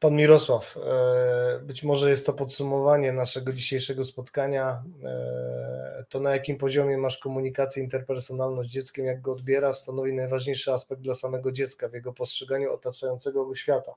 [0.00, 4.82] Pan Mirosław, e, być może jest to podsumowanie naszego dzisiejszego spotkania.
[5.04, 10.72] E, To na jakim poziomie masz komunikację interpersonalną z dzieckiem, jak go odbiera, stanowi najważniejszy
[10.72, 13.92] aspekt dla samego dziecka w jego postrzeganiu otaczającego go świata.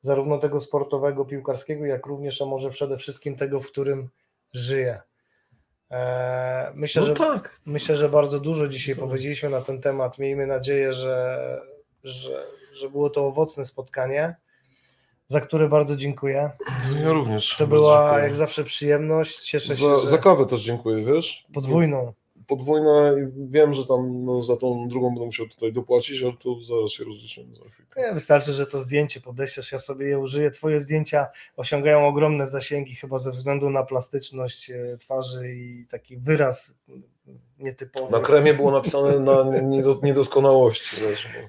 [0.00, 4.08] Zarówno tego sportowego, piłkarskiego, jak również, a może przede wszystkim tego, w którym
[4.52, 5.00] żyje.
[5.90, 7.60] E, Myślę, No że tak.
[7.66, 9.04] Myślę, że bardzo dużo dzisiaj Tak.
[9.04, 10.18] powiedzieliśmy na ten temat.
[10.18, 11.38] Miejmy nadzieję, że,
[12.04, 14.34] że, że było to owocne spotkanie,
[15.30, 16.50] za które bardzo dziękuję.
[17.02, 17.56] Ja również.
[17.58, 18.24] To była dziękuję.
[18.24, 19.38] jak zawsze przyjemność.
[19.38, 21.46] Cieszę się, Za, że za kawę też dziękuję, wiesz?
[21.54, 22.12] podwójną.
[22.46, 26.64] Podwójna i wiem, że tam no, za tą drugą będę musiał tutaj dopłacić, ale to
[26.64, 28.00] zaraz się rozliczymy za chwilkę.
[28.00, 30.50] Nie, wystarczy, że to zdjęcie podeślesz, ja sobie je użyję.
[30.50, 31.26] Twoje zdjęcia
[31.56, 36.74] osiągają ogromne zasięgi, chyba ze względu na plastyczność e, twarzy i taki wyraz
[37.58, 38.12] nietypowy.
[38.12, 39.32] Na kremie było napisane na
[39.62, 40.96] niedo- niedoskonałości.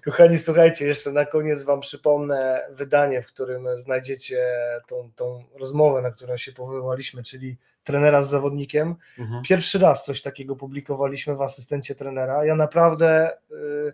[0.06, 4.48] Kochani, słuchajcie, jeszcze na koniec Wam przypomnę wydanie, w którym znajdziecie
[4.88, 8.96] tą, tą rozmowę, na którą się powoływaliśmy, czyli trenera z zawodnikiem.
[9.20, 9.44] mhm.
[9.44, 12.46] Pierwszy raz coś takiego publikowaliśmy w asystencie trenera.
[12.46, 13.94] Ja naprawdę, y,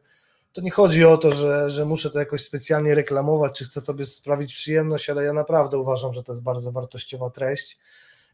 [0.53, 4.05] to nie chodzi o to, że, że muszę to jakoś specjalnie reklamować, czy chcę Tobie
[4.05, 7.79] sprawić przyjemność, ale ja naprawdę uważam, że to jest bardzo wartościowa treść.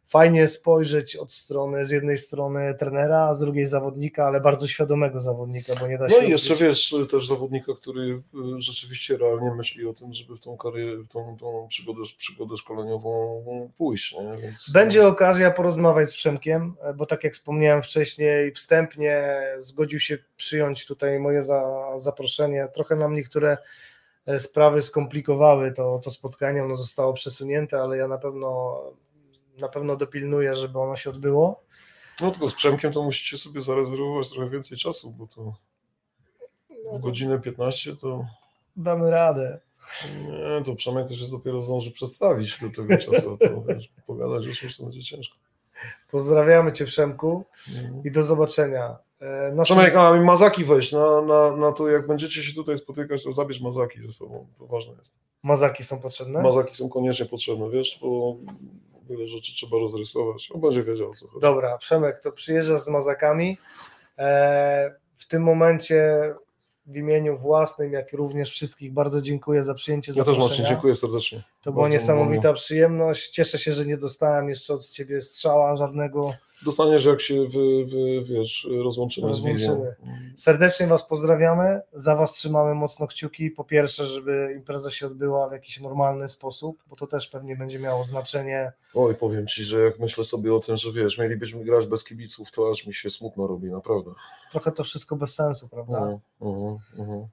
[0.06, 5.22] Fajnie spojrzeć od strony, z jednej strony trenera, a z drugiej zawodnika, ale bardzo świadomego
[5.22, 6.70] zawodnika, bo nie da się No i jeszcze ukryć.
[6.70, 8.22] wiesz, też zawodnika, który y,
[8.58, 13.44] rzeczywiście realnie myśli o tym, żeby w tą karierę, w tą, tą przygodę, przygodę szkoleniową
[13.78, 14.16] pójść.
[14.42, 20.86] Więc, Będzie okazja porozmawiać z Przemkiem, bo tak jak wspomniałem wcześniej, wstępnie zgodził się przyjąć
[20.86, 21.64] tutaj moje za,
[21.96, 22.68] zaproszenie.
[22.74, 23.58] Trochę nam niektóre
[24.26, 28.80] e, sprawy skomplikowały to, to spotkanie, ono zostało przesunięte, ale ja na pewno
[29.60, 31.64] na pewno dopilnuję, żeby ono się odbyło.
[32.22, 35.54] No tylko z Przemkiem to musicie sobie zarezerwować trochę więcej czasu, bo to
[36.94, 38.26] w godzinę 15 to
[38.76, 39.60] Damy radę.
[40.58, 44.78] nie, to Przemek to się dopiero zdąży przedstawić do tego czasu, to wiesz, pogadać już
[44.78, 45.36] to będzie ciężko.
[46.12, 47.44] Pozdrawiamy Cię, Przemku,
[48.06, 48.98] i do zobaczenia.
[49.20, 53.24] E, naszym- Przemek, a Mazaki weź, na, na, na to jak będziecie się tutaj spotykać,
[53.24, 55.14] to zabierz Mazaki ze sobą, to ważne jest.
[55.44, 56.42] Mazaki są potrzebne?
[56.42, 58.36] Mazaki są koniecznie potrzebne, wiesz, bo
[59.10, 61.42] wiele rzeczy trzeba rozrysować, on będzie wiedział o co chodzi.
[61.42, 63.58] Dobra, Przemek, to przyjeżdżasz z mazakami.
[64.18, 66.34] E, w tym momencie
[66.86, 70.48] w imieniu własnym, jak również wszystkich bardzo dziękuję za przyjęcie Ja też zaproszenia.
[70.50, 71.44] Marcin, dziękuję serdecznie.
[71.62, 72.54] To była niesamowita miło.
[72.54, 73.30] przyjemność.
[73.30, 76.34] Cieszę się, że nie dostałem jeszcze od Ciebie strzała żadnego.
[76.65, 77.85] Dostaniesz jak się, wy,
[78.23, 79.69] wiesz, rozłączymy, z wizją.
[79.69, 80.34] Rozłączymy.
[80.38, 81.81] Serdecznie Was pozdrawiamy.
[81.94, 83.52] Za Was trzymamy mocno kciuki.
[83.52, 87.80] Po pierwsze, żeby impreza się odbyła w jakiś normalny sposób, bo to też pewnie będzie
[87.80, 88.72] miało znaczenie.
[88.94, 92.52] Oj, powiem Ci, że jak myślę sobie o tym, że wiesz, mielibyśmy grać bez kibiców,
[92.52, 94.11] to aż mi się smutno robi, naprawdę.
[94.52, 95.98] Trochę to wszystko bez sensu, prawda?
[95.98, 97.27] Mhm, mhm, mhm.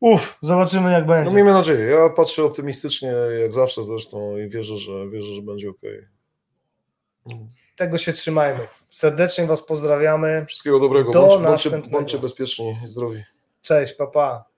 [0.00, 1.34] Uff, zobaczymy jak No będzie.
[1.34, 5.80] miejmy nadzieję, ja patrzę optymistycznie, jak zawsze zresztą i wierzę, że, wierzę, że będzie ok.
[7.82, 8.68] Tego się trzymajmy.
[8.90, 10.46] Serdecznie Was pozdrawiamy.
[10.48, 13.24] Wszystkiego dobrego, Do bądźcie, bądźcie, bądźcie bezpieczni i zdrowi.
[13.62, 14.12] Cześć, papa.
[14.12, 14.51] Pa.